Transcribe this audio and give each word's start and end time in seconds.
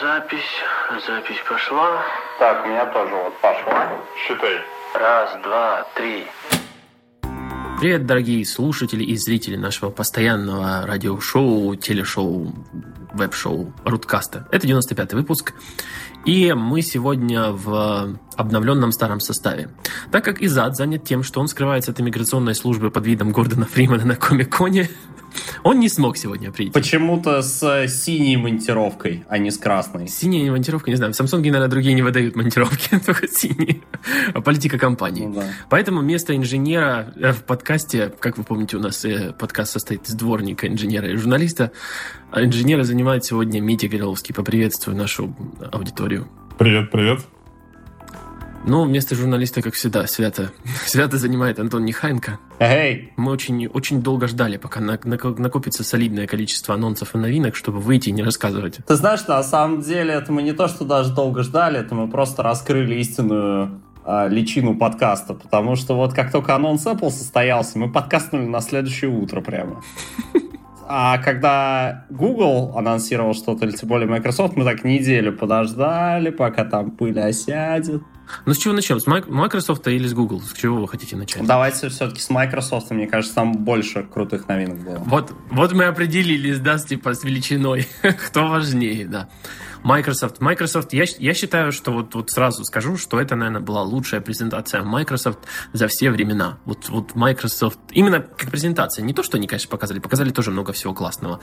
запись. 0.00 0.40
Запись 1.06 1.42
пошла. 1.48 2.02
Так, 2.38 2.64
у 2.64 2.68
меня 2.68 2.86
тоже 2.86 3.14
вот 3.14 3.40
пошла. 3.40 3.88
Считай. 4.26 4.58
Раз, 4.94 5.30
два, 5.42 5.86
три. 5.96 6.24
Привет, 7.80 8.06
дорогие 8.06 8.44
слушатели 8.44 9.04
и 9.04 9.16
зрители 9.16 9.56
нашего 9.56 9.90
постоянного 9.90 10.84
радиошоу, 10.86 11.76
телешоу, 11.76 12.52
веб-шоу 13.12 13.72
Руткаста. 13.84 14.48
Это 14.50 14.66
95-й 14.66 15.14
выпуск. 15.14 15.54
И 16.24 16.52
мы 16.52 16.82
сегодня 16.82 17.50
в 17.50 18.18
обновленном 18.36 18.92
старом 18.92 19.20
составе. 19.20 19.70
Так 20.10 20.24
как 20.24 20.42
Изад 20.42 20.76
занят 20.76 21.04
тем, 21.04 21.22
что 21.22 21.40
он 21.40 21.48
скрывается 21.48 21.92
от 21.92 22.00
иммиграционной 22.00 22.54
службы 22.54 22.90
под 22.90 23.06
видом 23.06 23.30
Гордона 23.30 23.66
Фримана 23.66 24.04
на 24.04 24.16
Комик-Коне, 24.16 24.90
он 25.62 25.80
не 25.80 25.88
смог 25.88 26.16
сегодня 26.16 26.50
прийти. 26.52 26.72
Почему-то 26.72 27.42
с 27.42 27.88
синей 27.88 28.36
монтировкой, 28.36 29.24
а 29.28 29.38
не 29.38 29.50
с 29.50 29.58
красной. 29.58 30.08
Синяя 30.08 30.50
монтировка, 30.50 30.90
не 30.90 30.96
знаю. 30.96 31.12
В 31.12 31.20
Samsung, 31.20 31.38
наверное, 31.38 31.68
другие 31.68 31.94
не 31.94 32.02
выдают 32.02 32.36
монтировки, 32.36 32.98
только 33.06 33.28
синие. 33.28 33.82
Политика 34.44 34.78
компании. 34.78 35.26
Ну 35.26 35.34
да. 35.34 35.46
Поэтому 35.70 36.02
место 36.02 36.36
инженера 36.36 37.12
э, 37.16 37.32
в 37.32 37.44
подкасте, 37.44 38.12
как 38.20 38.38
вы 38.38 38.44
помните, 38.44 38.76
у 38.76 38.80
нас 38.80 39.04
э, 39.04 39.32
подкаст 39.38 39.72
состоит 39.72 40.08
из 40.08 40.14
дворника, 40.14 40.66
инженера 40.66 41.10
и 41.10 41.16
журналиста, 41.16 41.72
а 42.30 42.44
инженера 42.44 42.84
занимает 42.84 43.24
сегодня 43.24 43.60
Митя 43.60 43.88
Гореловский. 43.88 44.34
Поприветствую 44.34 44.96
нашу 44.96 45.34
аудиторию. 45.72 46.28
Привет, 46.58 46.90
привет. 46.90 47.20
Ну, 48.66 48.84
место 48.84 49.14
журналиста, 49.14 49.62
как 49.62 49.74
всегда, 49.74 50.06
свято. 50.06 50.50
Свято 50.86 51.16
занимает 51.16 51.58
Антон 51.58 51.84
Нехайенко. 51.84 52.38
Эй, 52.58 53.12
Мы 53.16 53.30
очень, 53.32 53.66
очень 53.66 54.02
долго 54.02 54.26
ждали, 54.28 54.56
пока 54.58 54.80
на- 54.80 54.98
на- 55.04 55.16
накопится 55.38 55.84
солидное 55.84 56.26
количество 56.26 56.74
анонсов 56.74 57.14
и 57.14 57.18
новинок, 57.18 57.56
чтобы 57.56 57.78
выйти 57.80 58.10
и 58.10 58.12
не 58.12 58.22
рассказывать. 58.22 58.78
ты 58.86 58.94
знаешь, 58.96 59.26
на 59.26 59.42
самом 59.42 59.80
деле 59.80 60.12
это 60.14 60.32
мы 60.32 60.42
не 60.42 60.52
то, 60.52 60.68
что 60.68 60.84
даже 60.84 61.14
долго 61.14 61.42
ждали, 61.44 61.80
это 61.80 61.94
мы 61.94 62.08
просто 62.10 62.42
раскрыли 62.42 62.96
истинную 62.96 63.80
а, 64.04 64.28
личину 64.28 64.76
подкаста, 64.76 65.32
потому 65.34 65.74
что 65.76 65.96
вот 65.96 66.12
как 66.12 66.30
только 66.30 66.54
анонс 66.54 66.84
Apple 66.84 67.10
состоялся, 67.10 67.78
мы 67.78 67.90
подкастнули 67.90 68.44
на 68.46 68.60
следующее 68.60 69.10
утро 69.10 69.40
прямо. 69.40 69.82
А 70.90 71.18
когда 71.18 72.06
Google 72.08 72.72
анонсировал 72.74 73.34
что-то, 73.34 73.66
или 73.66 73.72
тем 73.72 73.90
более 73.90 74.08
Microsoft, 74.08 74.56
мы 74.56 74.64
так 74.64 74.84
неделю 74.84 75.34
подождали, 75.36 76.30
пока 76.30 76.64
там 76.64 76.92
пыль 76.92 77.20
осядет. 77.20 78.00
Ну, 78.46 78.54
с 78.54 78.58
чего 78.58 78.74
начнем? 78.74 79.00
С 79.00 79.06
Microsoft 79.06 79.86
или 79.88 80.06
с 80.06 80.14
Google? 80.14 80.40
С 80.40 80.52
чего 80.52 80.80
вы 80.80 80.88
хотите 80.88 81.16
начать? 81.16 81.46
Давайте 81.46 81.88
все-таки 81.88 82.20
с 82.20 82.30
Microsoft, 82.30 82.90
мне 82.90 83.06
кажется, 83.06 83.34
там 83.34 83.52
больше 83.52 84.02
крутых 84.02 84.48
новинок 84.48 84.78
было. 84.80 84.98
Вот, 84.98 85.32
вот 85.50 85.72
мы 85.72 85.84
определились, 85.84 86.58
да, 86.60 86.78
с, 86.78 86.84
типа, 86.84 87.14
с 87.14 87.24
величиной. 87.24 87.88
Кто 88.28 88.48
важнее, 88.48 89.06
да. 89.06 89.28
Microsoft. 89.82 90.40
Microsoft, 90.40 90.92
я, 90.92 91.04
я 91.18 91.34
считаю, 91.34 91.72
что 91.72 91.92
вот, 91.92 92.14
вот 92.14 92.30
сразу 92.30 92.64
скажу, 92.64 92.96
что 92.96 93.20
это, 93.20 93.36
наверное, 93.36 93.60
была 93.60 93.82
лучшая 93.82 94.20
презентация 94.20 94.82
Microsoft 94.82 95.40
за 95.72 95.88
все 95.88 96.10
времена. 96.10 96.58
Вот, 96.64 96.88
вот 96.88 97.14
Microsoft, 97.14 97.78
именно 97.92 98.20
как 98.20 98.50
презентация. 98.50 99.04
Не 99.04 99.14
то, 99.14 99.22
что 99.22 99.36
они, 99.36 99.46
конечно, 99.46 99.70
показали, 99.70 99.98
показали 99.98 100.30
тоже 100.30 100.50
много 100.50 100.72
всего 100.72 100.94
классного. 100.94 101.40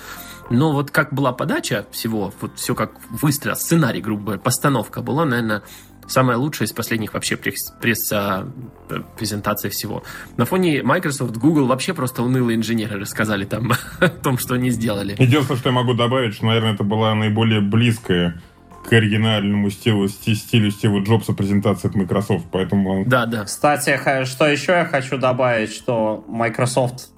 Но 0.50 0.74
вот 0.74 0.92
как 0.92 1.14
была 1.14 1.32
подача 1.32 1.86
всего, 1.92 2.34
вот 2.42 2.58
все 2.58 2.76
как 2.76 2.92
выстрел, 3.10 3.56
сценарий, 3.56 4.02
грубо 4.02 4.24
говоря, 4.24 4.42
постановка 4.42 5.02
была, 5.02 5.26
наверное, 5.26 5.64
самая 6.08 6.38
лучшая 6.38 6.68
из 6.68 6.74
последних 6.74 7.14
вообще 7.14 7.36
пресс- 7.36 7.72
пресс-презентаций 7.82 9.70
всего. 9.70 10.04
На 10.38 10.46
фоне 10.46 10.84
Microsoft, 10.84 11.38
Google 11.38 11.68
вообще 11.68 11.94
просто 11.94 12.24
унылые 12.24 12.58
инженеры 12.58 13.00
рассказали 13.00 13.46
там 13.46 13.72
о 14.00 14.10
том, 14.10 14.38
что 14.38 14.56
они 14.56 14.70
сделали. 14.70 15.16
Единственное, 15.20 15.58
что 15.60 15.70
я 15.70 15.74
могу 15.76 15.94
добавить, 15.94 16.36
что, 16.36 16.46
наверное, 16.46 16.74
это 16.74 16.84
была 16.84 17.16
наиболее 17.16 17.62
близкая 17.62 18.42
к 18.88 18.94
оригинальному 18.94 19.72
стилю, 19.72 20.08
сти- 20.08 20.36
стилю 20.36 20.70
Стива 20.70 21.00
Джобса 21.00 21.34
презентация 21.34 21.90
от 21.90 21.96
Microsoft, 21.96 22.46
поэтому 22.52 23.04
Да, 23.06 23.26
да. 23.26 23.46
Кстати, 23.46 23.98
что 24.26 24.48
еще 24.48 24.74
я 24.74 24.86
хочу 24.86 25.18
добавить, 25.18 25.72
что 25.74 26.24
Microsoft 26.28 27.10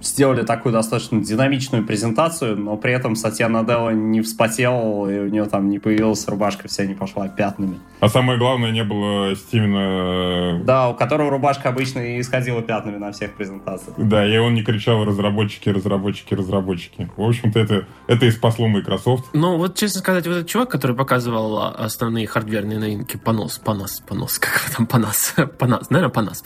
сделали 0.00 0.42
такую 0.42 0.72
достаточно 0.72 1.22
динамичную 1.22 1.84
презентацию, 1.84 2.56
но 2.56 2.76
при 2.76 2.92
этом 2.92 3.16
Сатья 3.16 3.48
Наделла 3.48 3.90
не 3.90 4.20
вспотел, 4.20 5.08
и 5.08 5.18
у 5.18 5.28
нее 5.28 5.46
там 5.46 5.68
не 5.68 5.78
появилась 5.78 6.26
рубашка, 6.28 6.68
вся 6.68 6.84
не 6.86 6.94
пошла 6.94 7.28
пятнами. 7.28 7.78
А 8.00 8.08
самое 8.08 8.38
главное, 8.38 8.70
не 8.70 8.84
было 8.84 9.34
Стивена... 9.34 10.62
Да, 10.64 10.90
у 10.90 10.94
которого 10.94 11.30
рубашка 11.30 11.68
обычно 11.70 12.00
и 12.00 12.20
исходила 12.20 12.62
пятнами 12.62 12.98
на 12.98 13.12
всех 13.12 13.34
презентациях. 13.34 13.96
Да, 13.98 14.26
и 14.26 14.36
он 14.36 14.54
не 14.54 14.62
кричал 14.62 15.04
разработчики, 15.04 15.68
разработчики, 15.68 16.34
разработчики. 16.34 17.10
В 17.16 17.22
общем-то, 17.22 17.58
это, 17.58 17.86
это 18.06 18.26
и 18.26 18.30
спасло 18.30 18.68
Microsoft. 18.68 19.26
Ну, 19.32 19.56
вот, 19.56 19.76
честно 19.76 20.00
сказать, 20.00 20.26
вот 20.26 20.34
этот 20.34 20.48
чувак, 20.48 20.70
который 20.70 20.96
показывал 20.96 21.58
а, 21.58 21.70
основные 21.70 22.26
хардверные 22.26 22.78
новинки, 22.78 23.16
Понос, 23.16 23.58
Понос, 23.58 24.00
Понос, 24.06 24.38
как 24.40 24.70
там, 24.76 24.86
Понас, 24.86 25.34
Понас, 25.58 25.90
наверное, 25.90 26.12
Понас. 26.12 26.44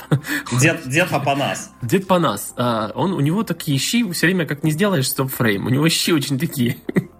Дед, 0.61 0.89
дед 0.89 1.13
Апанас. 1.13 1.73
Дед 1.83 2.07
Понас, 2.07 2.55
а, 2.57 2.93
он, 2.95 3.18
у 3.19 3.21
него 3.21 3.43
такие 3.43 3.79
щи, 3.79 4.09
все 4.13 4.27
время 4.29 4.47
как 4.47 4.63
не 4.63 4.71
сделаешь 4.71 5.09
стоп-фрейм, 5.09 5.67
у 5.67 5.71
него 5.71 5.89
щи 5.89 6.13
очень 6.13 6.39
такие 6.39 6.77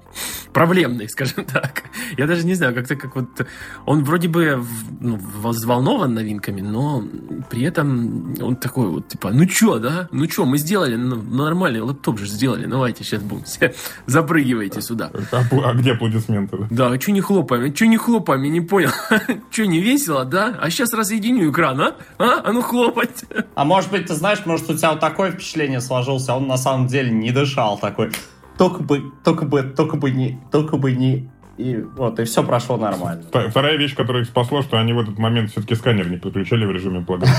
проблемные, 0.53 1.09
скажем 1.09 1.45
так. 1.45 1.85
Я 2.17 2.27
даже 2.27 2.45
не 2.47 2.55
знаю, 2.55 2.75
как-то 2.75 2.97
как 2.97 3.17
вот... 3.17 3.47
Он 3.87 4.05
вроде 4.05 4.29
бы 4.29 4.65
ну, 5.01 5.19
взволнован 5.43 6.15
новинками, 6.15 6.61
но 6.61 7.05
при 7.51 7.63
этом 7.63 8.35
он 8.41 8.57
такой 8.57 8.89
вот, 8.89 9.09
типа, 9.09 9.31
ну 9.31 9.47
чё, 9.47 9.79
да? 9.79 10.09
Ну 10.13 10.27
чё, 10.27 10.45
мы 10.45 10.59
сделали, 10.59 10.97
ну, 10.97 11.17
нормальный 11.17 11.81
лэптоп 11.81 12.19
же 12.19 12.27
сделали, 12.27 12.67
давайте 12.67 13.05
сейчас 13.05 13.23
будем, 13.23 13.45
все 13.45 13.75
запрыгивайте 14.07 14.81
сюда. 14.81 15.11
А, 15.33 15.43
а 15.65 15.75
где 15.75 15.93
аплодисменты? 15.93 16.67
Да, 16.71 16.91
а 16.91 16.99
чё 16.99 17.13
не 17.13 17.21
хлопаем? 17.21 17.73
Чё 17.73 17.87
не 17.87 17.97
хлопаем? 17.97 18.43
Я 18.43 18.51
не 18.51 18.61
понял. 18.61 18.91
чё, 19.51 19.67
не 19.67 19.81
весело, 19.81 20.25
да? 20.25 20.57
А 20.61 20.71
сейчас 20.71 20.93
разъединю 20.93 21.51
экран, 21.51 21.81
а? 21.81 21.97
А? 22.19 22.43
А 22.45 22.53
ну 22.53 22.63
хлопать. 22.63 23.25
А 23.55 23.65
может 23.65 23.91
быть, 23.91 24.07
ты 24.07 24.15
знаешь, 24.15 24.45
может 24.45 24.69
у 24.71 24.75
тебя 24.75 24.93
вот 24.93 25.01
такое 25.01 25.33
впечатление 25.33 25.81
сложилось, 25.81 26.29
а 26.29 26.37
он 26.37 26.47
на 26.47 26.57
самом 26.57 26.87
деле 26.87 27.11
не 27.11 27.31
дышал 27.31 27.79
такой. 27.79 28.11
Только 28.59 28.83
бы, 28.83 29.13
только 29.25 29.45
бы, 29.45 29.63
только 29.63 29.97
бы 29.97 30.11
не, 30.11 30.41
только 30.51 30.77
бы 30.77 30.93
не... 30.93 31.31
И 31.57 31.77
вот, 31.77 32.21
и 32.21 32.25
все 32.25 32.45
прошло 32.45 32.77
нормально. 32.77 33.23
Вторая 33.29 33.77
вещь, 33.77 33.97
которая 33.97 34.23
их 34.23 34.29
спасло, 34.29 34.63
что 34.63 34.79
они 34.79 34.93
в 34.93 34.99
этот 34.99 35.19
момент 35.19 35.51
все-таки 35.51 35.75
сканер 35.75 36.11
не 36.11 36.17
подключали 36.17 36.65
в 36.65 36.71
режиме 36.71 37.01
plug. 37.01 37.27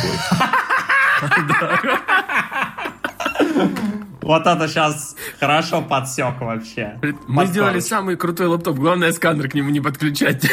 Вот 4.22 4.46
это 4.46 4.68
сейчас 4.68 5.16
хорошо 5.40 5.81
подсек 5.81 6.40
вообще. 6.40 7.00
Мы 7.28 7.47
сделали 7.47 7.80
самый 7.80 8.16
крутой 8.16 8.46
лаптоп. 8.46 8.78
Главное, 8.78 9.12
сканер 9.12 9.50
к 9.50 9.56
нему 9.56 9.72
не 9.72 9.81
подключать. 9.81 10.47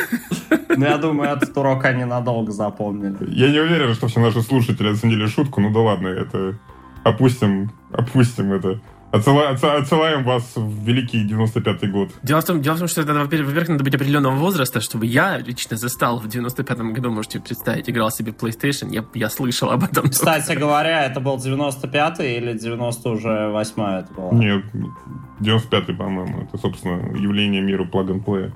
Ну, 0.75 0.87
я 0.87 0.97
думаю, 0.97 1.31
этот 1.31 1.55
урок 1.59 1.85
они 1.85 2.05
надолго 2.05 2.53
запомнили. 2.53 3.19
Я 3.29 3.51
не 3.51 3.59
уверен, 3.59 3.93
что 3.95 4.09
все 4.09 4.21
наши 4.21 4.41
слушатели 4.41 4.89
оценили 4.89 5.27
шутку, 5.27 5.61
ну 5.61 5.71
да 5.73 5.81
ладно, 5.81 6.09
это... 6.09 6.59
Опустим, 7.05 7.71
опустим 7.93 8.53
это. 8.55 8.81
Отсыла- 9.17 9.49
отсылаем, 9.49 9.83
отсылаем 9.83 10.25
вас 10.25 10.53
в 10.55 10.85
великий 10.85 11.27
95-й 11.27 11.89
год. 11.89 12.11
Дело 12.23 12.41
в 12.41 12.45
том, 12.45 12.63
дело 12.63 12.77
в 12.77 12.79
том 12.79 12.89
что 12.89 13.03
это, 13.03 13.15
во-первых, 13.15 13.49
во-первых, 13.49 13.69
надо 13.69 13.85
быть 13.85 13.95
определенного 13.95 14.35
возраста, 14.35 14.81
чтобы 14.81 15.07
я 15.07 15.39
лично 15.39 15.77
застал 15.77 16.19
в 16.19 16.27
95-м 16.27 16.93
году, 16.93 17.11
можете 17.11 17.41
представить, 17.41 17.89
играл 17.89 18.11
себе 18.11 18.33
PlayStation, 18.33 18.93
я, 18.93 19.05
я 19.15 19.29
слышал 19.31 19.71
об 19.71 19.85
этом. 19.85 20.09
Кстати 20.09 20.53
говоря, 20.53 21.05
это 21.05 21.21
был 21.21 21.37
95-й 21.37 22.37
или 22.37 22.53
90 22.59 23.09
уже 23.09 23.49
8 23.51 23.83
это 23.83 24.13
было? 24.15 24.33
Нет, 24.33 24.65
95-й, 25.41 25.95
по-моему. 25.95 26.43
Это, 26.43 26.59
собственно, 26.59 27.17
явление 27.17 27.63
мира 27.63 27.85
plug 27.85 28.09
and 28.09 28.25
play. 28.25 28.53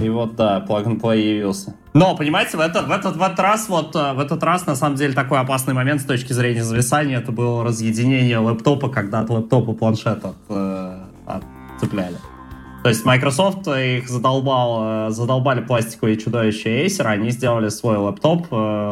И 0.00 0.08
вот, 0.08 0.36
да, 0.36 0.64
Plug 0.66 0.84
and 0.86 1.00
Play 1.00 1.18
явился. 1.18 1.74
Но, 1.92 2.16
понимаете, 2.16 2.56
в 2.56 2.60
этот, 2.60 2.86
в, 2.86 2.90
этот, 2.90 3.16
в 3.16 3.22
этот 3.22 3.40
раз, 3.40 3.68
вот, 3.68 3.96
э, 3.96 4.12
в 4.12 4.20
этот 4.20 4.42
раз, 4.42 4.66
на 4.66 4.76
самом 4.76 4.96
деле, 4.96 5.12
такой 5.12 5.40
опасный 5.40 5.74
момент 5.74 6.00
с 6.00 6.04
точки 6.04 6.32
зрения 6.32 6.62
зависания, 6.62 7.18
это 7.18 7.32
было 7.32 7.64
разъединение 7.64 8.38
лэптопа, 8.38 8.88
когда 8.88 9.20
от 9.20 9.30
лэптопа 9.30 9.72
планшет 9.72 10.24
от, 10.24 10.36
э, 10.48 11.02
отцепляли. 11.26 12.16
То 12.82 12.88
есть 12.88 13.04
Microsoft 13.04 13.66
их 13.68 14.08
задолбал, 14.08 15.08
э, 15.08 15.10
задолбали 15.10 15.60
пластиковые 15.60 16.16
чудовища 16.16 16.68
Acer, 16.68 17.04
они 17.06 17.30
сделали 17.30 17.68
свой 17.68 17.96
лэптоп, 17.96 18.48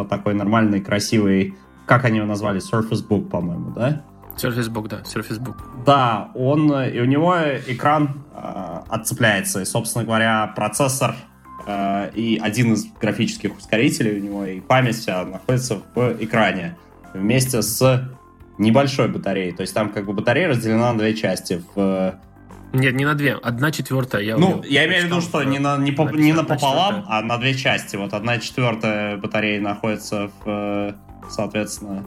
такой 0.08 0.34
нормальный, 0.34 0.80
красивый, 0.80 1.54
как 1.86 2.04
они 2.04 2.18
его 2.18 2.26
назвали, 2.26 2.60
Surface 2.60 3.06
Book, 3.08 3.28
по-моему, 3.28 3.70
да? 3.70 4.02
Surface 4.36 4.68
Book, 4.68 4.88
да, 4.88 4.98
Surface 4.98 5.40
Book. 5.40 5.56
Да, 5.84 6.30
он, 6.34 6.72
и 6.82 7.00
у 7.00 7.04
него 7.04 7.34
экран 7.66 8.24
э, 8.34 8.67
отцепляется, 8.88 9.60
и, 9.60 9.64
собственно 9.64 10.04
говоря, 10.04 10.46
процессор 10.54 11.14
э, 11.66 12.10
и 12.14 12.38
один 12.42 12.74
из 12.74 12.86
графических 13.00 13.56
ускорителей 13.56 14.18
у 14.18 14.22
него, 14.22 14.44
и 14.44 14.60
память 14.60 14.96
вся 14.96 15.24
находится 15.24 15.80
в 15.94 16.16
экране 16.20 16.76
вместе 17.14 17.62
с 17.62 18.08
небольшой 18.58 19.08
батареей. 19.08 19.52
То 19.52 19.62
есть 19.62 19.74
там 19.74 19.90
как 19.90 20.06
бы 20.06 20.12
батарея 20.12 20.48
разделена 20.48 20.92
на 20.92 20.98
две 20.98 21.14
части. 21.14 21.62
В, 21.74 22.14
Нет, 22.72 22.94
не 22.94 23.04
на 23.04 23.14
две, 23.14 23.34
одна 23.34 23.70
четвертая. 23.70 24.22
Я 24.22 24.36
ну, 24.36 24.62
я 24.64 24.86
имею 24.86 25.02
в 25.02 25.06
виду, 25.06 25.20
что 25.20 25.42
не, 25.44 25.58
на, 25.58 25.76
не, 25.78 25.92
по- 25.92 26.10
не 26.10 26.32
напополам, 26.32 27.04
а 27.08 27.22
на 27.22 27.38
две 27.38 27.54
части. 27.54 27.96
Вот 27.96 28.12
одна 28.12 28.38
четвертая 28.38 29.16
батарея 29.16 29.60
находится 29.60 30.30
в, 30.44 30.48
э, 30.48 30.92
соответственно, 31.30 32.04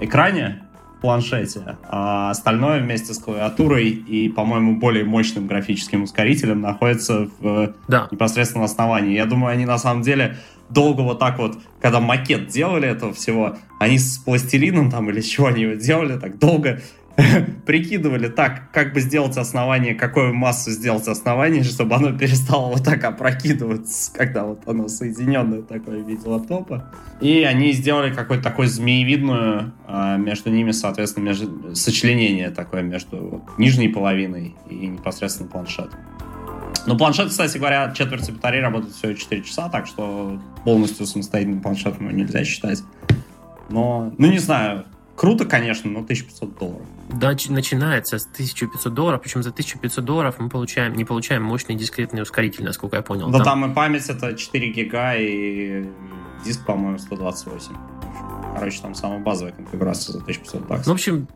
экране, 0.00 0.62
планшете, 1.02 1.76
а 1.88 2.30
остальное 2.30 2.80
вместе 2.80 3.12
с 3.12 3.18
клавиатурой 3.18 3.88
и, 3.90 4.28
по-моему, 4.30 4.76
более 4.76 5.04
мощным 5.04 5.46
графическим 5.46 6.04
ускорителем 6.04 6.60
находится 6.60 7.28
в 7.40 7.74
Да. 7.88 8.08
непосредственно 8.10 8.64
основании. 8.64 9.14
Я 9.14 9.26
думаю, 9.26 9.52
они 9.52 9.66
на 9.66 9.78
самом 9.78 10.02
деле 10.02 10.36
долго 10.70 11.02
вот 11.02 11.18
так 11.18 11.38
вот, 11.38 11.58
когда 11.80 12.00
макет 12.00 12.46
делали 12.46 12.88
этого 12.88 13.12
всего, 13.12 13.56
они 13.78 13.98
с 13.98 14.16
пластилином 14.18 14.90
там 14.90 15.10
или 15.10 15.20
с 15.20 15.26
чего 15.26 15.48
они 15.48 15.62
его 15.62 15.74
делали, 15.74 16.18
так 16.18 16.38
долго 16.38 16.80
прикидывали 17.66 18.28
так, 18.28 18.70
как 18.72 18.92
бы 18.94 19.00
сделать 19.00 19.36
основание, 19.36 19.94
какую 19.94 20.34
массу 20.34 20.70
сделать 20.70 21.06
основание, 21.08 21.62
чтобы 21.62 21.94
оно 21.94 22.16
перестало 22.16 22.70
вот 22.72 22.84
так 22.84 23.04
опрокидываться, 23.04 24.12
когда 24.12 24.44
вот 24.44 24.66
оно 24.66 24.88
соединенное 24.88 25.62
такое 25.62 26.02
в 26.02 26.08
виде 26.08 26.26
лаптопа. 26.26 26.90
И 27.20 27.42
они 27.42 27.72
сделали 27.72 28.12
какую-то 28.12 28.44
такую 28.44 28.68
змеевидную 28.68 29.72
а, 29.86 30.16
между 30.16 30.50
ними, 30.50 30.70
соответственно, 30.72 31.24
между, 31.24 31.74
сочленение 31.74 32.50
такое 32.50 32.82
между 32.82 33.16
вот, 33.16 33.58
нижней 33.58 33.88
половиной 33.88 34.54
и 34.68 34.86
непосредственно 34.86 35.48
планшетом. 35.48 35.98
Ну, 36.86 36.96
планшет, 36.96 37.28
кстати 37.28 37.58
говоря, 37.58 37.92
четверть 37.96 38.28
батареи 38.30 38.60
работает 38.60 38.94
всего 38.94 39.12
4 39.12 39.42
часа, 39.42 39.68
так 39.68 39.86
что 39.86 40.40
полностью 40.64 41.06
самостоятельным 41.06 41.60
планшетом 41.60 42.08
его 42.08 42.16
нельзя 42.16 42.44
считать. 42.44 42.82
Но, 43.68 44.12
ну, 44.18 44.26
не 44.30 44.38
знаю, 44.38 44.84
круто, 45.22 45.44
конечно, 45.44 45.88
но 45.88 46.00
1500 46.00 46.58
долларов. 46.58 46.86
Да, 47.08 47.30
начинается 47.48 48.18
с 48.18 48.26
1500 48.26 48.92
долларов, 48.92 49.20
причем 49.22 49.44
за 49.44 49.50
1500 49.50 50.04
долларов 50.04 50.34
мы 50.40 50.48
получаем, 50.48 50.96
не 50.96 51.04
получаем 51.04 51.44
мощный 51.44 51.76
дискретный 51.76 52.22
ускоритель, 52.22 52.64
насколько 52.64 52.96
я 52.96 53.02
понял. 53.02 53.30
Да 53.30 53.38
там 53.44 53.70
и 53.70 53.72
память 53.72 54.08
это 54.08 54.34
4 54.34 54.72
гига 54.72 55.14
и 55.14 55.86
диск, 56.44 56.66
по-моему, 56.66 56.98
128. 56.98 57.72
Короче, 58.56 58.82
там 58.82 58.96
самая 58.96 59.20
базовая 59.20 59.52
конфигурация 59.52 60.14
за 60.14 60.18
1500 60.22 60.66
баксов. 60.66 60.86
Ну, 60.88 60.92
в 60.92 60.96
общем, 60.96 61.28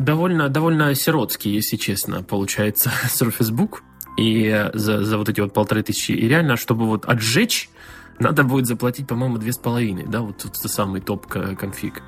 довольно, 0.00 0.48
довольно 0.48 0.92
сиротский, 0.96 1.52
если 1.52 1.76
честно, 1.76 2.24
получается 2.24 2.90
Surface 3.04 3.52
Book. 3.52 3.82
И 4.16 4.48
э, 4.48 4.72
за, 4.74 5.04
за 5.04 5.16
вот 5.16 5.28
эти 5.28 5.40
вот 5.40 5.54
полторы 5.54 5.84
тысячи. 5.84 6.10
И 6.10 6.26
реально, 6.26 6.56
чтобы 6.56 6.86
вот 6.86 7.04
отжечь, 7.06 7.70
надо 8.18 8.44
будет 8.44 8.66
заплатить, 8.66 9.06
по-моему, 9.06 9.38
две 9.38 9.52
с 9.52 9.58
половиной, 9.58 10.04
да, 10.06 10.20
вот 10.20 10.44
это 10.44 10.68
самый 10.68 11.00
топ 11.00 11.26
ко- 11.26 11.56
конфиг. 11.56 12.02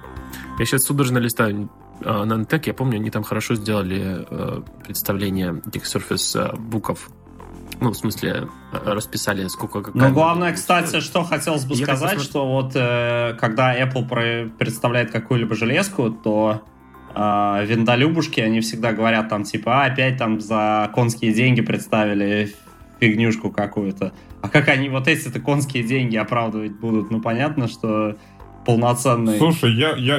Я 0.58 0.64
сейчас 0.64 0.84
судорожно 0.84 1.18
листаю 1.18 1.70
э, 2.00 2.04
Nantec, 2.04 2.62
я 2.66 2.74
помню, 2.74 2.96
они 2.96 3.10
там 3.10 3.22
хорошо 3.22 3.54
сделали 3.54 4.26
э, 4.28 4.62
представление 4.84 5.60
этих 5.66 5.84
Surface 5.84 6.38
э, 6.40 6.56
буков. 6.56 7.10
Ну, 7.80 7.90
в 7.90 7.96
смысле, 7.96 8.48
э, 8.72 8.92
расписали, 8.92 9.46
сколько... 9.48 9.82
какая 9.82 10.08
Ну, 10.08 10.14
главное, 10.14 10.50
будет 10.50 10.60
кстати, 10.60 11.00
что 11.00 11.24
хотелось 11.24 11.64
бы 11.64 11.74
Я 11.74 11.84
сказать, 11.86 12.14
посмотр- 12.18 12.22
что 12.22 12.46
вот 12.46 12.72
э, 12.74 13.34
когда 13.40 13.76
Apple 13.76 14.50
представляет 14.58 15.10
какую-либо 15.10 15.54
железку, 15.56 16.10
то 16.10 16.62
э, 17.14 17.66
виндолюбушки, 17.66 18.40
они 18.40 18.60
всегда 18.60 18.92
говорят 18.92 19.28
там 19.28 19.42
типа, 19.44 19.82
а, 19.82 19.86
опять 19.86 20.18
там 20.18 20.40
за 20.40 20.90
конские 20.94 21.32
деньги 21.34 21.62
представили 21.62 22.54
фигнюшку 23.04 23.50
какую-то. 23.50 24.12
А 24.42 24.48
как 24.48 24.68
они 24.68 24.88
вот 24.88 25.08
эти-то 25.08 25.40
конские 25.40 25.84
деньги 25.84 26.16
оправдывать 26.16 26.72
будут? 26.72 27.10
Ну, 27.10 27.20
понятно, 27.20 27.68
что 27.68 28.16
полноценный... 28.64 29.38
Слушай, 29.38 29.74
я, 29.74 29.96
я 29.96 30.18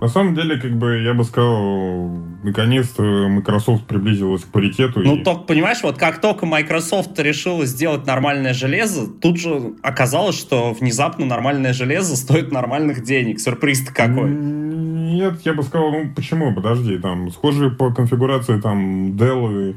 на 0.00 0.08
самом 0.08 0.34
деле, 0.34 0.58
как 0.58 0.78
бы, 0.78 1.02
я 1.02 1.12
бы 1.12 1.24
сказал, 1.24 2.08
наконец-то 2.42 3.02
Microsoft 3.02 3.86
приблизилась 3.86 4.42
к 4.44 4.46
паритету. 4.48 5.00
Ну, 5.00 5.16
и- 5.16 5.22
только, 5.22 5.42
понимаешь, 5.42 5.82
вот 5.82 5.98
как 5.98 6.20
только 6.22 6.46
Microsoft 6.46 7.18
решила 7.18 7.66
сделать 7.66 8.06
нормальное 8.06 8.54
железо, 8.54 9.08
тут 9.08 9.38
же 9.38 9.74
оказалось, 9.82 10.38
что 10.38 10.72
внезапно 10.72 11.26
нормальное 11.26 11.74
железо 11.74 12.16
стоит 12.16 12.50
нормальных 12.50 13.02
денег. 13.02 13.40
Сюрприз-то 13.40 13.92
какой. 13.92 14.30
Нет, 14.30 15.40
я 15.44 15.52
бы 15.52 15.62
сказал, 15.62 15.90
ну 15.90 16.12
почему, 16.14 16.54
подожди, 16.54 16.96
там 16.96 17.30
схожие 17.30 17.70
по 17.70 17.92
конфигурации 17.92 18.58
там 18.58 19.12
Dell 19.12 19.72
и, 19.72 19.76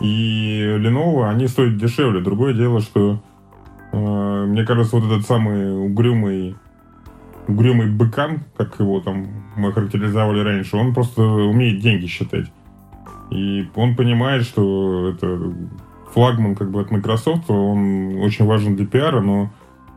и 0.00 0.76
Lenovo, 0.78 1.28
они 1.28 1.48
стоят 1.48 1.76
дешевле. 1.76 2.20
Другое 2.20 2.54
дело, 2.54 2.80
что 2.80 3.20
э, 3.92 4.44
мне 4.46 4.64
кажется, 4.64 4.96
вот 4.96 5.10
этот 5.10 5.26
самый 5.26 5.86
угрюмый 5.86 6.56
угрюмый 7.48 7.90
быкан, 7.90 8.40
как 8.56 8.78
его 8.78 9.00
там 9.00 9.26
мы 9.56 9.72
характеризовали 9.72 10.40
раньше, 10.40 10.76
он 10.76 10.92
просто 10.92 11.22
умеет 11.22 11.80
деньги 11.80 12.06
считать. 12.06 12.46
И 13.30 13.68
он 13.74 13.96
понимает, 13.96 14.44
что 14.44 15.08
это 15.08 15.54
флагман 16.12 16.54
как 16.54 16.70
бы 16.70 16.80
от 16.80 16.90
Microsoft, 16.90 17.50
он 17.50 18.18
очень 18.22 18.44
важен 18.44 18.76
для 18.76 18.86
пиара, 18.86 19.20
но 19.20 19.50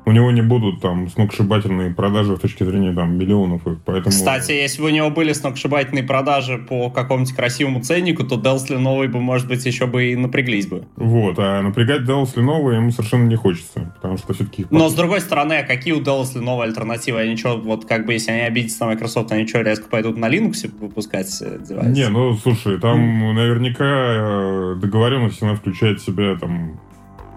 у 0.05 0.11
него 0.11 0.31
не 0.31 0.41
будут 0.41 0.81
там 0.81 1.09
сногсшибательные 1.09 1.91
продажи 1.91 2.35
с 2.35 2.39
точки 2.39 2.63
зрения 2.63 2.93
там 2.93 3.17
миллионов 3.17 3.65
их, 3.67 3.79
поэтому... 3.85 4.11
Кстати, 4.11 4.51
если 4.51 4.81
бы 4.81 4.87
у 4.87 4.91
него 4.91 5.09
были 5.09 5.33
сногсшибательные 5.33 6.03
продажи 6.03 6.57
по 6.57 6.89
какому-нибудь 6.89 7.35
красивому 7.35 7.81
ценнику, 7.81 8.23
то 8.23 8.35
Dell 8.35 8.57
с 8.57 8.69
Lenovo 8.69 9.07
бы, 9.07 9.19
может 9.19 9.47
быть, 9.47 9.65
еще 9.65 9.85
бы 9.85 10.11
и 10.11 10.15
напряглись 10.15 10.67
бы. 10.67 10.85
Вот, 10.95 11.35
а 11.37 11.61
напрягать 11.61 12.01
Dell 12.01 12.25
с 12.25 12.35
Lenovo 12.35 12.73
ему 12.73 12.91
совершенно 12.91 13.27
не 13.27 13.35
хочется, 13.35 13.93
потому 13.95 14.17
что 14.17 14.33
все-таки... 14.33 14.65
Но, 14.69 14.89
с 14.89 14.93
другой 14.95 15.21
стороны, 15.21 15.53
а 15.53 15.63
какие 15.63 15.93
у 15.93 16.01
Dell 16.01 16.23
с 16.23 16.35
Lenovo 16.35 16.63
альтернативы? 16.63 17.19
Они 17.19 17.37
что, 17.37 17.57
вот 17.57 17.85
как 17.85 18.05
бы, 18.05 18.13
если 18.13 18.31
они 18.31 18.41
обидятся 18.41 18.85
на 18.85 18.91
Microsoft, 18.91 19.31
они 19.31 19.47
что, 19.47 19.61
резко 19.61 19.87
пойдут 19.87 20.17
на 20.17 20.29
Linux 20.29 20.69
выпускать 20.79 21.29
э, 21.41 21.59
девайсы? 21.67 21.91
Не, 21.91 22.09
ну 22.09 22.33
слушай, 22.35 22.79
там 22.79 23.35
наверняка 23.35 23.85
э, 23.85 24.75
договоренность 24.81 25.41
она 25.41 25.55
включает 25.55 25.99
в 25.99 26.05
себя 26.05 26.35
там 26.39 26.79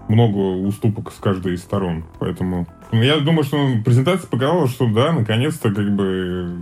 много 0.07 0.37
уступок 0.37 1.11
с 1.11 1.19
каждой 1.19 1.55
из 1.55 1.61
сторон. 1.61 2.05
Поэтому 2.19 2.67
ну, 2.91 3.01
я 3.01 3.17
думаю, 3.17 3.43
что 3.43 3.57
презентация 3.83 4.27
показала, 4.27 4.67
что 4.67 4.87
да, 4.87 5.11
наконец-то 5.11 5.71
как 5.73 5.95
бы 5.95 6.61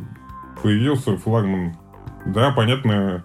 появился 0.62 1.18
флагман. 1.18 1.75
Да, 2.25 2.51
понятно, 2.51 3.24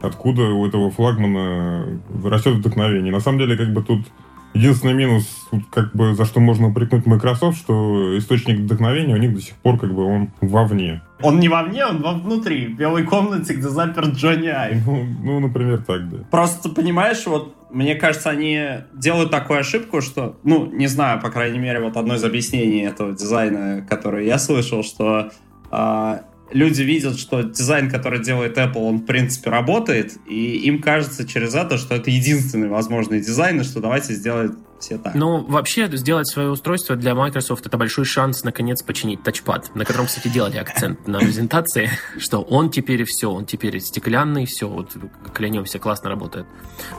откуда 0.00 0.42
у 0.42 0.66
этого 0.66 0.90
флагмана 0.90 2.00
растет 2.24 2.56
вдохновение. 2.56 3.12
На 3.12 3.20
самом 3.20 3.38
деле, 3.38 3.56
как 3.56 3.72
бы 3.72 3.82
тут 3.82 4.06
единственный 4.54 4.94
минус, 4.94 5.46
тут 5.50 5.62
как 5.70 5.94
бы 5.94 6.14
за 6.14 6.24
что 6.24 6.40
можно 6.40 6.68
упрекнуть 6.68 7.06
Microsoft, 7.06 7.58
что 7.58 8.18
источник 8.18 8.60
вдохновения 8.60 9.14
у 9.14 9.18
них 9.18 9.34
до 9.34 9.40
сих 9.40 9.54
пор 9.56 9.78
как 9.78 9.94
бы 9.94 10.04
он 10.04 10.30
вовне. 10.40 11.02
Он 11.22 11.38
не 11.38 11.48
вовне, 11.48 11.84
он 11.86 12.02
вовнутри, 12.02 12.66
в 12.66 12.76
белой 12.76 13.04
комнате, 13.04 13.54
где 13.54 13.68
заперт 13.68 14.14
Джонни 14.14 14.48
Айв. 14.48 14.84
Ну, 14.86 15.06
ну, 15.22 15.40
например, 15.40 15.84
так, 15.86 16.08
да. 16.08 16.18
Просто, 16.30 16.70
понимаешь, 16.70 17.26
вот 17.26 17.54
мне 17.72 17.94
кажется, 17.94 18.30
они 18.30 18.60
делают 18.94 19.30
такую 19.30 19.60
ошибку, 19.60 20.00
что, 20.00 20.38
ну, 20.44 20.66
не 20.66 20.86
знаю, 20.86 21.20
по 21.20 21.30
крайней 21.30 21.58
мере, 21.58 21.80
вот 21.80 21.96
одно 21.96 22.14
из 22.14 22.24
объяснений 22.24 22.82
этого 22.82 23.12
дизайна, 23.12 23.86
которое 23.88 24.24
я 24.24 24.38
слышал, 24.38 24.82
что 24.82 25.30
а, 25.70 26.24
люди 26.52 26.82
видят, 26.82 27.18
что 27.18 27.42
дизайн, 27.42 27.90
который 27.90 28.22
делает 28.22 28.58
Apple, 28.58 28.78
он, 28.78 28.98
в 28.98 29.06
принципе, 29.06 29.50
работает, 29.50 30.16
и 30.26 30.56
им 30.56 30.80
кажется 30.80 31.26
через 31.26 31.54
это, 31.54 31.78
что 31.78 31.94
это 31.94 32.10
единственный 32.10 32.68
возможный 32.68 33.20
дизайн, 33.20 33.60
и 33.60 33.64
что 33.64 33.80
давайте 33.80 34.14
сделаем 34.14 34.58
все 34.80 34.98
так. 34.98 35.14
Ну, 35.14 35.44
вообще, 35.44 35.88
сделать 35.96 36.28
свое 36.28 36.50
устройство 36.50 36.96
для 36.96 37.14
Microsoft 37.14 37.66
это 37.66 37.76
большой 37.76 38.04
шанс, 38.04 38.44
наконец, 38.44 38.82
починить 38.82 39.22
тачпад, 39.22 39.74
на 39.74 39.84
котором, 39.84 40.06
кстати, 40.06 40.28
делали 40.28 40.56
акцент 40.56 41.06
на 41.06 41.18
презентации, 41.18 41.90
что 42.18 42.40
он 42.40 42.70
теперь 42.70 43.04
все, 43.04 43.30
он 43.30 43.46
теперь 43.46 43.80
стеклянный, 43.80 44.46
все, 44.46 44.68
вот 44.68 44.96
клянемся, 45.34 45.78
классно 45.78 46.10
работает. 46.10 46.46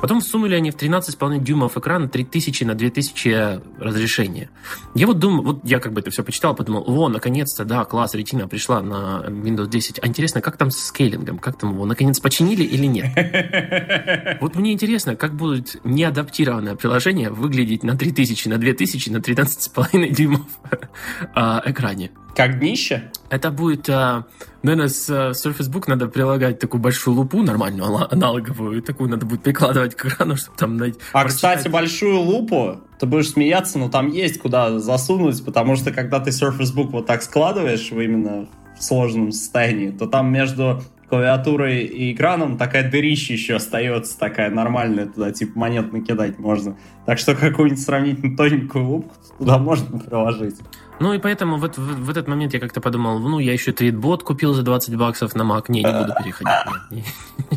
Потом 0.01 0.21
всунули 0.21 0.55
они 0.55 0.71
в 0.71 0.75
13,5 0.75 1.39
дюймов 1.39 1.77
экрана 1.77 2.07
3000 2.07 2.63
на 2.63 2.75
2000 2.75 3.61
разрешения. 3.79 4.49
Я 4.95 5.07
вот 5.07 5.19
думаю, 5.19 5.43
вот 5.43 5.59
я 5.63 5.79
как 5.79 5.93
бы 5.93 6.01
это 6.01 6.11
все 6.11 6.23
почитал, 6.23 6.55
подумал, 6.55 6.83
о, 6.87 7.09
наконец-то, 7.09 7.65
да, 7.65 7.85
класс, 7.85 8.13
ретина 8.13 8.47
пришла 8.47 8.81
на 8.81 9.25
Windows 9.27 9.67
10. 9.67 9.99
А 10.03 10.07
интересно, 10.07 10.41
как 10.41 10.57
там 10.57 10.71
с 10.71 10.77
скейлингом? 10.77 11.39
Как 11.39 11.57
там 11.57 11.73
его, 11.73 11.85
наконец, 11.85 12.19
починили 12.19 12.63
или 12.63 12.85
нет? 12.85 13.07
Вот 14.41 14.55
мне 14.55 14.73
интересно, 14.73 15.15
как 15.15 15.35
будет 15.35 15.77
неадаптированное 15.83 16.75
приложение 16.75 17.29
выглядеть 17.29 17.70
на 17.83 17.97
3000, 17.97 18.47
на 18.47 18.57
2000, 18.57 19.09
на 19.09 19.17
13,5 19.17 20.09
дюймов 20.09 20.41
а, 21.35 21.61
экране. 21.65 22.11
Как 22.35 22.59
днище? 22.59 23.11
Это 23.29 23.51
будет, 23.51 23.89
а, 23.89 24.25
наверное, 24.63 24.87
с 24.87 25.09
а, 25.09 25.31
Surface 25.31 25.69
Book 25.69 25.83
надо 25.87 26.07
прилагать 26.07 26.59
такую 26.59 26.81
большую 26.81 27.15
лупу 27.15 27.41
нормальную, 27.43 27.85
ана- 27.85 28.07
аналоговую, 28.09 28.77
и 28.77 28.81
такую 28.81 29.09
надо 29.09 29.25
будет 29.25 29.43
прикладывать 29.43 29.95
к 29.95 30.05
экрану, 30.05 30.35
чтобы 30.37 30.57
там 30.57 30.77
найти. 30.77 30.99
А, 31.13 31.25
кстати, 31.25 31.67
большую 31.67 32.19
лупу, 32.19 32.81
ты 32.99 33.05
будешь 33.05 33.31
смеяться, 33.31 33.79
но 33.79 33.89
там 33.89 34.09
есть 34.09 34.39
куда 34.39 34.79
засунуть, 34.79 35.43
потому 35.43 35.75
что 35.75 35.91
когда 35.91 36.19
ты 36.19 36.29
Surface 36.29 36.73
Book 36.73 36.89
вот 36.91 37.05
так 37.05 37.21
складываешь 37.21 37.91
именно 37.91 38.47
в 38.77 38.83
сложном 38.83 39.31
состоянии, 39.31 39.91
то 39.91 40.07
там 40.07 40.31
между 40.31 40.81
клавиатурой 41.11 41.83
и 41.83 42.13
экраном 42.13 42.57
такая 42.57 42.89
дырища 42.89 43.33
еще 43.33 43.55
остается, 43.55 44.17
такая 44.17 44.49
нормальная, 44.49 45.05
туда 45.07 45.31
типа 45.31 45.59
монет 45.59 45.91
накидать 45.93 46.39
можно. 46.39 46.77
Так 47.05 47.19
что 47.19 47.35
какую-нибудь 47.35 47.83
сравнительно 47.83 48.35
тоненькую 48.37 48.85
лупку 48.85 49.13
туда 49.37 49.57
можно 49.57 49.99
приложить. 49.99 50.55
Ну 51.01 51.13
и 51.13 51.19
поэтому 51.19 51.57
в, 51.57 51.65
эт- 51.65 51.77
в- 51.79 52.05
в 52.05 52.09
этот 52.09 52.27
момент 52.27 52.53
я 52.53 52.59
как-то 52.59 52.79
подумал, 52.79 53.19
ну 53.19 53.39
я 53.39 53.51
еще 53.53 53.71
трейдбот 53.73 54.23
купил 54.23 54.53
за 54.53 54.63
20 54.63 54.95
баксов 54.95 55.35
на 55.35 55.41
Mac. 55.43 55.65
Не, 55.67 55.83
не 55.83 55.91
буду 55.91 56.13
переходить. 56.23 57.05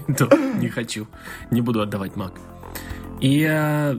Нет, 0.08 0.32
не, 0.61 0.68
хочу. 0.68 1.06
Не 1.50 1.61
буду 1.61 1.80
отдавать 1.80 2.12
Mac. 2.16 2.32
И 3.20 3.46
э, 3.49 3.99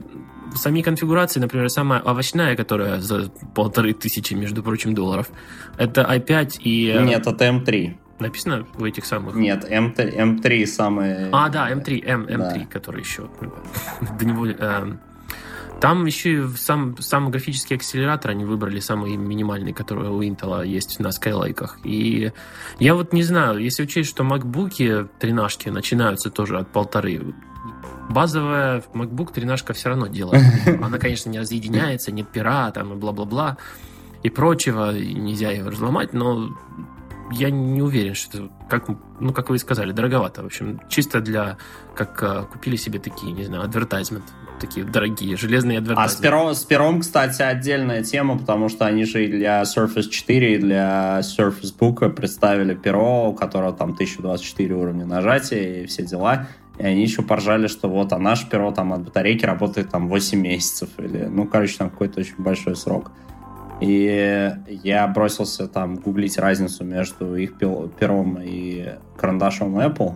сами 0.54 0.82
конфигурации, 0.82 1.40
например, 1.40 1.70
самая 1.70 2.00
овощная, 2.00 2.56
которая 2.56 3.00
за 3.00 3.30
полторы 3.54 3.94
тысячи, 3.94 4.34
между 4.34 4.62
прочим, 4.62 4.94
долларов, 4.94 5.28
это 5.78 6.02
i5 6.02 6.58
и... 6.60 6.88
э, 6.94 7.02
Нет, 7.04 7.26
это 7.26 7.44
М3. 7.46 7.94
Написано 8.18 8.66
в 8.74 8.84
этих 8.84 9.04
самых... 9.04 9.34
Нет, 9.36 9.64
M3, 9.70 10.16
M3 10.16 10.66
самый... 10.66 11.28
А, 11.32 11.48
да, 11.48 11.70
M3, 11.70 12.02
M, 12.04 12.22
M3, 12.24 12.36
Да. 12.60 12.66
который 12.70 13.00
еще... 13.02 13.28
До 14.18 14.24
него... 14.24 14.46
э, 14.46 14.92
Там 15.80 16.06
еще 16.06 16.48
сам, 16.56 16.96
сам 16.98 17.30
графический 17.30 17.76
акселератор 17.76 18.30
они 18.30 18.44
выбрали 18.46 18.80
самый 18.80 19.16
минимальный, 19.16 19.74
который 19.74 20.08
у 20.08 20.22
Intel 20.22 20.66
есть 20.66 20.98
на 20.98 21.08
Skylake. 21.08 21.68
И 21.84 22.32
я 22.78 22.94
вот 22.94 23.12
не 23.12 23.22
знаю, 23.22 23.58
если 23.58 23.82
учесть, 23.82 24.08
что 24.08 24.24
MacBook 24.24 25.08
13 25.18 25.66
начинаются 25.66 26.30
тоже 26.30 26.58
от 26.58 26.68
полторы, 26.68 27.34
базовая 28.08 28.82
MacBook 28.94 29.32
13 29.34 29.76
все 29.76 29.88
равно 29.90 30.06
делает. 30.06 30.42
Она, 30.82 30.98
конечно, 30.98 31.28
не 31.28 31.38
разъединяется, 31.40 32.12
нет 32.12 32.28
пера, 32.28 32.70
там 32.70 32.94
и 32.94 32.96
бла-бла-бла 32.96 33.58
и 34.22 34.30
прочего, 34.30 34.96
и 34.96 35.12
нельзя 35.14 35.50
ее 35.50 35.68
разломать, 35.68 36.12
но 36.14 36.48
я 37.32 37.50
не 37.50 37.82
уверен, 37.82 38.14
что 38.14 38.38
это, 38.38 38.48
как, 38.68 38.88
ну, 39.20 39.32
как 39.32 39.50
вы 39.50 39.56
и 39.56 39.58
сказали, 39.58 39.92
дороговато. 39.92 40.42
В 40.42 40.46
общем, 40.46 40.80
чисто 40.88 41.20
для, 41.20 41.58
как 41.94 42.22
а, 42.22 42.42
купили 42.44 42.76
себе 42.76 42.98
такие, 42.98 43.32
не 43.32 43.44
знаю, 43.44 43.68
advertisement, 43.68 44.22
такие 44.60 44.86
дорогие, 44.86 45.36
железные 45.36 45.78
А 45.78 45.82
с 46.08 46.16
advertisement. 46.16 46.22
пером, 46.22 46.54
с 46.54 46.64
пером, 46.64 47.00
кстати, 47.00 47.42
отдельная 47.42 48.02
тема, 48.02 48.38
потому 48.38 48.68
что 48.68 48.86
они 48.86 49.04
же 49.04 49.24
и 49.24 49.28
для 49.28 49.62
Surface 49.62 50.08
4, 50.08 50.54
и 50.54 50.58
для 50.58 51.20
Surface 51.20 51.74
Book 51.78 52.08
представили 52.10 52.74
перо, 52.74 53.30
у 53.30 53.34
которого 53.34 53.72
там 53.72 53.92
1024 53.92 54.74
уровня 54.74 55.04
нажатия 55.04 55.82
и 55.82 55.86
все 55.86 56.04
дела. 56.04 56.48
И 56.78 56.82
они 56.84 57.02
еще 57.02 57.22
поржали, 57.22 57.68
что 57.68 57.88
вот, 57.88 58.12
а 58.12 58.18
наше 58.18 58.48
перо 58.48 58.70
там 58.70 58.92
от 58.92 59.02
батарейки 59.02 59.46
работает 59.46 59.90
там 59.90 60.08
8 60.08 60.38
месяцев. 60.38 60.90
Или, 60.98 61.24
ну, 61.24 61.46
короче, 61.46 61.78
там 61.78 61.90
какой-то 61.90 62.20
очень 62.20 62.34
большой 62.36 62.76
срок. 62.76 63.12
И 63.80 64.52
я 64.82 65.06
бросился 65.08 65.68
там 65.68 65.96
гуглить 65.96 66.38
разницу 66.38 66.84
между 66.84 67.36
их 67.36 67.58
пером 67.58 68.38
и 68.40 68.94
карандашом 69.16 69.78
Apple. 69.78 70.14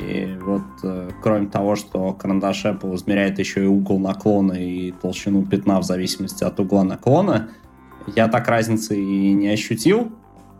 И 0.00 0.36
вот 0.40 0.62
э, 0.82 1.10
кроме 1.22 1.46
того, 1.46 1.76
что 1.76 2.12
карандаш 2.12 2.64
Apple 2.64 2.94
измеряет 2.96 3.38
еще 3.38 3.64
и 3.64 3.66
угол 3.66 3.98
наклона 3.98 4.52
и 4.54 4.92
толщину 4.92 5.44
пятна 5.44 5.80
в 5.80 5.84
зависимости 5.84 6.42
от 6.42 6.58
угла 6.58 6.84
наклона, 6.84 7.50
я 8.14 8.28
так 8.28 8.48
разницы 8.48 8.98
и 8.98 9.32
не 9.32 9.48
ощутил, 9.48 10.12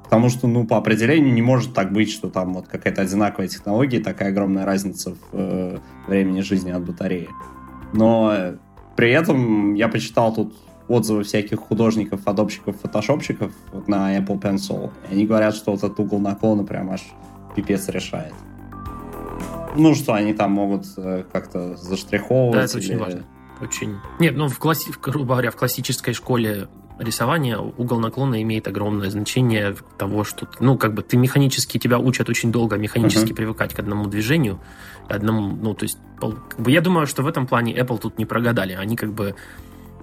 потому 0.04 0.28
что, 0.28 0.46
ну, 0.46 0.66
по 0.66 0.76
определению 0.76 1.32
не 1.32 1.42
может 1.42 1.74
так 1.74 1.92
быть, 1.92 2.10
что 2.10 2.30
там 2.30 2.54
вот 2.54 2.68
какая-то 2.68 3.02
одинаковая 3.02 3.48
технология, 3.48 4.00
такая 4.00 4.28
огромная 4.30 4.64
разница 4.64 5.14
в 5.14 5.18
э, 5.32 5.78
времени 6.06 6.40
жизни 6.40 6.70
от 6.70 6.84
батареи. 6.84 7.28
Но 7.92 8.32
э, 8.32 8.56
при 8.96 9.10
этом 9.10 9.74
я 9.74 9.88
почитал 9.88 10.32
тут 10.32 10.54
отзывы 10.88 11.24
всяких 11.24 11.60
художников, 11.60 12.20
фотопщиков, 12.22 12.76
фотошопщиков 12.80 13.52
вот 13.72 13.88
на 13.88 14.18
Apple 14.18 14.40
Pencil. 14.40 14.90
И 15.10 15.14
они 15.14 15.26
говорят, 15.26 15.54
что 15.54 15.70
вот 15.72 15.82
этот 15.82 15.98
угол 16.00 16.18
наклона 16.20 16.64
прям 16.64 16.90
аж 16.90 17.00
пипец 17.56 17.88
решает. 17.88 18.34
Ну, 19.76 19.94
что 19.94 20.12
они 20.14 20.34
там 20.34 20.52
могут 20.52 20.86
э, 20.96 21.24
как-то 21.32 21.76
заштриховывать. 21.76 22.54
Да, 22.58 22.64
это 22.64 22.76
очень 22.78 22.92
или- 22.92 22.98
важно. 22.98 23.24
Очень. 23.60 23.96
Нет, 24.18 24.36
ну, 24.36 24.48
в 24.48 24.58
класси... 24.58 24.90
в- 24.92 25.00
грубо 25.00 25.34
говоря, 25.34 25.50
в 25.50 25.56
классической 25.56 26.12
школе 26.12 26.68
рисования 26.98 27.58
угол 27.58 27.98
наклона 27.98 28.40
имеет 28.42 28.68
огромное 28.68 29.10
значение 29.10 29.74
того, 29.98 30.22
что, 30.22 30.48
ну, 30.60 30.76
как 30.76 30.92
бы 30.94 31.02
ты 31.02 31.16
механически, 31.16 31.78
тебя 31.78 31.98
учат 31.98 32.28
очень 32.28 32.52
долго 32.52 32.76
механически 32.76 33.26
Мгм. 33.26 33.34
привыкать 33.36 33.72
к 33.74 33.78
одному 33.78 34.06
движению, 34.06 34.60
одному, 35.08 35.56
ну, 35.56 35.74
то 35.74 35.84
есть, 35.84 35.98
как 36.20 36.60
бы, 36.60 36.70
я 36.70 36.80
думаю, 36.80 37.06
что 37.06 37.22
в 37.22 37.26
этом 37.26 37.46
плане 37.46 37.74
Apple 37.76 37.98
тут 37.98 38.18
не 38.18 38.26
прогадали. 38.26 38.74
Они 38.74 38.96
как 38.96 39.12
бы 39.12 39.34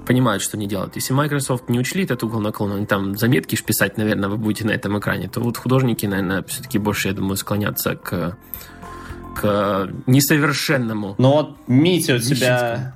понимают, 0.05 0.41
что 0.43 0.58
они 0.58 0.67
делают. 0.67 0.96
Если 0.96 1.13
Microsoft 1.13 1.70
не 1.70 1.79
учли 1.79 2.03
этот 2.03 2.24
угол 2.24 2.39
наклона, 2.39 2.75
они 2.75 2.86
там 2.86 3.15
заметки 3.17 3.55
ж 3.55 3.63
писать, 3.63 3.98
наверное, 3.98 4.29
вы 4.29 4.38
будете 4.38 4.65
на 4.65 4.72
этом 4.72 4.98
экране, 5.00 5.27
то 5.29 5.39
вот 5.41 5.58
художники, 5.58 6.05
наверное, 6.05 6.43
все-таки 6.43 6.77
больше, 6.77 7.10
я 7.10 7.13
думаю, 7.13 7.38
склонятся 7.38 7.96
к, 7.96 8.38
к 9.36 9.89
несовершенному. 10.08 11.15
Ну 11.17 11.31
вот, 11.31 11.58
Митя, 11.67 12.15
у 12.15 12.20
тебя, 12.20 12.93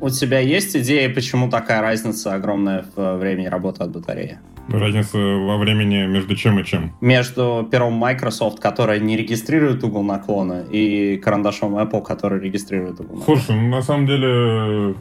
у 0.00 0.10
тебя 0.10 0.38
есть 0.40 0.76
идея, 0.76 1.12
почему 1.12 1.50
такая 1.50 1.80
разница 1.80 2.34
огромная 2.34 2.84
в 2.94 3.16
времени 3.16 3.46
работы 3.46 3.84
от 3.84 3.90
батареи? 3.90 4.38
Разница 4.68 5.16
во 5.16 5.56
времени 5.56 6.06
между 6.06 6.36
чем 6.36 6.58
и 6.58 6.64
чем. 6.64 6.92
Между 7.00 7.66
пером 7.70 7.94
Microsoft, 7.94 8.60
который 8.60 9.00
не 9.00 9.16
регистрирует 9.16 9.82
угол 9.82 10.02
наклона, 10.02 10.62
и 10.70 11.16
карандашом 11.16 11.78
Apple, 11.78 12.02
который 12.02 12.38
регистрирует 12.40 13.00
угол 13.00 13.16
наклона. 13.16 13.40
Слушай, 13.40 13.58
ну 13.58 13.68
на 13.68 13.80
самом 13.80 14.06
деле 14.06 14.94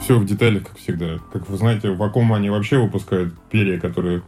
все 0.00 0.18
в 0.18 0.24
деталях, 0.24 0.64
как 0.64 0.76
всегда. 0.78 1.18
Как 1.32 1.48
вы 1.48 1.56
знаете, 1.56 1.90
в 1.90 1.98
вакууме 1.98 2.34
они 2.36 2.50
вообще 2.50 2.78
выпускают 2.78 3.38
перья, 3.50 3.78
которые 3.78 4.22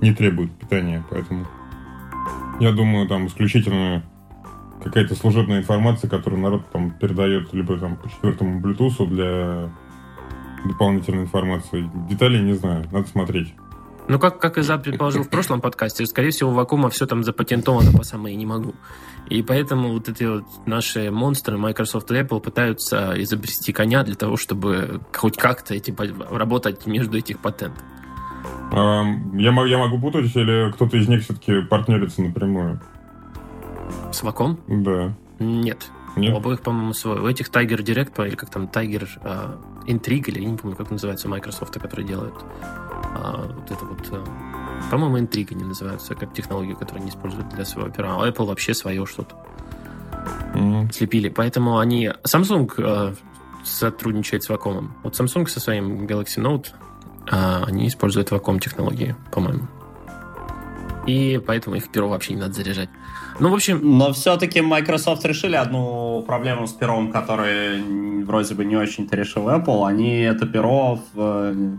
не 0.00 0.12
требуют 0.12 0.52
питания, 0.52 1.04
поэтому 1.10 1.46
я 2.60 2.72
думаю, 2.72 3.08
там 3.08 3.26
исключительно 3.26 4.02
какая-то 4.82 5.14
служебная 5.14 5.58
информация, 5.58 6.08
которую 6.08 6.40
народ 6.40 6.70
там 6.70 6.90
передает 6.92 7.52
либо 7.52 7.78
там 7.78 7.96
по 7.96 8.08
четвертому 8.08 8.60
Bluetooth 8.60 9.06
для 9.08 9.70
дополнительной 10.64 11.22
информации. 11.22 11.90
Деталей 12.08 12.42
не 12.42 12.52
знаю, 12.52 12.84
надо 12.92 13.08
смотреть. 13.08 13.54
Ну, 14.08 14.18
как, 14.18 14.40
как 14.40 14.56
Зап 14.62 14.84
предположил 14.84 15.22
в 15.22 15.28
прошлом 15.28 15.60
подкасте, 15.60 16.06
скорее 16.06 16.30
всего, 16.30 16.50
у 16.50 16.54
Вакума 16.54 16.88
все 16.88 17.06
там 17.06 17.22
запатентовано 17.22 17.92
по 17.92 18.04
самое 18.04 18.34
не 18.36 18.46
могу. 18.46 18.74
И 19.28 19.42
поэтому 19.42 19.92
вот 19.92 20.08
эти 20.08 20.24
вот 20.24 20.44
наши 20.64 21.10
монстры, 21.10 21.58
Microsoft 21.58 22.10
и 22.10 22.14
Apple, 22.14 22.40
пытаются 22.40 23.12
изобрести 23.22 23.72
коня 23.74 24.02
для 24.04 24.14
того, 24.14 24.38
чтобы 24.38 25.02
хоть 25.14 25.36
как-то 25.36 25.74
эти, 25.74 25.90
по- 25.90 26.06
работать 26.06 26.86
между 26.86 27.18
этих 27.18 27.38
патентов. 27.38 27.84
А, 28.72 29.04
я, 29.34 29.52
я 29.66 29.78
могу 29.78 30.00
путать, 30.00 30.34
или 30.34 30.72
кто-то 30.72 30.96
из 30.96 31.06
них 31.06 31.24
все-таки 31.24 31.60
партнерится 31.62 32.22
напрямую? 32.22 32.80
С 34.10 34.22
Ваком? 34.22 34.58
Да. 34.66 35.14
Нет. 35.38 35.90
Нет? 36.16 36.34
У 36.34 36.38
обоих, 36.38 36.62
по-моему, 36.62 36.94
свой. 36.94 37.20
У 37.20 37.26
этих 37.26 37.48
Tiger 37.48 37.78
Direct, 37.78 38.26
или 38.26 38.34
как 38.34 38.50
там, 38.50 38.64
Tiger 38.64 39.06
э, 39.22 39.56
Intrigue, 39.88 40.28
или 40.28 40.40
я 40.40 40.50
не 40.50 40.56
помню, 40.56 40.76
как 40.76 40.90
называется 40.90 41.28
у 41.28 41.30
Microsoft, 41.30 41.74
которые 41.80 42.06
делают. 42.06 42.34
А, 43.14 43.46
вот 43.46 43.70
это 43.70 43.84
вот... 43.84 44.00
э, 44.10 44.24
по-моему, 44.90 45.18
Intrigue 45.18 45.52
они 45.52 45.64
называются, 45.64 46.14
как 46.14 46.32
технологию, 46.34 46.76
которую 46.76 47.02
они 47.02 47.10
используют 47.10 47.48
для 47.48 47.64
своего 47.64 47.90
пера. 47.90 48.16
А 48.16 48.28
Apple 48.28 48.46
вообще 48.46 48.74
свое 48.74 49.04
что-то. 49.06 49.34
Мгм. 50.54 50.90
слепили. 50.90 51.28
Поэтому 51.28 51.78
они... 51.78 52.10
Samsung 52.24 52.70
э, 52.78 53.14
сотрудничает 53.64 54.42
с 54.44 54.50
Wacom. 54.50 54.88
Вот 55.02 55.18
Samsung 55.18 55.46
со 55.46 55.60
своим 55.60 56.06
Galaxy 56.06 56.42
Note, 56.42 56.68
э, 57.30 57.64
они 57.64 57.88
используют 57.88 58.30
Wacom 58.30 58.58
технологии, 58.58 59.14
по-моему. 59.30 59.68
И 61.08 61.38
поэтому 61.38 61.76
их 61.76 61.88
перо 61.88 62.08
вообще 62.08 62.34
не 62.34 62.40
надо 62.40 62.52
заряжать. 62.52 62.90
Ну, 63.40 63.50
в 63.50 63.54
общем, 63.54 63.80
Но 63.82 64.12
все-таки 64.12 64.60
Microsoft 64.60 65.24
решили 65.24 65.56
одну 65.56 66.22
проблему 66.26 66.66
с 66.66 66.72
пером, 66.72 67.10
которую 67.10 68.24
вроде 68.26 68.54
бы 68.54 68.64
не 68.64 68.76
очень-то 68.76 69.16
решил 69.16 69.48
Apple. 69.48 69.86
Они 69.86 70.18
это 70.18 70.44
перо, 70.46 71.00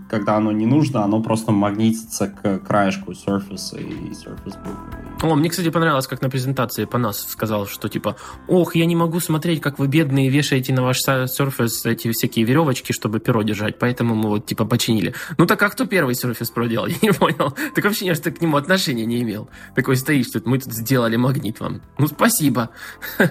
когда 0.10 0.38
оно 0.38 0.52
не 0.52 0.66
нужно, 0.66 1.04
оно 1.04 1.22
просто 1.22 1.52
магнитится 1.52 2.28
к 2.28 2.60
краешку 2.60 3.12
Surface 3.12 3.80
и 3.80 4.12
Surface 4.12 4.58
Book. 4.64 5.22
О, 5.22 5.36
мне, 5.36 5.50
кстати, 5.50 5.70
понравилось, 5.70 6.08
как 6.08 6.22
на 6.22 6.30
презентации 6.30 6.86
по 6.86 6.98
нас 6.98 7.20
сказал, 7.30 7.68
что 7.68 7.90
типа, 7.90 8.16
ох, 8.48 8.76
я 8.76 8.86
не 8.86 8.96
могу 8.96 9.20
смотреть, 9.20 9.62
как 9.62 9.78
вы 9.78 9.88
бедные 9.88 10.30
вешаете 10.30 10.74
на 10.74 10.82
ваш 10.82 11.06
Surface 11.06 11.92
эти 11.92 12.12
всякие 12.12 12.46
веревочки, 12.46 12.94
чтобы 12.94 13.20
перо 13.20 13.44
держать, 13.44 13.78
поэтому 13.78 14.16
мы 14.16 14.30
вот 14.30 14.46
типа 14.46 14.66
починили. 14.66 15.14
Ну 15.38 15.46
так 15.46 15.62
а 15.62 15.70
кто 15.70 15.86
первый 15.86 16.16
Surface 16.16 16.54
Pro 16.56 16.68
делал? 16.68 16.88
Я 16.88 16.96
не 17.02 17.12
понял. 17.12 17.54
Так 17.76 17.84
вообще 17.84 18.06
я 18.06 18.16
что 18.16 18.32
к 18.32 18.42
нему 18.42 18.58
отношения 18.58 19.06
не 19.06 19.19
имел. 19.22 19.50
Такой 19.76 19.96
стоишь 19.96 20.28
тут, 20.28 20.46
мы 20.46 20.60
тут 20.60 20.74
сделали 20.74 21.16
магнит 21.16 21.60
вам. 21.60 21.82
Ну 21.98 22.08
спасибо. 22.08 22.70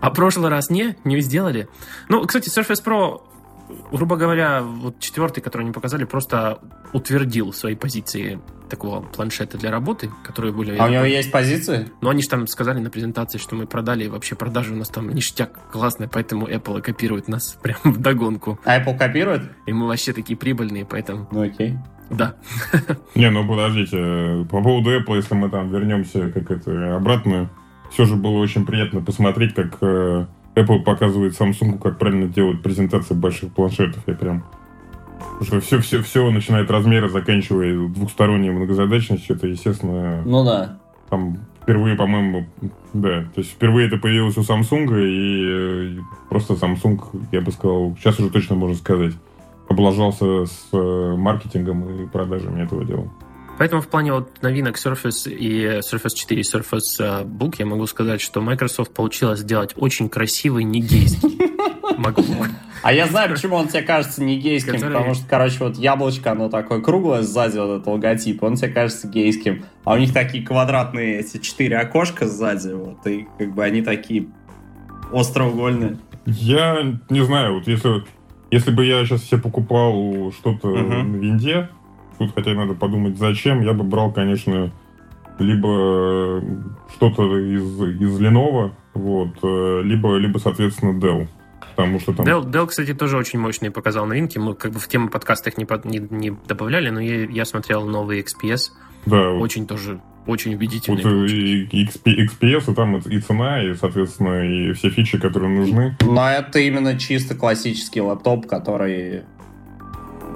А 0.00 0.10
прошлый 0.10 0.48
раз 0.48 0.70
не? 0.70 0.96
Не 1.04 1.20
сделали? 1.20 1.68
Ну, 2.08 2.24
кстати, 2.26 2.48
Surface 2.48 2.82
Pro, 2.82 3.20
грубо 3.92 4.16
говоря, 4.16 4.62
вот 4.62 4.98
четвертый, 4.98 5.40
который 5.42 5.62
они 5.62 5.72
показали, 5.72 6.04
просто 6.04 6.58
утвердил 6.92 7.52
свои 7.52 7.74
позиции 7.74 8.40
такого 8.68 9.02
планшета 9.02 9.58
для 9.58 9.70
работы, 9.70 10.10
которые 10.24 10.52
были... 10.52 10.76
А 10.78 10.86
у 10.86 10.88
него 10.88 11.04
есть 11.04 11.30
позиции? 11.30 11.90
Ну, 12.00 12.08
они 12.08 12.22
же 12.22 12.28
там 12.28 12.46
сказали 12.46 12.78
на 12.78 12.88
презентации, 12.88 13.38
что 13.38 13.56
мы 13.56 13.66
продали, 13.66 14.04
и 14.04 14.08
вообще 14.08 14.36
продажи 14.36 14.72
у 14.72 14.76
нас 14.76 14.88
там 14.88 15.10
ништяк 15.10 15.70
классная, 15.70 16.08
поэтому 16.08 16.48
Apple 16.48 16.80
копирует 16.80 17.28
нас 17.28 17.58
прям 17.62 17.78
в 17.84 17.98
догонку. 17.98 18.58
А 18.64 18.80
Apple 18.80 18.96
копирует? 18.96 19.42
И 19.66 19.72
мы 19.72 19.86
вообще 19.86 20.12
такие 20.12 20.36
прибыльные, 20.36 20.86
поэтому 20.86 21.28
Ну 21.30 21.42
окей. 21.42 21.76
Да. 22.10 22.34
Не, 23.14 23.30
ну 23.30 23.46
подождите, 23.46 24.46
по 24.50 24.62
поводу 24.62 24.90
Apple, 24.90 25.16
если 25.16 25.34
мы 25.34 25.48
там 25.48 25.68
вернемся 25.70 26.30
как 26.30 26.50
это 26.50 26.96
обратно, 26.96 27.48
все 27.90 28.04
же 28.04 28.16
было 28.16 28.38
очень 28.38 28.66
приятно 28.66 29.00
посмотреть, 29.00 29.54
как 29.54 29.78
э, 29.80 30.26
Apple 30.54 30.82
показывает 30.82 31.40
Samsung, 31.40 31.78
как 31.78 31.98
правильно 31.98 32.28
делать 32.28 32.62
презентации 32.62 33.14
больших 33.14 33.52
планшетов. 33.52 34.02
Я 34.06 34.14
прям 34.14 34.44
уже 35.40 35.60
все, 35.60 35.78
все, 35.80 36.02
все, 36.02 36.30
начиная 36.30 36.64
от 36.64 36.70
размера, 36.70 37.08
заканчивая 37.08 37.88
двухсторонней 37.88 38.50
многозадачностью, 38.50 39.36
это, 39.36 39.46
естественно, 39.46 40.22
Ну 40.24 40.44
да. 40.44 40.78
там 41.08 41.38
впервые, 41.62 41.94
по-моему, 41.96 42.46
да, 42.92 43.22
то 43.34 43.40
есть 43.40 43.52
впервые 43.52 43.86
это 43.88 43.96
появилось 43.96 44.36
у 44.36 44.42
Samsung, 44.42 44.86
и 45.00 45.98
э, 45.98 46.00
просто 46.28 46.54
Samsung, 46.54 47.00
я 47.32 47.40
бы 47.40 47.52
сказал, 47.52 47.96
сейчас 47.98 48.18
уже 48.18 48.30
точно 48.30 48.56
можно 48.56 48.76
сказать, 48.76 49.12
облажался 49.70 50.46
с 50.46 50.68
э, 50.72 51.14
маркетингом 51.16 52.02
и 52.02 52.06
продажами 52.06 52.62
этого 52.62 52.84
дела. 52.84 53.08
Поэтому 53.56 53.80
в 53.80 53.88
плане 53.88 54.12
вот 54.12 54.42
новинок 54.42 54.76
Surface 54.76 55.30
и 55.30 55.78
Surface 55.80 56.14
4 56.14 56.40
и 56.40 56.44
Surface 56.44 56.98
э, 56.98 57.24
Book 57.24 57.54
я 57.58 57.66
могу 57.66 57.86
сказать, 57.86 58.20
что 58.20 58.40
Microsoft 58.40 58.92
получилось 58.92 59.40
сделать 59.40 59.74
очень 59.76 60.08
красивый 60.08 60.64
не 60.64 60.80
гейский 60.80 61.38
MacBook. 61.96 62.48
А 62.82 62.94
я 62.94 63.06
знаю, 63.06 63.28
почему 63.30 63.56
он 63.56 63.68
тебе 63.68 63.82
кажется 63.82 64.24
не 64.24 64.38
гейским, 64.38 64.72
Который- 64.72 64.94
потому 64.94 65.12
что, 65.14 65.28
короче, 65.28 65.58
вот 65.60 65.76
яблочко, 65.76 66.32
оно 66.32 66.48
такое 66.48 66.80
круглое 66.80 67.20
сзади, 67.20 67.58
вот 67.58 67.74
этот 67.74 67.86
логотип, 67.86 68.42
он 68.42 68.54
тебе 68.54 68.68
кажется 68.68 69.06
гейским. 69.06 69.66
А 69.84 69.92
у 69.92 69.98
них 69.98 70.14
такие 70.14 70.42
квадратные 70.42 71.20
эти 71.20 71.36
четыре 71.36 71.76
окошка 71.76 72.26
сзади, 72.26 72.72
вот, 72.72 73.06
и 73.06 73.28
как 73.38 73.54
бы 73.54 73.62
они 73.62 73.82
такие 73.82 74.28
остроугольные. 75.12 75.98
Я 76.24 76.98
не 77.10 77.22
знаю, 77.22 77.56
вот 77.56 77.68
если, 77.68 78.02
если 78.50 78.70
бы 78.70 78.84
я 78.84 79.04
сейчас 79.04 79.24
себе 79.24 79.40
покупал 79.40 80.32
что-то 80.32 80.68
Мгм. 80.68 81.12
на 81.12 81.16
винде, 81.16 81.68
тут 82.18 82.34
хотя 82.34 82.52
надо 82.54 82.74
подумать, 82.74 83.16
зачем, 83.18 83.62
я 83.62 83.72
бы 83.72 83.84
брал, 83.84 84.12
конечно, 84.12 84.70
либо 85.38 85.68
э, 85.68 86.42
что-то 86.94 87.38
из, 87.38 87.80
из 88.00 88.20
Lenovo, 88.20 88.72
вот, 88.94 89.30
э, 89.42 89.82
либо, 89.82 90.16
либо, 90.16 90.38
соответственно, 90.38 90.98
Dell. 90.98 91.28
Потому 91.76 91.98
что 92.00 92.12
там... 92.12 92.26
Dell, 92.26 92.44
Dell, 92.44 92.66
кстати, 92.66 92.92
тоже 92.92 93.16
очень 93.16 93.38
мощные 93.38 93.70
показал 93.70 94.04
новинки. 94.04 94.36
Мы 94.38 94.54
как 94.54 94.72
бы 94.72 94.78
в 94.80 94.88
тему 94.88 95.08
подкаста 95.08 95.48
их 95.48 95.56
не, 95.56 95.66
не, 95.84 95.98
не 96.10 96.36
добавляли, 96.46 96.90
но 96.90 97.00
я, 97.00 97.24
я 97.24 97.44
смотрел 97.46 97.86
новый 97.86 98.20
XPS. 98.20 98.72
да, 99.06 99.30
вот, 99.30 99.40
Очень 99.42 99.66
тоже, 99.66 100.00
очень 100.26 100.52
вот 100.52 100.56
убедительный. 100.58 101.30
и, 101.30 101.64
и 101.64 101.86
XP 101.86 102.26
XPS, 102.26 102.72
и 102.72 102.74
там 102.74 102.96
и 102.98 103.20
цена, 103.20 103.62
и, 103.62 103.74
соответственно, 103.74 104.46
и 104.46 104.72
все 104.72 104.90
фичи, 104.90 105.18
которые 105.18 105.50
нужны. 105.50 105.96
Но 106.00 106.30
это 106.30 106.58
именно 106.58 106.98
чисто 106.98 107.34
классический 107.34 108.00
лаптоп, 108.00 108.46
который 108.46 109.22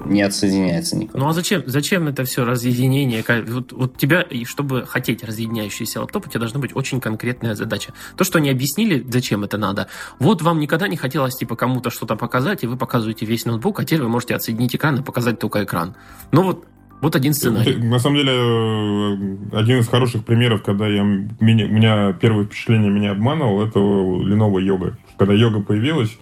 не 0.05 0.21
отсоединяется 0.21 0.95
никак. 0.95 1.15
Ну 1.15 1.27
а 1.27 1.33
зачем, 1.33 1.63
зачем 1.65 2.07
это 2.07 2.23
все 2.23 2.45
разъединение? 2.45 3.23
Вот, 3.47 3.71
вот 3.71 3.97
тебя, 3.97 4.21
и 4.21 4.45
чтобы 4.45 4.85
хотеть 4.85 5.23
разъединяющийся 5.23 6.01
лаптоп, 6.01 6.27
у 6.27 6.29
тебя 6.29 6.39
должна 6.39 6.59
быть 6.59 6.75
очень 6.75 7.01
конкретная 7.01 7.55
задача. 7.55 7.93
То, 8.15 8.23
что 8.23 8.37
они 8.37 8.49
объяснили, 8.49 9.05
зачем 9.07 9.43
это 9.43 9.57
надо. 9.57 9.87
Вот 10.19 10.41
вам 10.41 10.59
никогда 10.59 10.87
не 10.87 10.97
хотелось 10.97 11.35
типа 11.35 11.55
кому-то 11.55 11.89
что-то 11.89 12.15
показать, 12.15 12.63
и 12.63 12.67
вы 12.67 12.77
показываете 12.77 13.25
весь 13.25 13.45
ноутбук, 13.45 13.79
а 13.79 13.85
теперь 13.85 14.03
вы 14.03 14.09
можете 14.09 14.35
отсоединить 14.35 14.75
экран 14.75 14.97
и 14.99 15.03
показать 15.03 15.39
только 15.39 15.63
экран. 15.63 15.95
Ну 16.31 16.43
вот, 16.43 16.65
вот 17.01 17.15
один 17.15 17.33
сценарий. 17.33 17.75
На 17.75 17.99
самом 17.99 18.17
деле, 18.17 18.31
э, 18.31 19.57
один 19.57 19.79
из 19.79 19.87
хороших 19.87 20.25
примеров, 20.25 20.63
когда 20.63 20.87
я, 20.87 21.03
меня, 21.03 21.65
у 21.65 21.69
меня 21.69 22.13
первое 22.13 22.45
впечатление 22.45 22.89
меня 22.89 23.11
обманывал, 23.11 23.61
это 23.65 23.79
Lenovo 23.79 24.55
Yoga. 24.57 24.93
Когда 25.17 25.33
йога 25.33 25.61
появилась, 25.61 26.17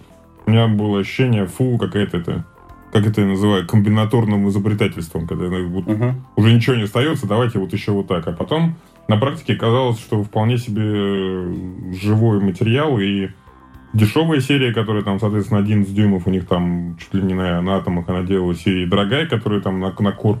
у 0.46 0.50
меня 0.50 0.68
было 0.68 1.00
ощущение, 1.00 1.46
фу, 1.46 1.78
какая-то 1.78 2.18
это, 2.18 2.44
как 2.92 3.06
это 3.06 3.22
я 3.22 3.26
называю, 3.26 3.66
комбинаторным 3.66 4.48
изобретательством, 4.48 5.26
когда 5.26 5.44
ну, 5.48 5.68
вот 5.68 5.86
Мгм. 5.86 6.26
уже 6.36 6.52
ничего 6.52 6.76
не 6.76 6.82
остается, 6.82 7.26
давайте 7.26 7.58
вот 7.58 7.72
еще 7.72 7.92
вот 7.92 8.08
так. 8.08 8.26
А 8.28 8.32
потом 8.32 8.76
на 9.08 9.16
практике 9.16 9.54
казалось, 9.56 9.98
что 9.98 10.22
вполне 10.22 10.58
себе 10.58 10.82
э, 10.84 11.54
живой 12.00 12.40
материал 12.40 12.98
и 12.98 13.28
дешевая 13.94 14.40
серия, 14.40 14.72
которая 14.72 15.02
там, 15.02 15.18
соответственно, 15.20 15.60
11 15.60 15.94
дюймов, 15.94 16.26
у 16.26 16.30
них 16.30 16.46
там 16.46 16.96
чуть 17.00 17.14
ли 17.14 17.22
не 17.22 17.34
на, 17.34 17.62
на 17.62 17.76
атомах 17.76 18.08
она 18.08 18.22
делалась, 18.22 18.66
и 18.66 18.84
дорогая, 18.86 19.26
которая 19.26 19.60
там 19.60 19.80
на, 19.80 19.94
на 19.98 20.12
кор. 20.12 20.40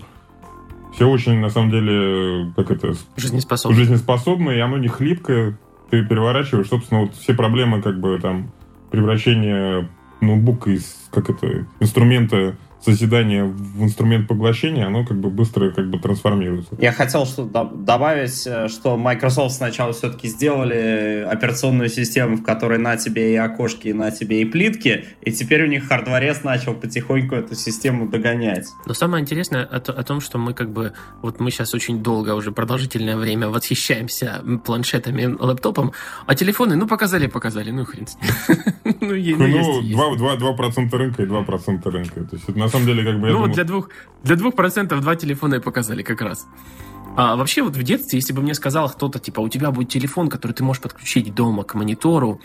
Все 0.94 1.08
очень, 1.08 1.38
на 1.40 1.48
самом 1.50 1.70
деле, 1.70 2.52
как 2.56 2.70
это, 2.70 2.94
Жизнеспособный. 3.16 3.76
жизнеспособно, 3.76 4.50
и 4.50 4.60
оно 4.60 4.78
не 4.78 4.88
хлипкое. 4.88 5.58
Ты 5.90 6.04
переворачиваешь, 6.04 6.68
собственно, 6.68 7.02
вот 7.02 7.14
все 7.14 7.34
проблемы, 7.34 7.82
как 7.82 8.00
бы 8.00 8.18
там, 8.20 8.52
превращения 8.90 9.88
ноутбука 10.20 10.70
из, 10.70 11.08
как 11.10 11.30
это, 11.30 11.66
инструмента 11.80 12.56
созидания 12.84 13.44
в 13.44 13.82
инструмент 13.82 14.28
поглощения, 14.28 14.86
оно 14.86 15.04
как 15.04 15.18
бы 15.18 15.30
быстро 15.30 15.70
как 15.70 15.88
бы 15.90 15.98
трансформируется. 15.98 16.74
Я 16.78 16.92
хотел 16.92 17.26
что 17.26 17.44
до- 17.44 17.64
добавить, 17.74 18.46
э, 18.46 18.68
что 18.68 18.96
Microsoft 18.96 19.54
сначала 19.54 19.92
все-таки 19.92 20.28
сделали 20.28 21.26
операционную 21.30 21.88
систему, 21.88 22.36
в 22.36 22.42
которой 22.42 22.78
на 22.78 22.96
тебе 22.96 23.32
и 23.32 23.36
окошки, 23.36 23.88
и 23.88 23.92
на 23.92 24.10
тебе 24.10 24.42
и 24.42 24.44
плитки, 24.44 25.04
и 25.22 25.32
теперь 25.32 25.64
у 25.64 25.66
них 25.66 25.88
хардварес 25.88 26.44
начал 26.44 26.74
потихоньку 26.74 27.34
эту 27.34 27.54
систему 27.54 28.08
догонять. 28.08 28.68
Но 28.86 28.94
самое 28.94 29.22
интересное 29.22 29.64
о, 29.64 29.76
о 29.76 30.02
том, 30.02 30.20
что 30.20 30.38
мы 30.38 30.52
как 30.54 30.70
бы, 30.72 30.92
вот 31.22 31.40
мы 31.40 31.50
сейчас 31.50 31.74
очень 31.74 32.02
долго, 32.02 32.34
уже 32.34 32.52
продолжительное 32.52 33.16
время 33.16 33.48
восхищаемся 33.48 34.42
планшетами, 34.64 35.24
лэптопом, 35.38 35.92
а 36.26 36.34
телефоны, 36.34 36.76
ну, 36.76 36.86
показали, 36.86 37.26
показали, 37.26 37.70
ну, 37.70 37.84
хрен 37.84 38.06
с 38.06 38.16
ним. 38.16 38.56
Ну, 39.00 39.12
е- 39.14 39.36
ну, 39.36 39.46
Ну, 39.46 39.56
есть, 39.78 39.82
есть. 39.82 39.98
2%, 39.98 40.16
2, 40.16 40.36
2% 40.36 40.96
рынка 40.96 41.22
и 41.22 41.26
2% 41.26 41.90
рынка. 41.90 42.24
То 42.24 42.36
есть, 42.36 42.48
это 42.48 42.58
на 42.58 42.68
самом 42.74 42.86
деле, 42.86 43.04
как 43.04 43.20
бы, 43.20 43.28
я 43.28 43.32
Ну, 43.32 43.40
вот 43.40 43.52
для 43.52 43.64
двух, 43.64 43.88
для 44.22 44.36
двух 44.36 44.54
процентов 44.54 45.00
два 45.00 45.16
телефона 45.16 45.56
и 45.56 45.60
показали 45.60 46.02
как 46.02 46.20
раз. 46.20 46.46
А 47.16 47.36
вообще 47.36 47.62
вот 47.62 47.76
в 47.76 47.82
детстве, 47.82 48.18
если 48.18 48.32
бы 48.32 48.42
мне 48.42 48.54
сказал 48.54 48.88
кто-то, 48.88 49.18
типа, 49.18 49.40
у 49.40 49.48
тебя 49.48 49.70
будет 49.70 49.88
телефон, 49.88 50.28
который 50.28 50.52
ты 50.52 50.64
можешь 50.64 50.82
подключить 50.82 51.32
дома 51.32 51.62
к 51.62 51.74
монитору 51.74 52.40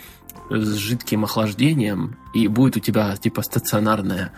э, 0.48 0.60
с 0.60 0.76
жидким 0.76 1.24
охлаждением, 1.24 2.16
и 2.34 2.46
будет 2.46 2.76
у 2.76 2.80
тебя, 2.80 3.16
типа, 3.16 3.42
стационарная, 3.42 4.30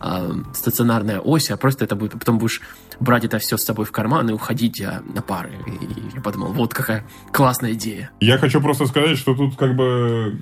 а, 0.00 0.30
стационарная 0.52 1.20
ось, 1.20 1.50
а 1.50 1.56
просто 1.56 1.84
это 1.84 1.96
будет, 1.96 2.12
потом 2.12 2.38
будешь 2.38 2.60
брать 3.00 3.24
это 3.24 3.38
все 3.38 3.56
с 3.56 3.64
собой 3.64 3.86
в 3.86 3.92
карман 3.92 4.28
и 4.28 4.32
уходить 4.34 4.82
а, 4.82 5.02
на 5.14 5.22
пары. 5.22 5.52
И 5.66 6.16
я 6.16 6.20
подумал, 6.20 6.52
вот 6.52 6.74
какая 6.74 7.06
классная 7.32 7.72
идея. 7.72 8.10
Я 8.20 8.36
хочу 8.36 8.60
просто 8.60 8.86
сказать, 8.86 9.16
что 9.16 9.34
тут 9.34 9.56
как 9.56 9.74
бы 9.74 10.38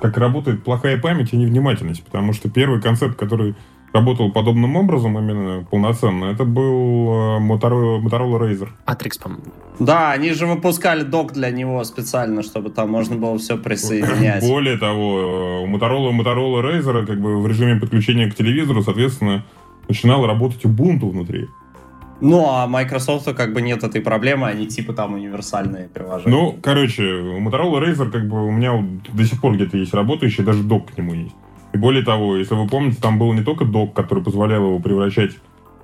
как 0.00 0.16
работает 0.16 0.64
плохая 0.64 0.98
память 0.98 1.32
и 1.32 1.36
невнимательность, 1.36 2.02
потому 2.04 2.32
что 2.32 2.50
первый 2.50 2.80
концепт, 2.80 3.18
который 3.18 3.54
работал 3.92 4.30
подобным 4.30 4.76
образом 4.76 5.18
именно 5.18 5.64
полноценно, 5.64 6.26
это 6.26 6.44
был 6.44 7.08
э, 7.12 7.40
Motorola, 7.40 8.00
Motorola 8.00 8.38
Razr. 8.38 8.68
Атрикс, 8.84 9.18
по-моему. 9.18 9.44
Да, 9.78 10.12
они 10.12 10.32
же 10.32 10.46
выпускали 10.46 11.02
док 11.02 11.32
для 11.32 11.50
него 11.50 11.82
специально, 11.84 12.42
чтобы 12.42 12.70
там 12.70 12.90
можно 12.90 13.16
было 13.16 13.38
все 13.38 13.56
присоединять. 13.56 14.46
Более 14.46 14.76
того, 14.76 15.62
у 15.62 15.66
Motorola, 15.66 16.10
Motorola 16.12 16.62
Razr 16.62 17.06
как 17.06 17.20
бы 17.20 17.40
в 17.40 17.46
режиме 17.46 17.80
подключения 17.80 18.30
к 18.30 18.34
телевизору, 18.34 18.82
соответственно, 18.82 19.44
начинал 19.88 20.26
работать 20.26 20.64
Ubuntu 20.64 21.10
внутри. 21.10 21.48
Ну, 22.20 22.46
а 22.50 22.66
Microsoft 22.66 23.32
как 23.34 23.54
бы 23.54 23.62
нет 23.62 23.82
этой 23.82 24.02
проблемы, 24.02 24.46
они 24.46 24.66
типа 24.66 24.92
там 24.92 25.14
универсальные 25.14 25.88
приложения. 25.88 26.36
Ну, 26.36 26.58
короче, 26.62 27.02
у 27.02 27.40
Motorola 27.40 27.82
Razr 27.82 28.10
как 28.10 28.28
бы 28.28 28.46
у 28.46 28.50
меня 28.50 28.72
до 29.10 29.24
сих 29.24 29.40
пор 29.40 29.54
где-то 29.54 29.78
есть 29.78 29.94
работающий, 29.94 30.44
даже 30.44 30.62
док 30.62 30.90
к 30.92 30.98
нему 30.98 31.14
есть. 31.14 31.34
И 31.72 31.78
более 31.78 32.04
того, 32.04 32.36
если 32.36 32.54
вы 32.54 32.66
помните, 32.66 32.98
там 33.00 33.18
был 33.18 33.32
не 33.32 33.42
только 33.42 33.64
док, 33.64 33.94
который 33.94 34.22
позволял 34.24 34.64
его 34.64 34.78
превращать 34.80 35.32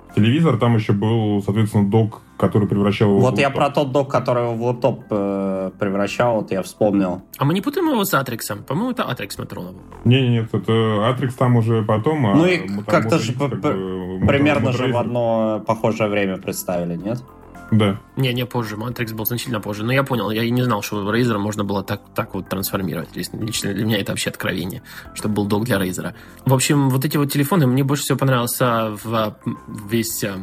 в 0.09 0.15
телевизор, 0.15 0.57
там 0.57 0.75
еще 0.75 0.93
был, 0.93 1.41
соответственно, 1.43 1.89
док, 1.89 2.21
который 2.37 2.67
превращал 2.67 3.09
его 3.09 3.19
в 3.19 3.21
Вот 3.21 3.39
я 3.39 3.49
про 3.49 3.69
тот 3.69 3.91
док, 3.91 4.09
который 4.11 4.43
его 4.43 4.53
в 4.53 4.61
лэптоп 4.67 5.03
э, 5.09 5.71
превращал, 5.79 6.35
вот 6.35 6.51
я 6.51 6.61
вспомнил. 6.61 7.21
А 7.37 7.45
мы 7.45 7.53
не 7.53 7.61
путаем 7.61 7.89
его 7.89 8.03
с 8.03 8.13
Атриксом? 8.13 8.63
По-моему, 8.63 8.91
это 8.91 9.03
Атрикс 9.03 9.37
Motorola 9.37 9.71
был. 9.73 9.81
Не, 10.05 10.27
нет, 10.29 10.49
это 10.53 10.71
Atrix 10.71 11.31
там 11.37 11.55
уже 11.55 11.83
потом, 11.83 12.25
а 12.27 12.35
Ну 12.35 12.45
и 12.45 12.57
Moto- 12.59 12.85
как-то 12.85 13.19
же 13.19 13.33
как 13.33 13.59
бы, 13.59 14.19
Примерно 14.27 14.71
же 14.71 14.91
в 14.91 14.97
одно 14.97 15.63
похожее 15.65 16.09
время 16.09 16.37
представили, 16.37 16.95
нет? 16.95 17.23
Да. 17.71 17.99
Не, 18.15 18.33
не 18.33 18.45
позже. 18.45 18.75
Matrix 18.75 19.13
был 19.13 19.25
значительно 19.25 19.59
позже. 19.59 19.83
Но 19.83 19.91
я 19.91 20.03
понял, 20.03 20.29
я 20.31 20.43
и 20.43 20.49
не 20.49 20.63
знал, 20.63 20.81
что 20.81 21.13
Razer 21.13 21.37
можно 21.37 21.63
было 21.63 21.83
так, 21.83 22.01
так 22.15 22.33
вот 22.33 22.49
трансформировать. 22.49 23.15
Лично 23.15 23.73
для 23.73 23.85
меня 23.85 23.99
это 23.99 24.11
вообще 24.11 24.29
откровение, 24.29 24.81
что 25.13 25.29
был 25.29 25.45
док 25.45 25.65
для 25.65 25.77
Razer. 25.77 26.13
В 26.45 26.53
общем, 26.53 26.89
вот 26.89 27.03
эти 27.05 27.17
вот 27.17 27.31
телефоны, 27.31 27.67
мне 27.67 27.83
больше 27.83 28.03
всего 28.03 28.17
понравился 28.17 28.97
в, 29.03 29.37
весь 29.67 30.23
э, 30.23 30.35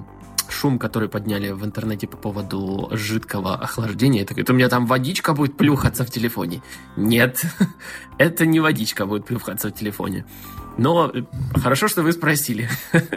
шум, 0.48 0.78
который 0.78 1.08
подняли 1.08 1.50
в 1.50 1.64
интернете 1.64 2.06
по 2.06 2.16
поводу 2.16 2.88
жидкого 2.92 3.56
охлаждения. 3.56 4.22
Это 4.22 4.34
говорит, 4.34 4.50
у 4.50 4.54
меня 4.54 4.68
там 4.68 4.86
водичка 4.86 5.34
будет 5.34 5.56
плюхаться 5.56 6.04
в 6.04 6.10
телефоне. 6.10 6.62
Нет, 6.96 7.42
это 8.18 8.46
не 8.46 8.60
водичка 8.60 9.06
будет 9.06 9.24
плюхаться 9.24 9.68
в 9.68 9.72
телефоне. 9.72 10.26
Но 10.76 11.10
э, 11.12 11.22
хорошо, 11.54 11.88
что 11.88 12.02
вы 12.02 12.12
спросили. 12.12 12.68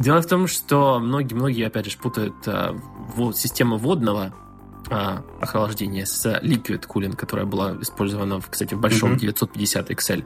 Дело 0.00 0.22
в 0.22 0.26
том, 0.26 0.46
что 0.46 0.98
многие-многие, 0.98 1.66
опять 1.66 1.90
же, 1.90 1.98
путают 1.98 2.34
э, 2.46 2.72
во- 3.14 3.32
систему 3.32 3.76
водного 3.76 4.32
э, 4.90 5.18
охлаждения 5.40 6.06
с 6.06 6.24
Liquid 6.42 6.86
Cooling, 6.88 7.14
которая 7.16 7.44
была 7.46 7.76
использована, 7.80 8.40
в, 8.40 8.48
кстати, 8.48 8.74
в 8.74 8.80
большом 8.80 9.10
Мгм. 9.10 9.18
950 9.18 9.90
XL 9.90 10.24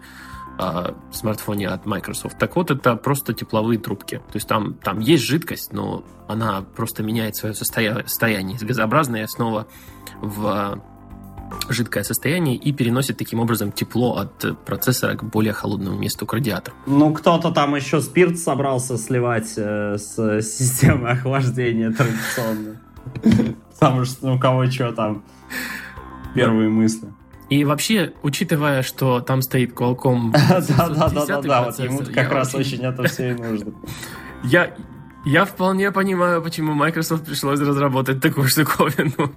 э, 0.60 0.94
смартфоне 1.12 1.68
от 1.68 1.86
Microsoft. 1.86 2.38
Так 2.38 2.54
вот, 2.54 2.70
это 2.70 2.94
просто 2.94 3.34
тепловые 3.34 3.80
трубки. 3.80 4.18
То 4.18 4.36
есть 4.36 4.46
там, 4.46 4.74
там 4.74 5.00
есть 5.00 5.24
жидкость, 5.24 5.72
но 5.72 6.04
она 6.28 6.62
просто 6.62 7.02
меняет 7.02 7.34
свое 7.34 7.52
состоя- 7.54 8.04
состояние 8.06 8.56
из 8.56 8.62
газообразной 8.62 9.28
снова 9.28 9.66
в 10.20 10.80
жидкое 11.68 12.04
состояние 12.04 12.56
и 12.56 12.72
переносит 12.72 13.16
таким 13.16 13.40
образом 13.40 13.72
тепло 13.72 14.16
от 14.16 14.44
э, 14.44 14.54
процессора 14.54 15.16
к 15.16 15.24
более 15.24 15.52
холодному 15.52 15.98
месту, 15.98 16.26
к 16.26 16.32
радиатору. 16.32 16.76
Ну, 16.86 17.12
кто-то 17.12 17.50
там 17.50 17.74
еще 17.74 18.00
спирт 18.00 18.38
собрался 18.38 18.98
сливать 18.98 19.54
э, 19.56 19.96
с 19.98 20.42
системы 20.42 21.10
охлаждения 21.10 21.90
традиционно. 21.90 22.80
Потому 23.72 24.04
что 24.04 24.26
ну, 24.26 24.34
у 24.36 24.38
кого 24.38 24.66
что 24.70 24.92
там 24.92 25.24
первые 26.34 26.68
мысли. 26.68 27.08
И 27.50 27.64
вообще, 27.64 28.12
учитывая, 28.22 28.82
что 28.82 29.20
там 29.20 29.42
стоит 29.42 29.72
Qualcomm 29.72 30.32
Да-да-да-да-да, 30.48 31.62
вот 31.64 31.78
10-й 31.78 31.84
ему 31.84 32.00
как 32.12 32.32
раз 32.32 32.54
очень 32.54 32.82
это 32.82 33.04
все 33.04 33.32
и 33.32 33.34
нужно. 33.34 33.74
Я, 34.42 34.74
Я 35.24 35.46
вполне 35.46 35.90
понимаю, 35.90 36.42
почему 36.42 36.74
Microsoft 36.74 37.24
пришлось 37.24 37.58
разработать 37.60 38.20
такую 38.20 38.48
штуковину. 38.48 39.32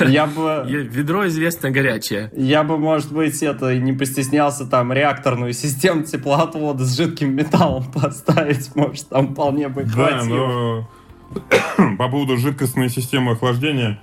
Я 0.00 0.26
бы... 0.26 0.64
Ведро 0.68 1.26
известно 1.28 1.70
горячее. 1.70 2.30
Я 2.34 2.62
бы, 2.62 2.78
может 2.78 3.12
быть, 3.12 3.42
это 3.42 3.76
не 3.78 3.92
постеснялся 3.92 4.64
там 4.64 4.92
реакторную 4.92 5.52
систему 5.52 6.04
теплоотвода 6.04 6.84
с 6.84 6.96
жидким 6.96 7.34
металлом 7.34 7.84
поставить. 7.94 8.74
Может, 8.74 9.08
там 9.08 9.34
вполне 9.34 9.68
бы 9.68 9.84
Да, 9.84 10.24
но 10.24 10.88
по 11.98 12.08
поводу 12.08 12.38
жидкостной 12.38 12.88
системы 12.88 13.32
охлаждения, 13.32 14.00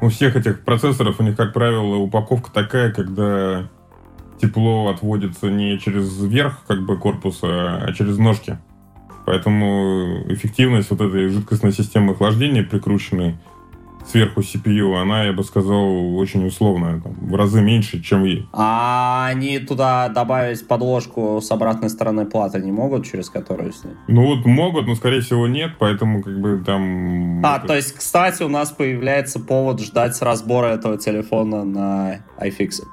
у 0.00 0.08
всех 0.10 0.36
этих 0.36 0.64
процессоров, 0.64 1.18
у 1.18 1.24
них, 1.24 1.36
как 1.36 1.52
правило, 1.52 1.96
упаковка 1.96 2.52
такая, 2.52 2.92
когда 2.92 3.68
тепло 4.40 4.88
отводится 4.88 5.48
не 5.48 5.78
через 5.78 6.22
верх 6.22 6.62
как 6.68 6.84
бы 6.84 6.98
корпуса, 6.98 7.82
а 7.82 7.92
через 7.92 8.18
ножки. 8.18 8.58
Поэтому 9.26 10.22
эффективность 10.28 10.90
вот 10.90 11.00
этой 11.00 11.28
жидкостной 11.28 11.72
системы 11.72 12.12
охлаждения, 12.12 12.62
прикрученной 12.62 13.34
сверху 14.10 14.40
CPU, 14.40 14.94
она, 15.00 15.24
я 15.24 15.32
бы 15.32 15.42
сказал, 15.42 16.16
очень 16.16 16.46
условная, 16.46 17.00
там, 17.00 17.12
в 17.20 17.34
разы 17.34 17.60
меньше, 17.60 18.00
чем 18.00 18.24
и. 18.24 18.44
А 18.52 19.26
они 19.28 19.58
туда 19.58 20.08
добавить 20.08 20.66
подложку 20.66 21.40
с 21.42 21.50
обратной 21.50 21.90
стороны 21.90 22.24
платы 22.24 22.60
не 22.60 22.70
могут, 22.70 23.04
через 23.04 23.28
которую 23.28 23.72
снять? 23.72 23.96
Ну 24.06 24.26
вот 24.26 24.46
могут, 24.46 24.86
но 24.86 24.94
скорее 24.94 25.20
всего 25.20 25.48
нет, 25.48 25.72
поэтому 25.78 26.22
как 26.22 26.40
бы 26.40 26.62
там... 26.64 27.44
А, 27.44 27.56
это... 27.56 27.66
то 27.66 27.76
есть, 27.76 27.92
кстати, 27.92 28.42
у 28.42 28.48
нас 28.48 28.70
появляется 28.70 29.40
повод 29.40 29.80
ждать 29.80 30.20
разбора 30.22 30.66
этого 30.66 30.98
телефона 30.98 31.64
на 31.64 32.20
iFixit. 32.40 32.86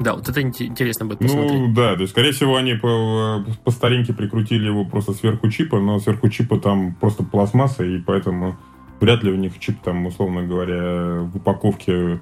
Да, 0.00 0.14
вот 0.14 0.26
это 0.26 0.40
интересно 0.40 1.04
будет 1.04 1.18
посмотреть. 1.18 1.52
Ну, 1.52 1.74
да, 1.74 1.94
то 1.94 2.00
есть, 2.00 2.12
скорее 2.12 2.32
всего, 2.32 2.56
они 2.56 2.74
по, 2.74 3.44
по 3.64 3.70
старинке 3.70 4.14
прикрутили 4.14 4.66
его 4.66 4.86
просто 4.86 5.12
сверху 5.12 5.50
чипа, 5.50 5.78
но 5.78 6.00
сверху 6.00 6.30
чипа 6.30 6.58
там 6.58 6.94
просто 6.94 7.22
пластмасса, 7.22 7.84
и 7.84 7.98
поэтому 7.98 8.56
вряд 8.98 9.22
ли 9.22 9.30
у 9.30 9.36
них 9.36 9.58
чип 9.58 9.78
там, 9.82 10.06
условно 10.06 10.42
говоря, 10.42 11.20
в 11.20 11.36
упаковке, 11.36 12.18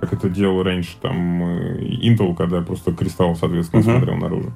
как 0.00 0.12
это 0.12 0.28
делал 0.28 0.64
раньше 0.64 0.96
там 1.00 1.44
э, 1.44 1.78
Intel, 2.02 2.34
когда 2.34 2.60
просто 2.60 2.92
кристалл, 2.92 3.36
соответственно, 3.36 3.82
uh-huh. 3.82 3.96
смотрел 3.98 4.16
наружу. 4.16 4.52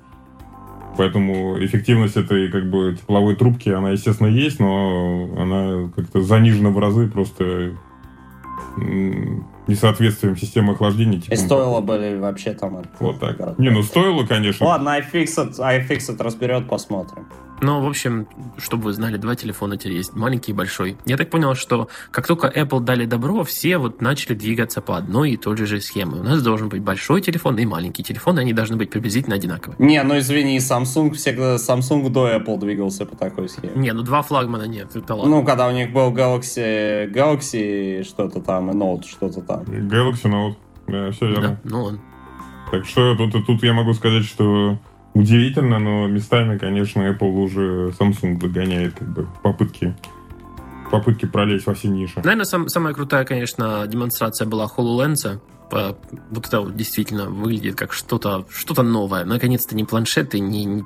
Поэтому 0.97 1.63
эффективность 1.63 2.17
этой 2.17 2.51
как 2.51 2.69
бы 2.69 2.97
тепловой 2.99 3.37
трубки, 3.37 3.69
она, 3.69 3.91
естественно, 3.91 4.29
есть, 4.29 4.59
но 4.59 5.31
она 5.37 5.89
как-то 5.95 6.21
занижена 6.21 6.71
в 6.71 6.79
разы 6.81 7.07
просто 7.07 7.77
несоответствием 9.67 10.37
системы 10.37 10.73
охлаждения. 10.73 11.21
Типа, 11.21 11.35
И 11.35 11.37
стоило 11.37 11.81
бы 11.81 11.99
ли 11.99 12.17
вообще 12.17 12.53
там... 12.53 12.83
Вот 12.99 13.21
так. 13.21 13.59
Не, 13.59 13.71
ну 13.71 13.83
стоило, 13.83 14.25
конечно. 14.25 14.67
Ладно, 14.67 14.99
iFixit, 14.99 15.59
iFixit 15.59 16.23
разберет, 16.23 16.69
посмотрим. 16.69 17.27
Ну, 17.63 17.81
в 17.81 17.89
общем, 17.89 18.29
чтобы 18.59 18.85
вы 18.85 18.93
знали, 18.93 19.17
два 19.17 19.35
телефона 19.35 19.79
теперь 19.79 19.95
есть, 19.95 20.15
маленький 20.15 20.53
и 20.53 20.55
большой. 20.55 20.99
Я 21.07 21.17
так 21.17 21.31
понял, 21.31 21.55
что 21.55 21.89
как 22.11 22.27
только 22.27 22.49
Apple 22.49 22.81
дали 22.81 23.07
добро, 23.07 23.45
все 23.45 23.79
вот 23.79 24.03
начали 24.03 24.35
двигаться 24.35 24.83
по 24.83 24.97
одной 24.99 25.33
и 25.33 25.37
той 25.39 25.57
же 25.57 25.81
схеме. 25.81 26.17
У 26.21 26.23
нас 26.23 26.43
должен 26.43 26.69
быть 26.69 26.83
большой 26.83 27.23
телефон 27.23 27.57
и 27.59 27.65
маленький 27.65 28.03
телефон, 28.03 28.39
и 28.39 28.43
они 28.43 28.53
должны 28.53 28.77
быть 28.77 28.91
приблизительно 28.91 29.37
одинаковые. 29.37 29.77
Не, 29.79 30.03
ну 30.03 30.19
извини, 30.19 30.59
Samsung 30.59 31.15
всегда, 31.15 31.57
Samsung 31.57 32.11
до 32.11 32.29
Apple 32.37 32.59
двигался 32.59 33.07
по 33.07 33.17
такой 33.17 33.49
схеме. 33.49 33.73
Не, 33.75 33.93
ну 33.93 34.03
два 34.03 34.21
флагмана 34.21 34.65
нет, 34.65 34.95
это 34.95 35.15
ладно. 35.15 35.37
Ну, 35.37 35.45
когда 35.45 35.69
у 35.69 35.73
них 35.73 35.93
был 35.93 36.13
Galaxy, 36.13 37.11
Galaxy 37.11 38.03
что-то 38.03 38.41
там, 38.43 38.71
и 38.71 38.75
Note 38.75 39.07
что-то 39.07 39.41
там. 39.41 39.56
Galaxy 39.62 40.25
Note, 40.25 40.57
да, 40.87 41.11
все 41.11 41.29
верно. 41.29 41.49
Да, 41.49 41.71
ну 41.71 41.85
ладно. 41.85 42.01
Так 42.71 42.85
что 42.85 43.14
тут, 43.16 43.47
тут 43.47 43.62
я 43.62 43.73
могу 43.73 43.92
сказать, 43.95 44.25
что 44.25 44.79
Удивительно, 45.16 45.79
но 45.79 46.07
местами, 46.09 46.59
конечно, 46.59 47.01
Apple 47.01 47.31
уже 47.38 47.95
Samsung 47.99 48.38
догоняет 48.38 48.99
как 48.99 49.09
бы, 49.09 49.27
попытки 49.42 49.97
попытки 50.90 51.25
пролезть 51.25 51.66
во 51.66 51.73
все 51.73 51.88
ниши. 51.88 52.21
Наверное, 52.23 52.45
сам, 52.45 52.69
самая 52.69 52.92
крутая, 52.92 53.25
конечно, 53.25 53.87
демонстрация 53.87 54.47
была 54.47 54.66
HoloLens. 54.66 55.40
По, 55.71 55.97
вот 56.31 56.47
это 56.47 56.61
вот 56.61 56.77
действительно 56.77 57.31
выглядит 57.31 57.77
как 57.77 57.95
что-то 57.95 58.45
что 58.51 58.83
новое. 58.83 59.25
Наконец-то 59.25 59.75
не 59.75 59.85
планшеты, 59.85 60.38
не, 60.38 60.66
не, 60.66 60.85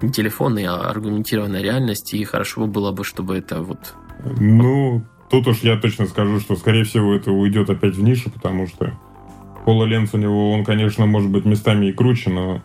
не 0.00 0.12
телефоны, 0.12 0.64
а 0.66 0.88
аргументированная 0.88 1.60
реальность. 1.60 2.14
И 2.14 2.24
хорошо 2.24 2.66
было 2.66 2.90
бы, 2.90 3.04
чтобы 3.04 3.36
это 3.36 3.60
вот... 3.60 3.94
Ну, 4.40 5.04
тут 5.30 5.46
уж 5.46 5.58
я 5.60 5.76
точно 5.76 6.06
скажу, 6.06 6.40
что, 6.40 6.56
скорее 6.56 6.84
всего, 6.84 7.14
это 7.14 7.32
уйдет 7.32 7.70
опять 7.70 7.94
в 7.94 8.02
нишу, 8.02 8.30
потому 8.30 8.66
что 8.66 8.92
HoloLens 9.66 10.10
у 10.12 10.18
него, 10.18 10.52
он, 10.52 10.64
конечно, 10.64 11.06
может 11.06 11.30
быть 11.30 11.44
местами 11.44 11.86
и 11.86 11.92
круче, 11.92 12.30
но 12.30 12.62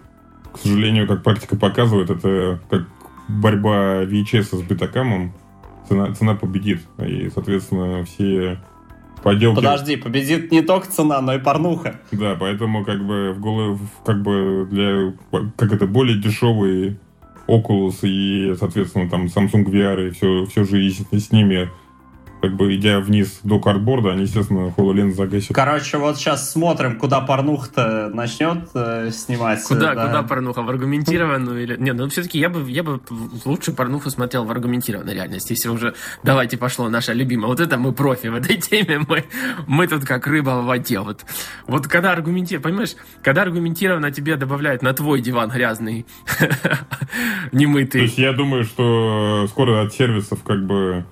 к 0.54 0.60
сожалению, 0.60 1.08
как 1.08 1.24
практика 1.24 1.56
показывает, 1.56 2.10
это 2.10 2.60
как 2.70 2.84
борьба 3.28 4.04
VHS 4.04 4.56
с 4.56 4.62
бетакамом. 4.62 5.34
Цена, 5.90 6.14
цена 6.14 6.36
победит. 6.36 6.82
И, 7.06 7.30
соответственно, 7.34 8.06
все 8.06 8.60
поделки... 9.22 9.56
Подожди, 9.56 9.96
победит 9.98 10.52
не 10.52 10.62
только 10.62 10.88
цена, 10.88 11.20
но 11.22 11.34
и 11.34 11.40
порнуха. 11.40 12.00
Да, 12.12 12.38
поэтому 12.40 12.86
как 12.86 13.06
бы 13.06 13.34
в 13.34 13.40
голову, 13.40 13.80
как 14.06 14.22
бы 14.22 14.68
для, 14.70 15.14
как 15.58 15.74
это, 15.74 15.88
более 15.88 16.20
дешевый 16.20 16.98
Oculus 17.48 18.00
и, 18.04 18.56
соответственно, 18.58 19.10
там 19.10 19.26
Samsung 19.26 19.66
VR 19.66 20.08
и 20.08 20.12
все, 20.12 20.46
все 20.46 20.64
же 20.64 20.84
и 20.84 20.90
с, 20.90 21.04
с 21.12 21.32
ними 21.32 21.70
как 22.44 22.58
бы 22.58 22.76
идя 22.76 23.00
вниз 23.00 23.40
до 23.44 23.58
картборда, 23.58 24.12
они, 24.12 24.24
естественно, 24.24 24.74
HoloLens 24.76 25.12
загасят. 25.12 25.56
Короче, 25.56 25.98
вот 25.98 26.18
сейчас 26.18 26.52
смотрим, 26.52 27.00
куда 27.00 27.22
порнуха-то 27.22 28.10
начнет 28.14 28.68
э, 28.74 29.12
снимать. 29.12 29.64
Куда, 29.64 29.96
да. 29.96 30.08
куда 30.08 30.24
порнуха? 30.24 30.62
В 30.62 30.70
аргументированную 30.70 31.64
или... 31.64 31.78
Нет, 31.78 31.96
ну 31.96 32.10
все-таки 32.10 32.40
я 32.40 32.50
бы, 32.50 32.70
я 32.70 32.84
бы 32.84 33.00
лучше 33.46 33.72
порнуху 33.72 34.10
смотрел 34.10 34.44
в 34.44 34.52
аргументированной 34.52 35.14
реальности. 35.14 35.54
Если 35.54 35.70
уже, 35.70 35.94
давайте 36.22 36.58
пошло, 36.58 36.90
наша 36.90 37.14
любимая. 37.14 37.48
Вот 37.48 37.62
это 37.62 37.78
мы 37.78 37.94
профи 37.94 38.28
в 38.28 38.36
этой 38.36 38.58
теме. 38.58 39.00
Мы, 39.08 39.24
мы 39.66 39.88
тут 39.88 40.04
как 40.04 40.28
рыба 40.28 40.60
в 40.60 40.66
воде. 40.66 41.00
Вот, 41.00 41.24
вот 41.66 41.88
когда 41.88 42.12
аргументируют, 42.12 42.64
понимаешь, 42.66 42.96
когда 43.22 43.44
аргументированно 43.44 44.12
тебе 44.12 44.36
добавляют 44.36 44.82
на 44.82 44.94
твой 44.94 45.22
диван 45.22 45.50
грязный, 45.50 46.06
немытый. 47.54 48.02
То 48.02 48.06
есть 48.06 48.18
я 48.18 48.34
думаю, 48.34 48.66
что 48.66 49.48
скоро 49.48 49.86
от 49.86 49.94
сервисов 49.94 50.44
как 50.44 50.66
бы 50.66 51.06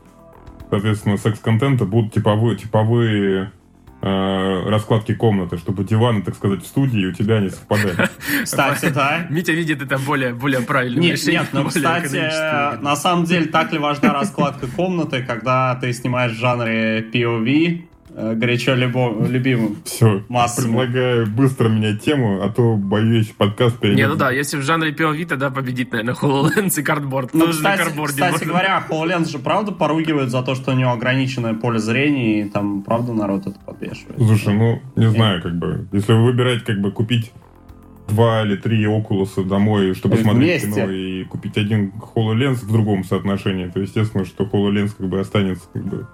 соответственно, 0.72 1.18
секс-контента 1.18 1.84
будут 1.84 2.14
типовые, 2.14 2.58
типовые 2.58 3.52
э, 4.02 4.70
раскладки 4.70 5.14
комнаты, 5.14 5.58
чтобы 5.58 5.84
диваны, 5.84 6.22
так 6.22 6.36
сказать, 6.36 6.64
в 6.64 6.66
студии 6.66 7.08
у 7.08 7.12
тебя 7.12 7.42
не 7.42 7.50
совпадали. 7.50 8.10
Кстати, 8.44 8.88
да. 8.88 9.28
Митя 9.30 9.52
видит 9.52 9.82
это 9.82 9.98
более, 10.00 10.34
более 10.34 10.62
правильным 10.62 11.02
нет, 11.02 11.20
Нет, 11.28 11.48
но, 11.52 11.66
кстати, 11.66 12.82
на 12.82 12.96
самом 12.96 13.26
деле 13.26 13.48
так 13.48 13.74
ли 13.74 13.80
важна 13.80 14.14
раскладка 14.14 14.68
комнаты, 14.68 15.24
когда 15.24 15.76
ты 15.76 15.92
снимаешь 15.92 16.32
в 16.32 16.40
жанре 16.40 17.02
POV, 17.02 17.82
горячо 18.16 18.76
любо, 18.76 19.26
любимым. 19.28 19.78
Все, 19.86 20.24
массовым. 20.30 20.78
предлагаю 20.78 21.28
быстро 21.28 21.70
менять 21.70 22.04
тему, 22.04 22.42
а 22.44 22.50
то 22.50 22.76
боюсь 22.76 23.28
подкаст 23.38 23.80
перенести. 23.80 24.02
Не, 24.02 24.08
ну 24.08 24.16
да, 24.16 24.32
если 24.32 24.58
в 24.58 24.62
жанре 24.62 24.92
POV, 24.92 25.26
тогда 25.26 25.50
победит, 25.50 25.92
наверное, 25.92 26.16
HoloLens 26.16 26.80
и 26.80 26.84
картборд. 26.84 27.34
Ну, 27.34 27.48
кстати, 27.50 27.90
кстати 28.06 28.44
говоря, 28.44 28.86
HoloLens 28.90 29.30
же 29.30 29.40
правда 29.40 29.72
поругивают 29.72 30.30
за 30.30 30.44
то, 30.44 30.56
что 30.56 30.72
у 30.72 30.76
него 30.76 30.92
ограниченное 30.92 31.54
поле 31.54 31.80
зрения, 31.80 32.42
и 32.42 32.50
там 32.50 32.84
правда 32.84 33.14
народ 33.14 33.48
это 33.48 33.60
подвешивает. 33.60 34.18
Слушай, 34.18 34.54
ну, 34.54 34.82
не 34.96 35.10
знаю, 35.10 35.42
как 35.42 35.58
бы, 35.58 35.88
если 35.92 36.14
вы 36.14 36.26
выбираете, 36.26 36.66
как 36.66 36.82
бы, 36.82 36.92
купить 36.92 37.32
два 38.08 38.44
или 38.44 38.56
три 38.56 38.84
Oculus 38.86 39.44
домой, 39.48 39.94
чтобы 39.96 40.18
смотреть 40.18 40.64
Вместе. 40.64 40.82
кино, 40.82 40.92
и 40.92 41.24
купить 41.24 41.58
один 41.58 41.94
HoloLens 42.16 42.66
в 42.66 42.72
другом 42.72 43.04
соотношении, 43.04 43.68
то 43.68 43.80
естественно, 43.80 44.26
что 44.26 44.44
HoloLens 44.44 44.92
как 44.98 45.08
бы 45.08 45.20
останется 45.20 45.64
как 45.72 45.86
бы 45.86 46.08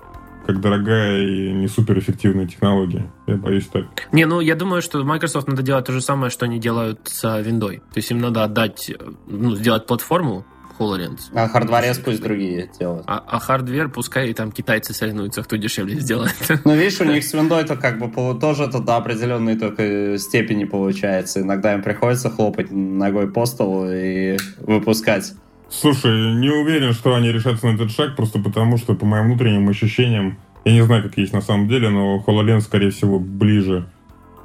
как 0.47 0.61
дорогая 0.61 1.21
и 1.21 1.51
не 1.51 1.67
суперэффективная 1.67 2.47
технология. 2.47 3.11
Я 3.27 3.35
боюсь 3.35 3.67
так. 3.67 3.85
Не, 4.13 4.25
ну 4.25 4.39
я 4.39 4.55
думаю, 4.55 4.81
что 4.81 5.03
Microsoft 5.03 5.47
надо 5.47 5.61
делать 5.61 5.85
то 5.85 5.91
же 5.91 6.01
самое, 6.01 6.31
что 6.31 6.45
они 6.45 6.57
делают 6.57 7.01
с 7.03 7.23
Windows. 7.23 7.79
То 7.79 7.97
есть 7.97 8.11
им 8.11 8.19
надо 8.19 8.45
отдать, 8.45 8.89
ну, 9.27 9.55
сделать 9.55 9.85
платформу 9.85 10.45
HoloLens. 10.79 11.19
А 11.33 11.49
hardware 11.49 11.97
пусть 11.97 12.21
другие 12.21 12.69
делают. 12.79 13.03
А, 13.07 13.21
а 13.27 13.39
hardware 13.39 13.89
пускай 13.89 14.29
и 14.29 14.33
там 14.33 14.53
китайцы 14.53 14.93
соревнуются, 14.93 15.43
кто 15.43 15.57
дешевле 15.57 15.99
сделает. 15.99 16.35
Ну, 16.63 16.75
видишь, 16.75 17.01
у 17.01 17.05
них 17.05 17.25
с 17.25 17.33
Windows 17.33 17.61
это 17.61 17.75
как 17.75 17.99
бы 17.99 18.39
тоже 18.39 18.63
это 18.63 18.79
до 18.79 18.95
определенной 18.95 19.57
только 19.57 20.17
степени 20.17 20.63
получается. 20.63 21.41
Иногда 21.41 21.73
им 21.73 21.83
приходится 21.83 22.29
хлопать 22.29 22.71
ногой 22.71 23.29
по 23.29 23.45
столу 23.45 23.87
и 23.89 24.37
выпускать 24.59 25.33
Слушай, 25.69 26.35
не 26.35 26.49
уверен, 26.49 26.93
что 26.93 27.13
они 27.15 27.31
решатся 27.31 27.67
на 27.67 27.75
этот 27.75 27.91
шаг, 27.91 28.15
просто 28.15 28.39
потому 28.39 28.77
что, 28.77 28.95
по 28.95 29.05
моим 29.05 29.25
внутренним 29.25 29.67
ощущениям, 29.69 30.37
я 30.65 30.73
не 30.73 30.81
знаю, 30.81 31.03
как 31.03 31.17
есть 31.17 31.33
на 31.33 31.41
самом 31.41 31.67
деле, 31.67 31.89
но 31.89 32.23
HoloLens, 32.25 32.61
скорее 32.61 32.89
всего, 32.89 33.19
ближе 33.19 33.87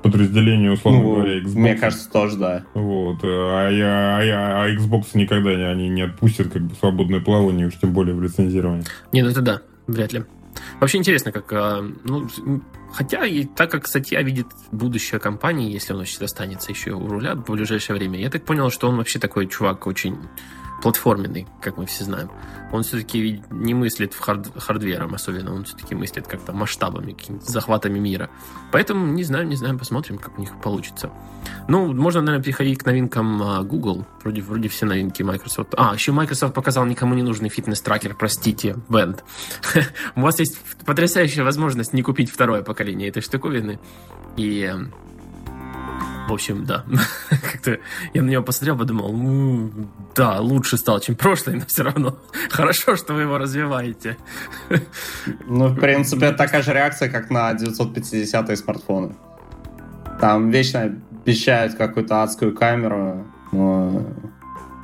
подразделению, 0.03 0.73
условно 0.73 1.03
ну, 1.03 1.15
говоря, 1.15 1.39
Xbox. 1.39 1.59
Мне 1.59 1.75
кажется, 1.77 2.11
тоже, 2.11 2.37
да. 2.37 2.65
Вот. 2.75 3.19
А, 3.23 3.71
я, 3.71 4.19
а, 4.19 4.23
я, 4.23 4.63
а 4.63 4.71
Xbox 4.71 5.11
никогда 5.15 5.55
не, 5.55 5.63
они 5.63 5.89
не 5.89 6.03
отпустят 6.03 6.53
как 6.53 6.63
бы 6.63 6.75
свободное 6.75 7.21
плавание, 7.21 7.69
уж 7.69 7.77
тем 7.77 7.93
более 7.93 8.15
в 8.15 8.23
лицензировании. 8.23 8.85
Не, 9.13 9.23
ну 9.23 9.31
это 9.31 9.41
да, 9.41 9.63
вряд 9.87 10.13
ли. 10.13 10.25
Вообще 10.81 10.99
интересно, 10.99 11.33
как... 11.33 11.53
А, 11.53 11.83
ну, 12.05 12.29
хотя, 12.93 13.25
и 13.27 13.45
так 13.45 13.71
как 13.71 13.87
статья 13.87 14.23
видит 14.23 14.47
будущее 14.71 15.21
компании, 15.21 15.73
если 15.73 15.93
он 15.93 16.01
вообще 16.01 16.25
останется 16.25 16.73
еще 16.73 16.93
у 16.93 17.07
руля 17.07 17.35
в 17.35 17.51
ближайшее 17.51 17.97
время, 17.97 18.19
я 18.19 18.29
так 18.29 18.45
понял, 18.45 18.71
что 18.71 18.89
он 18.89 18.97
вообще 18.97 19.19
такой 19.19 19.47
чувак 19.47 19.87
очень 19.87 20.17
платформенный, 20.83 21.47
как 21.61 21.77
мы 21.77 21.87
все 21.87 22.05
знаем. 22.05 22.31
Он 22.73 22.83
все-таки 22.83 23.43
не 23.51 23.75
мыслит 23.75 24.15
в 24.15 24.21
хард 24.21 24.49
хардвером 24.57 25.15
особенно, 25.15 25.55
он 25.55 25.65
все-таки 25.65 25.95
мыслит 25.95 26.27
как-то 26.27 26.53
масштабами, 26.53 27.13
какими-то 27.13 27.51
захватами 27.51 27.99
мира. 27.99 28.31
Поэтому 28.73 29.07
не 29.07 29.23
знаю, 29.23 29.47
не 29.47 29.57
знаю, 29.57 29.79
посмотрим, 29.79 30.19
как 30.19 30.39
у 30.39 30.41
них 30.41 30.61
получится. 30.61 31.11
Ну, 31.69 31.93
можно, 31.95 32.21
наверное, 32.21 32.45
переходить 32.45 32.81
к 32.81 32.87
новинкам 32.87 33.43
а, 33.43 33.63
Google. 33.63 34.05
Вроде, 34.23 34.43
вроде 34.43 34.69
все 34.69 34.87
новинки 34.87 35.23
Microsoft. 35.23 35.75
А, 35.77 35.95
еще 35.95 36.13
Microsoft 36.13 36.55
показал 36.55 36.85
никому 36.85 37.15
не 37.15 37.23
нужный 37.23 37.49
фитнес-трекер, 37.49 38.17
простите, 38.17 38.77
Band. 38.89 39.21
У 40.17 40.21
вас 40.21 40.41
есть 40.41 40.59
потрясающая 40.85 41.45
возможность 41.45 41.93
не 41.93 42.03
купить 42.03 42.31
второе 42.31 42.63
поколение 42.63 43.09
этой 43.09 43.23
штуковины. 43.23 43.79
И 44.37 44.63
эм, 44.63 44.93
в 46.29 46.33
общем, 46.33 46.65
да. 46.65 46.85
Как-то 47.31 47.79
я 48.15 48.23
на 48.23 48.31
него 48.31 48.43
посмотрел, 48.43 48.79
подумал, 48.79 49.71
да, 50.15 50.41
лучше 50.41 50.77
стал, 50.77 51.01
чем 51.01 51.17
прошлый, 51.17 51.57
но 51.57 51.67
все 51.67 51.83
равно 51.83 52.19
хорошо, 52.51 52.97
что 52.97 53.15
вы 53.15 53.23
его 53.23 53.39
развиваете. 53.39 54.17
Ну, 55.47 55.69
в 55.69 55.79
принципе, 55.79 56.33
такая 56.33 56.63
же 56.63 56.73
реакция, 56.73 57.09
как 57.09 57.31
на 57.31 57.53
950-е 57.53 58.57
смартфоны. 58.57 59.15
Там 60.21 60.51
вечно 60.51 60.97
обещают 61.25 61.75
какую-то 61.75 62.23
адскую 62.23 62.55
камеру, 62.55 63.27
но 63.53 64.07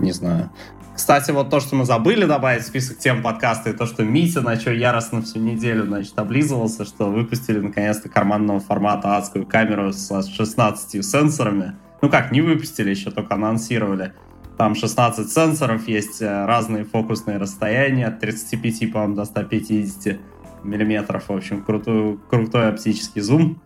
не 0.00 0.12
знаю. 0.12 0.50
Кстати, 0.98 1.30
вот 1.30 1.48
то, 1.48 1.60
что 1.60 1.76
мы 1.76 1.84
забыли 1.84 2.24
добавить 2.24 2.64
в 2.64 2.66
список 2.66 2.98
тем 2.98 3.22
подкаста, 3.22 3.70
и 3.70 3.72
то, 3.72 3.86
что 3.86 4.02
Митя 4.02 4.40
начал 4.40 4.72
яростно 4.72 5.22
всю 5.22 5.38
неделю, 5.38 5.84
значит, 5.84 6.18
облизывался, 6.18 6.84
что 6.84 7.08
выпустили 7.08 7.60
наконец-то 7.60 8.08
карманного 8.08 8.58
формата 8.58 9.16
адскую 9.16 9.46
камеру 9.46 9.92
с 9.92 10.08
16 10.08 11.06
сенсорами. 11.06 11.76
Ну 12.02 12.10
как, 12.10 12.32
не 12.32 12.40
выпустили 12.40 12.90
еще, 12.90 13.12
только 13.12 13.36
анонсировали. 13.36 14.12
Там 14.58 14.74
16 14.74 15.32
сенсоров, 15.32 15.86
есть 15.86 16.20
э, 16.20 16.46
разные 16.46 16.82
фокусные 16.84 17.38
расстояния, 17.38 18.08
от 18.08 18.18
35, 18.18 18.92
по-моему, 18.92 19.14
до 19.14 19.24
150 19.24 20.18
миллиметров. 20.64 21.28
В 21.28 21.32
общем, 21.32 21.62
крутой, 21.62 22.18
крутой 22.28 22.70
оптический 22.70 23.20
зум. 23.20 23.62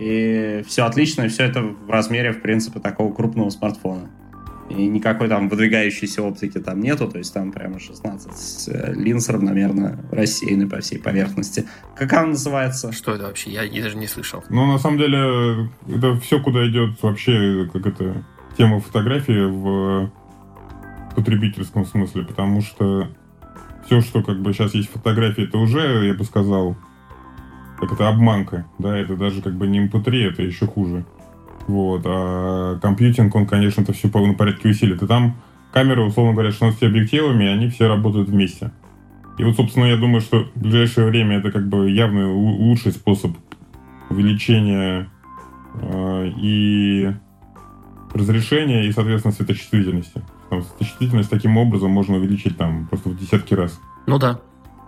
И 0.00 0.64
все 0.66 0.84
отлично, 0.84 1.22
и 1.22 1.28
все 1.28 1.44
это 1.44 1.62
в 1.62 1.88
размере, 1.88 2.32
в 2.32 2.42
принципе, 2.42 2.80
такого 2.80 3.14
крупного 3.14 3.50
смартфона. 3.50 4.10
И 4.70 4.86
никакой 4.86 5.28
там 5.28 5.48
выдвигающейся 5.48 6.22
оптики 6.22 6.58
там 6.58 6.80
нету, 6.80 7.08
то 7.08 7.18
есть 7.18 7.34
там 7.34 7.52
прямо 7.52 7.78
16 7.78 8.68
э, 8.68 8.94
линз 8.94 9.28
равномерно 9.28 10.04
рассеяны 10.10 10.68
по 10.68 10.80
всей 10.80 10.98
поверхности. 10.98 11.66
Как 11.96 12.12
она 12.12 12.28
называется? 12.28 12.92
Что 12.92 13.14
это 13.14 13.24
вообще? 13.24 13.50
Я, 13.50 13.62
я 13.64 13.82
даже 13.82 13.96
не 13.96 14.06
слышал. 14.06 14.42
Ну, 14.48 14.66
на 14.66 14.78
самом 14.78 14.98
деле, 14.98 15.70
это 15.88 16.18
все, 16.20 16.40
куда 16.40 16.66
идет 16.68 17.02
вообще, 17.02 17.68
как 17.72 17.86
это, 17.86 18.24
тема 18.56 18.80
фотографии 18.80 19.44
в 19.46 20.10
потребительском 21.14 21.84
смысле, 21.84 22.24
потому 22.24 22.62
что 22.62 23.08
все, 23.86 24.00
что 24.00 24.22
как 24.22 24.40
бы 24.40 24.52
сейчас 24.52 24.74
есть 24.74 24.90
фотографии, 24.90 25.44
это 25.44 25.58
уже, 25.58 26.06
я 26.06 26.14
бы 26.14 26.24
сказал, 26.24 26.76
как 27.78 27.92
это 27.92 28.08
обманка, 28.08 28.66
да, 28.78 28.96
это 28.96 29.16
даже 29.16 29.42
как 29.42 29.54
бы 29.54 29.66
не 29.66 29.86
MP3, 29.86 30.08
эм 30.08 30.32
это 30.32 30.42
еще 30.42 30.66
хуже. 30.66 31.04
Вот. 31.66 32.02
А 32.04 32.78
компьютинг, 32.80 33.34
он, 33.34 33.46
конечно, 33.46 33.82
это 33.82 33.92
все 33.92 34.08
полном 34.08 34.36
порядке 34.36 34.68
усилит. 34.68 35.02
И 35.02 35.06
там 35.06 35.36
камеры, 35.72 36.02
условно 36.02 36.32
говоря, 36.32 36.50
16 36.50 36.82
объективами, 36.82 37.46
они 37.46 37.68
все 37.68 37.88
работают 37.88 38.28
вместе. 38.28 38.72
И 39.38 39.44
вот, 39.44 39.56
собственно, 39.56 39.86
я 39.86 39.96
думаю, 39.96 40.20
что 40.20 40.44
в 40.54 40.60
ближайшее 40.60 41.08
время 41.08 41.38
это 41.38 41.50
как 41.50 41.68
бы 41.68 41.90
явный 41.90 42.26
лучший 42.26 42.92
способ 42.92 43.32
увеличения 44.10 45.08
э, 45.80 46.32
и 46.36 47.10
разрешения, 48.12 48.86
и, 48.86 48.92
соответственно, 48.92 49.32
светочувствительности. 49.32 50.22
Там, 50.50 50.62
светочувствительность 50.62 51.30
таким 51.30 51.56
образом 51.56 51.90
можно 51.90 52.16
увеличить 52.16 52.58
там 52.58 52.86
просто 52.88 53.08
в 53.08 53.18
десятки 53.18 53.54
раз. 53.54 53.80
Ну 54.06 54.18
да. 54.18 54.40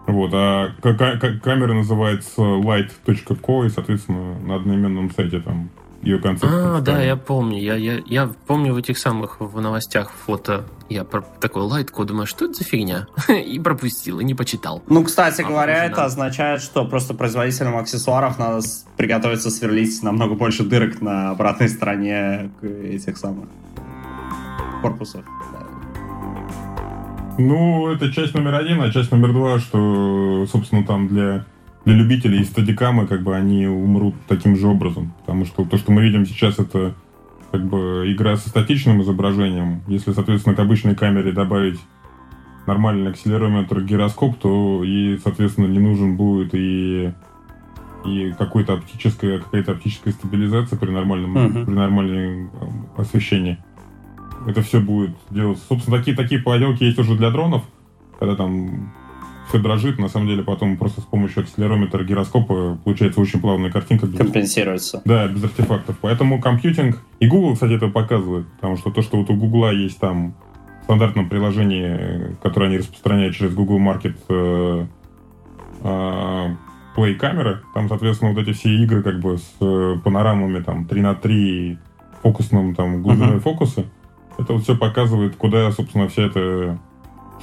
Вот, 0.07 0.31
а 0.35 0.75
камера 0.83 1.73
называется 1.73 2.43
light.co, 2.43 3.65
и, 3.65 3.71
соответственно, 3.71 4.39
на 4.41 4.57
одноименном 4.57 5.11
сайте 5.11 5.41
там 5.41 5.71
ее 6.05 6.19
концепт. 6.19 6.53
А, 6.55 6.81
да, 6.81 7.03
я 7.03 7.17
помню. 7.17 7.59
Я, 7.59 7.75
я, 7.75 8.03
я 8.07 8.31
помню 8.47 8.75
в 8.75 8.77
этих 8.77 8.99
самых 8.99 9.40
в 9.40 9.61
новостях 9.61 10.11
фото. 10.11 10.64
Я 10.88 11.05
про 11.05 11.23
такой 11.40 11.62
лайтку 11.62 12.05
думаю, 12.05 12.27
что 12.27 12.45
это 12.45 12.55
за 12.55 12.64
фигня? 12.64 13.07
и 13.29 13.59
пропустил, 13.59 14.21
и 14.21 14.25
не 14.25 14.35
почитал. 14.35 14.83
Ну, 14.87 15.05
кстати 15.05 15.43
а 15.43 15.47
говоря, 15.47 15.85
это 15.85 15.97
надо. 15.97 16.05
означает, 16.05 16.61
что 16.61 16.85
просто 16.85 17.14
производителям 17.14 17.77
аксессуаров 17.77 18.38
надо 18.38 18.61
приготовиться 18.97 19.51
сверлить 19.51 20.03
намного 20.03 20.35
больше 20.35 20.64
дырок 20.64 21.01
на 21.01 21.31
обратной 21.31 21.69
стороне 21.69 22.51
этих 22.62 23.17
самых 23.17 23.49
корпусов. 24.83 25.25
Ну, 27.38 27.90
это 27.90 28.12
часть 28.12 28.35
номер 28.35 28.55
один, 28.55 28.81
а 28.81 28.93
часть 28.93 29.11
номер 29.11 29.33
два, 29.33 29.59
что, 29.59 30.47
собственно, 30.47 30.85
там 30.85 31.09
для 31.09 31.45
для 31.85 31.94
любителей 31.94 32.40
и 32.40 32.44
стадикамы 32.44 33.07
как 33.07 33.23
бы 33.23 33.37
они 33.37 33.66
умрут 33.66 34.14
таким 34.27 34.57
же 34.57 34.66
образом. 34.66 35.12
Потому 35.20 35.44
что 35.44 35.64
то, 35.64 35.77
что 35.77 35.92
мы 35.92 36.03
видим 36.03 36.27
сейчас, 36.27 36.59
это 36.59 36.94
как 37.51 37.66
бы 37.66 38.05
игра 38.07 38.37
со 38.37 38.49
статичным 38.49 39.03
изображением. 39.03 39.83
Если, 39.87 40.12
соответственно, 40.12 40.57
к 40.57 40.61
обычной 40.61 40.94
камере 40.94 41.33
добавить 41.33 41.79
нормальный 42.66 43.11
акселерометр 43.11 43.83
гироскоп, 43.83 44.38
то 44.38 44.83
и, 44.85 45.18
соответственно, 45.23 45.66
не 45.66 45.79
нужен 45.79 46.16
будет 46.16 46.55
и 46.55 47.12
и 48.05 48.35
какой-то 48.38 48.75
оптическая, 48.75 49.38
какая-то 49.38 49.73
оптическая 49.73 50.12
стабилизация 50.12 50.79
при 50.79 50.90
нормальном, 50.90 51.37
uh-huh. 51.38 51.64
при 51.64 51.73
нормальном 51.73 52.51
освещении. 52.97 53.59
Это 54.47 54.61
все 54.61 54.81
будет 54.81 55.16
делаться. 55.31 55.64
Собственно, 55.66 55.97
такие, 55.97 56.14
такие 56.14 56.40
поделки 56.40 56.85
есть 56.85 56.99
уже 56.99 57.16
для 57.16 57.31
дронов, 57.31 57.62
когда 58.18 58.37
там 58.37 58.92
все 59.55 59.62
дрожит, 59.62 60.01
на 60.01 60.09
самом 60.09 60.27
деле 60.27 60.43
потом 60.43 60.77
просто 60.77 61.01
с 61.01 61.05
помощью 61.05 61.45
акселерометра 61.45 62.03
гироскопа 62.03 62.77
получается 62.83 63.21
очень 63.21 63.40
плавная 63.40 63.71
картинка. 63.71 64.07
Без... 64.07 64.19
Компенсируется. 64.19 65.01
Да, 65.05 65.29
без 65.29 65.45
артефактов. 65.45 65.97
Поэтому 66.01 66.40
компьютинг, 66.40 67.01
и 67.21 67.29
Google, 67.29 67.55
кстати, 67.55 67.75
это 67.75 67.87
показывает, 67.87 68.47
потому 68.57 68.77
что 68.77 68.90
то, 68.90 69.01
что 69.01 69.17
вот 69.17 69.31
у 69.31 69.37
Google 69.37 69.71
есть 69.71 70.01
там 70.01 70.35
в 70.81 70.85
стандартном 70.85 71.29
приложении, 71.29 72.35
которое 72.43 72.67
они 72.67 72.79
распространяют 72.79 73.37
через 73.37 73.55
Google 73.55 73.79
Market 73.79 74.17
э, 74.29 74.87
э, 75.83 76.57
Play 76.97 77.14
камеры, 77.14 77.61
там, 77.75 77.88
соответственно, 77.88 78.33
вот 78.33 78.43
эти 78.43 78.53
все 78.55 78.71
игры 78.71 79.05
как 79.05 79.21
бы 79.21 79.38
с 79.38 79.55
э, 79.61 79.97
панорамами 80.03 80.62
там 80.64 80.87
3 80.87 81.01
на 81.01 81.14
3 81.14 81.79
фокусным 82.23 82.75
там 82.75 83.03
глубиной 83.05 83.37
uh-huh. 83.37 83.40
фокуса, 83.40 83.85
это 84.37 84.53
вот 84.53 84.64
все 84.64 84.77
показывает, 84.77 85.37
куда, 85.37 85.71
собственно, 85.71 86.09
вся 86.09 86.23
эта 86.23 86.77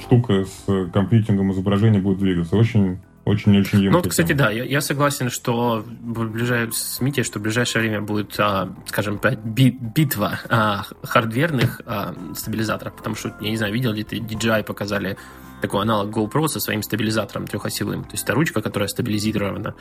штука 0.00 0.44
с 0.44 0.90
компьютером 0.92 1.52
изображения 1.52 2.00
будет 2.00 2.18
двигаться. 2.18 2.56
Очень 2.56 2.98
очень-очень 3.24 3.88
Ну, 3.88 3.98
вот, 3.98 4.08
кстати, 4.08 4.32
да, 4.32 4.50
я, 4.50 4.64
я 4.64 4.80
согласен, 4.80 5.30
что 5.30 5.84
в 5.86 6.30
ближай... 6.30 6.68
с 6.72 7.00
Митей, 7.00 7.22
что 7.22 7.38
в 7.38 7.42
ближайшее 7.42 7.82
время 7.82 8.00
будет, 8.00 8.34
а, 8.38 8.74
скажем, 8.86 9.20
битва 9.44 10.40
а, 10.48 10.84
хардверных 11.04 11.80
а, 11.86 12.14
стабилизаторов, 12.34 12.96
потому 12.96 13.14
что, 13.14 13.32
я 13.40 13.50
не 13.50 13.56
знаю, 13.56 13.72
видел 13.72 13.92
ли 13.92 14.02
ты, 14.02 14.16
DJI 14.16 14.64
показали 14.64 15.16
такой 15.60 15.82
аналог 15.82 16.10
GoPro 16.10 16.48
со 16.48 16.58
своим 16.58 16.82
стабилизатором 16.82 17.46
трехосевым. 17.46 18.02
То 18.02 18.12
есть 18.12 18.24
это 18.24 18.34
ручка, 18.34 18.60
которая 18.60 18.88
стабилизирована, 18.88 19.76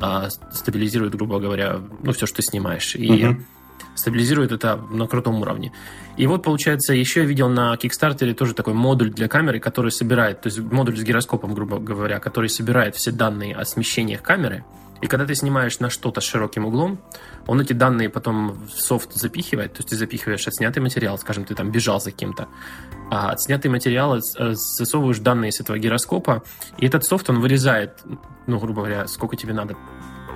а, 0.00 0.30
стабилизирует, 0.30 1.14
грубо 1.14 1.40
говоря, 1.40 1.80
ну, 2.02 2.12
все, 2.12 2.24
что 2.24 2.40
снимаешь. 2.40 2.96
И 2.96 3.10
uh-huh 3.10 3.36
стабилизирует 3.94 4.52
это 4.52 4.76
на 4.90 5.06
крутом 5.06 5.40
уровне. 5.40 5.72
И 6.16 6.26
вот, 6.26 6.42
получается, 6.42 6.94
еще 6.94 7.20
я 7.20 7.26
видел 7.26 7.48
на 7.48 7.74
Kickstarter 7.74 8.32
тоже 8.34 8.54
такой 8.54 8.74
модуль 8.74 9.10
для 9.10 9.28
камеры, 9.28 9.60
который 9.60 9.90
собирает, 9.90 10.40
то 10.40 10.48
есть 10.48 10.58
модуль 10.58 10.96
с 10.96 11.02
гироскопом, 11.02 11.54
грубо 11.54 11.78
говоря, 11.78 12.18
который 12.18 12.48
собирает 12.48 12.96
все 12.96 13.12
данные 13.12 13.54
о 13.54 13.64
смещениях 13.64 14.22
камеры. 14.22 14.64
И 15.00 15.06
когда 15.06 15.26
ты 15.26 15.34
снимаешь 15.34 15.78
на 15.78 15.90
что-то 15.90 16.20
с 16.20 16.24
широким 16.24 16.64
углом, 16.66 16.98
он 17.46 17.60
эти 17.60 17.72
данные 17.72 18.10
потом 18.10 18.58
в 18.66 18.80
софт 18.80 19.12
запихивает, 19.14 19.74
то 19.74 19.78
есть 19.78 19.90
ты 19.90 19.96
запихиваешь 19.96 20.46
отснятый 20.48 20.82
материал, 20.82 21.16
скажем, 21.18 21.44
ты 21.44 21.54
там 21.54 21.70
бежал 21.70 22.00
за 22.00 22.10
кем-то, 22.10 22.48
а 23.10 23.30
отснятый 23.30 23.70
материал 23.70 24.16
э, 24.16 24.20
засовываешь 24.54 25.20
данные 25.20 25.52
с 25.52 25.60
этого 25.60 25.78
гироскопа, 25.78 26.42
и 26.78 26.86
этот 26.86 27.04
софт, 27.04 27.30
он 27.30 27.40
вырезает, 27.40 28.02
ну, 28.46 28.58
грубо 28.58 28.82
говоря, 28.82 29.06
сколько 29.06 29.36
тебе 29.36 29.52
надо 29.52 29.76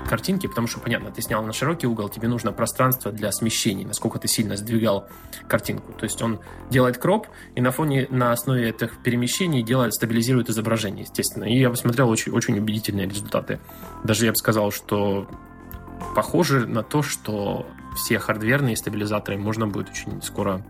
картинки, 0.09 0.47
потому 0.47 0.67
что, 0.67 0.81
понятно, 0.81 1.11
ты 1.11 1.23
снял 1.23 1.43
на 1.43 1.53
широкий 1.53 1.87
угол, 1.87 2.09
тебе 2.09 2.29
нужно 2.29 2.53
пространство 2.53 3.13
для 3.13 3.33
смещений, 3.33 3.85
насколько 3.85 4.19
ты 4.19 4.29
сильно 4.29 4.57
сдвигал 4.57 5.09
картинку. 5.49 5.93
То 5.93 6.05
есть 6.05 6.21
он 6.23 6.41
делает 6.71 6.99
кроп, 6.99 7.29
и 7.55 7.61
на 7.61 7.71
фоне, 7.71 8.07
на 8.11 8.33
основе 8.33 8.71
этих 8.71 9.03
перемещений 9.03 9.63
делает, 9.63 9.95
стабилизирует 9.95 10.51
изображение, 10.51 11.03
естественно. 11.03 11.45
И 11.45 11.59
я 11.59 11.71
посмотрел 11.71 12.09
очень, 12.09 12.33
очень 12.33 12.59
убедительные 12.59 13.09
результаты. 13.09 13.61
Даже 14.05 14.27
я 14.27 14.33
бы 14.33 14.37
сказал, 14.37 14.71
что 14.71 15.29
похоже 16.15 16.67
на 16.67 16.83
то, 16.83 17.03
что 17.03 17.67
все 17.97 18.19
хардверные 18.19 18.77
стабилизаторы 18.77 19.39
можно 19.39 19.67
будет 19.67 19.91
очень 19.91 20.23
скоро 20.23 20.65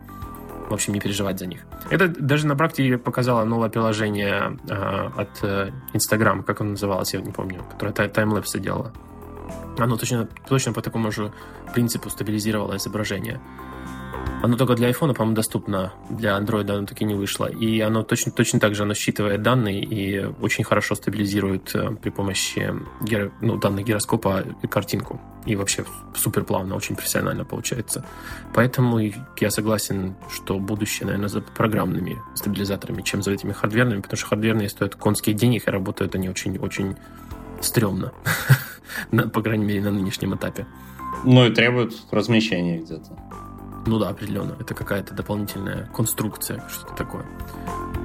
в 0.69 0.75
общем, 0.75 0.95
не 0.95 1.01
переживать 1.01 1.39
за 1.39 1.47
них. 1.47 1.61
Это 1.91 2.09
даже 2.09 2.47
на 2.47 2.57
практике 2.57 2.97
показало 2.97 3.45
новое 3.45 3.69
приложение 3.69 4.59
э, 4.69 4.75
от 4.75 5.29
э, 5.43 5.71
Instagram, 5.93 6.45
как 6.45 6.63
оно 6.63 6.71
называлось, 6.71 7.13
я 7.13 7.21
не 7.21 7.31
помню, 7.31 7.63
которое 7.71 7.93
таймлэпсы 8.09 8.59
делало. 8.59 8.93
Оно 9.79 9.97
точно, 9.97 10.29
точно 10.49 10.73
по 10.73 10.83
такому 10.83 11.11
же 11.11 11.33
принципу 11.73 12.11
стабилизировало 12.11 12.77
изображение. 12.77 13.41
Оно 14.43 14.57
только 14.57 14.75
для 14.75 14.91
iPhone, 14.91 15.15
по-моему, 15.15 15.37
доступно, 15.37 15.93
для 16.11 16.37
Android 16.37 16.69
оно 16.69 16.85
таки 16.85 17.05
не 17.05 17.15
вышло. 17.15 17.47
И 17.47 17.81
оно 17.81 18.03
точно, 18.03 18.33
точно 18.33 18.59
так 18.59 18.75
же 18.75 18.83
оно 18.83 18.93
считывает 18.93 19.43
данные 19.43 19.85
и 19.85 20.25
очень 20.41 20.65
хорошо 20.65 20.97
стабилизирует 20.97 21.73
э, 21.77 21.91
при 22.03 22.11
помощи 22.11 22.75
гиро, 23.01 23.31
ну, 23.41 23.57
данных 23.57 23.85
гироскопа 23.85 24.45
картинку. 24.69 25.21
И 25.47 25.55
вообще 25.55 25.85
супер 26.17 26.43
плавно, 26.43 26.75
очень 26.75 26.97
профессионально 26.97 27.45
получается. 27.45 28.05
Поэтому 28.53 28.99
я 29.41 29.51
согласен, 29.51 30.17
что 30.29 30.59
будущее, 30.59 31.07
наверное, 31.07 31.29
за 31.29 31.41
программными 31.41 32.21
стабилизаторами, 32.35 33.03
чем 33.03 33.23
за 33.23 33.31
этими 33.31 33.53
хардверными, 33.53 34.01
потому 34.01 34.19
что 34.19 34.27
хардверные 34.27 34.69
стоят 34.69 34.97
конские 34.97 35.37
денег, 35.37 35.69
и 35.69 35.71
работают 35.71 36.17
они 36.17 36.29
очень-очень 36.29 36.97
стрёмно. 37.61 38.13
По 39.33 39.43
крайней 39.43 39.65
мере, 39.65 39.83
на 39.83 39.91
нынешнем 39.91 40.35
этапе. 40.35 40.67
Ну 41.25 41.47
и 41.47 41.55
требуют 41.55 41.95
размещения 42.11 42.79
где-то. 42.79 43.17
Ну 43.87 43.99
да, 43.99 44.11
определенно. 44.11 44.57
Это 44.61 44.75
какая-то 44.75 45.15
дополнительная 45.15 45.89
конструкция, 45.95 46.63
что-то 46.69 46.95
такое. 46.95 47.25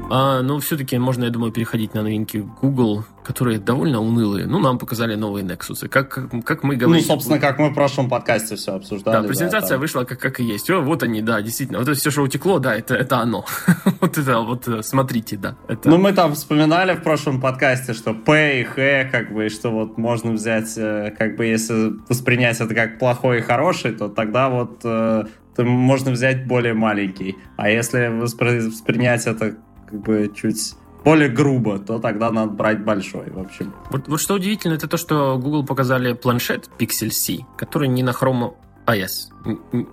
А, 0.09 0.41
но 0.41 0.59
все-таки 0.59 0.97
можно, 0.97 1.25
я 1.25 1.29
думаю, 1.29 1.51
переходить 1.51 1.93
на 1.93 2.01
новинки 2.01 2.37
Google, 2.61 3.03
которые 3.23 3.59
довольно 3.59 3.99
унылые. 3.99 4.47
Ну, 4.47 4.59
нам 4.59 4.79
показали 4.79 5.15
новые 5.15 5.45
Nexus. 5.45 5.87
Как, 5.89 6.29
как 6.45 6.63
мы 6.63 6.77
говорили... 6.77 7.03
Ну, 7.03 7.07
собственно, 7.07 7.39
как 7.39 7.59
мы 7.59 7.69
в 7.69 7.73
прошлом 7.73 8.09
подкасте 8.09 8.55
все 8.55 8.75
обсуждали. 8.75 9.21
Да, 9.21 9.27
презентация 9.27 9.75
да, 9.75 9.77
вышла 9.77 10.05
как, 10.05 10.19
как 10.19 10.39
и 10.39 10.45
есть. 10.45 10.69
О, 10.69 10.79
вот 10.79 11.03
они, 11.03 11.21
да, 11.21 11.41
действительно. 11.41 11.79
Вот 11.79 11.89
это 11.89 11.99
все, 11.99 12.09
что 12.09 12.21
утекло, 12.21 12.59
да, 12.59 12.75
это, 12.75 12.95
это 12.95 13.19
оно. 13.19 13.45
вот 13.99 14.17
это 14.17 14.39
вот, 14.39 14.67
э, 14.67 14.81
смотрите, 14.81 15.35
да. 15.35 15.57
Это... 15.67 15.89
Ну, 15.89 15.97
мы 15.97 16.13
там 16.13 16.35
вспоминали 16.35 16.95
в 16.95 17.03
прошлом 17.03 17.41
подкасте, 17.41 17.93
что 17.93 18.13
P 18.13 18.61
и 18.61 18.63
H, 18.63 19.11
как 19.11 19.33
бы, 19.33 19.49
что 19.49 19.71
вот 19.71 19.97
можно 19.97 20.31
взять, 20.31 20.77
э, 20.77 21.13
как 21.17 21.35
бы, 21.35 21.45
если 21.45 21.93
воспринять 22.07 22.61
это 22.61 22.73
как 22.73 22.97
плохой 22.97 23.39
и 23.39 23.41
хороший, 23.41 23.91
то 23.91 24.07
тогда 24.07 24.47
вот 24.47 24.79
э, 24.85 25.25
то 25.57 25.65
можно 25.65 26.11
взять 26.11 26.47
более 26.47 26.73
маленький. 26.73 27.35
А 27.57 27.69
если 27.69 28.07
воспринять 28.07 29.25
это 29.25 29.55
как 29.89 30.01
бы 30.01 30.31
чуть 30.33 30.75
более 31.03 31.29
грубо, 31.29 31.79
то 31.79 31.99
тогда 31.99 32.31
надо 32.31 32.51
брать 32.51 32.83
большой, 32.83 33.31
в 33.31 33.39
общем. 33.39 33.73
Вот, 33.89 34.07
вот 34.07 34.21
что 34.21 34.35
удивительно, 34.35 34.73
это 34.73 34.87
то, 34.87 34.97
что 34.97 35.37
Google 35.39 35.65
показали 35.65 36.13
планшет 36.13 36.69
Pixel 36.77 37.09
C, 37.09 37.39
который 37.57 37.87
не 37.87 38.03
на 38.03 38.11
Chrome 38.11 38.53
OS. 38.85 39.31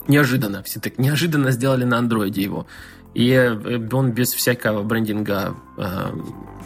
Неожиданно, 0.06 0.62
все 0.62 0.80
так 0.80 0.98
неожиданно 0.98 1.50
сделали 1.50 1.84
на 1.84 1.98
Android 1.98 2.38
его. 2.38 2.66
И 3.14 3.30
э, 3.30 3.88
он 3.92 4.10
без 4.12 4.32
всякого 4.32 4.82
брендинга 4.82 5.54
э, 5.76 6.10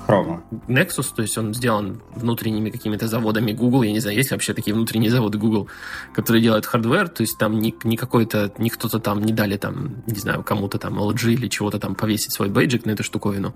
Chrome. 0.08 0.40
Nexus, 0.68 1.12
то 1.14 1.22
есть 1.22 1.36
он 1.36 1.52
сделан 1.52 2.00
внутренними 2.14 2.70
какими-то 2.70 3.06
заводами 3.06 3.52
Google. 3.52 3.82
Я 3.82 3.92
не 3.92 4.00
знаю, 4.00 4.16
есть 4.16 4.30
вообще 4.30 4.54
такие 4.54 4.74
внутренние 4.74 5.10
заводы 5.10 5.36
Google, 5.36 5.68
которые 6.14 6.42
делают 6.42 6.64
hardware, 6.64 7.08
то 7.08 7.22
есть 7.22 7.36
там 7.36 7.58
не, 7.58 7.74
не 7.84 7.96
какой-то, 7.98 8.50
не 8.58 8.70
кто-то 8.70 8.98
там 9.00 9.22
не 9.22 9.34
дали 9.34 9.58
там, 9.58 10.02
не 10.06 10.18
знаю, 10.18 10.42
кому-то 10.42 10.78
там 10.78 10.98
LG 10.98 11.34
или 11.34 11.48
чего-то 11.48 11.78
там 11.78 11.94
повесить 11.94 12.32
свой 12.32 12.48
бейджик 12.48 12.86
на 12.86 12.92
эту 12.92 13.02
штуковину. 13.02 13.54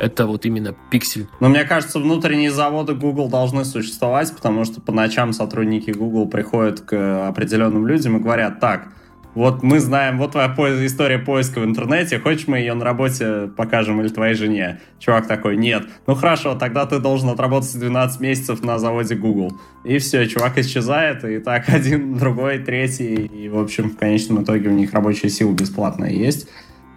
Это 0.00 0.26
вот 0.26 0.46
именно 0.46 0.74
пиксель. 0.90 1.28
Но 1.40 1.50
мне 1.50 1.64
кажется, 1.64 1.98
внутренние 1.98 2.50
заводы 2.50 2.94
Google 2.94 3.28
должны 3.28 3.64
существовать, 3.66 4.34
потому 4.34 4.64
что 4.64 4.80
по 4.80 4.92
ночам 4.92 5.34
сотрудники 5.34 5.90
Google 5.90 6.26
приходят 6.26 6.80
к 6.80 7.28
определенным 7.28 7.86
людям 7.86 8.16
и 8.16 8.20
говорят, 8.20 8.58
так, 8.58 8.88
вот 9.34 9.62
мы 9.62 9.80
знаем, 9.80 10.18
вот 10.18 10.32
твоя 10.32 10.48
по 10.48 10.68
история 10.84 11.18
поиска 11.18 11.60
в 11.60 11.64
интернете, 11.64 12.18
хочешь 12.18 12.46
мы 12.48 12.58
ее 12.58 12.74
на 12.74 12.84
работе 12.84 13.50
покажем 13.56 14.00
или 14.00 14.08
твоей 14.08 14.34
жене? 14.34 14.80
Чувак 14.98 15.26
такой, 15.26 15.56
нет. 15.56 15.84
Ну 16.06 16.14
хорошо, 16.14 16.54
тогда 16.54 16.84
ты 16.84 16.98
должен 16.98 17.30
отработать 17.30 17.78
12 17.78 18.20
месяцев 18.20 18.62
на 18.62 18.78
заводе 18.78 19.14
Google. 19.14 19.52
И 19.84 19.98
все, 19.98 20.26
чувак 20.26 20.58
исчезает, 20.58 21.24
и 21.24 21.38
так 21.38 21.68
один, 21.68 22.18
другой, 22.18 22.58
третий, 22.58 23.14
и 23.14 23.48
в 23.48 23.58
общем 23.58 23.90
в 23.90 23.96
конечном 23.96 24.42
итоге 24.42 24.68
у 24.68 24.72
них 24.72 24.92
рабочая 24.92 25.30
сила 25.30 25.52
бесплатная 25.52 26.10
есть, 26.10 26.48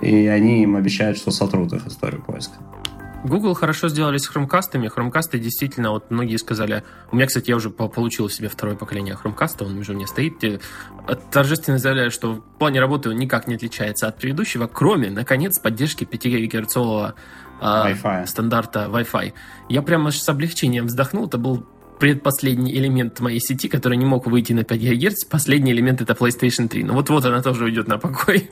и 0.02 0.28
они 0.28 0.64
им 0.64 0.76
обещают, 0.76 1.18
что 1.18 1.32
сотрут 1.32 1.72
их 1.72 1.88
историю 1.88 2.22
поиска. 2.22 2.56
Google 3.26 3.56
хорошо 3.56 3.90
сделали 3.90 4.18
с 4.18 4.28
хромкастами. 4.28 4.88
Хромкасты 4.88 5.40
действительно, 5.40 5.92
вот 5.92 6.12
многие 6.12 6.38
сказали... 6.38 6.84
У 7.12 7.16
меня, 7.16 7.26
кстати, 7.26 7.50
я 7.50 7.56
уже 7.56 7.70
получил 7.70 8.30
себе 8.30 8.50
второе 8.50 8.76
поколение 8.76 9.16
хромкаста, 9.16 9.66
он 9.66 9.78
уже 9.78 9.94
у 9.94 9.96
меня 9.96 10.08
стоит. 10.08 10.36
Торжественно 11.32 11.80
заявляю, 11.80 12.12
что 12.12 12.34
в 12.34 12.42
плане 12.60 12.80
работы 12.80 13.10
он 13.10 13.16
никак 13.16 13.48
не 13.48 13.56
отличается 13.56 14.08
от 14.08 14.18
предыдущего, 14.18 14.68
кроме, 14.68 15.10
наконец, 15.10 15.60
поддержки 15.60 16.04
5 16.04 16.26
ГГц 16.26 16.78
Wi-Fi. 17.62 18.28
стандарта 18.28 18.88
Wi-Fi. 18.92 19.34
Я 19.70 19.82
прямо 19.82 20.12
с 20.12 20.30
облегчением 20.30 20.86
вздохнул. 20.86 21.26
Это 21.26 21.38
был 21.38 21.66
предпоследний 22.00 22.78
элемент 22.78 23.20
моей 23.22 23.40
сети, 23.40 23.70
который 23.70 23.98
не 23.98 24.06
мог 24.06 24.28
выйти 24.28 24.54
на 24.54 24.64
5 24.64 24.80
ГГц. 24.80 25.26
Последний 25.26 25.72
элемент 25.72 26.02
это 26.02 26.14
PlayStation 26.14 26.68
3. 26.68 26.84
Ну 26.84 26.94
вот-вот 26.94 27.26
она 27.26 27.42
тоже 27.42 27.66
уйдет 27.66 27.88
на 27.88 27.98
покой. 27.98 28.52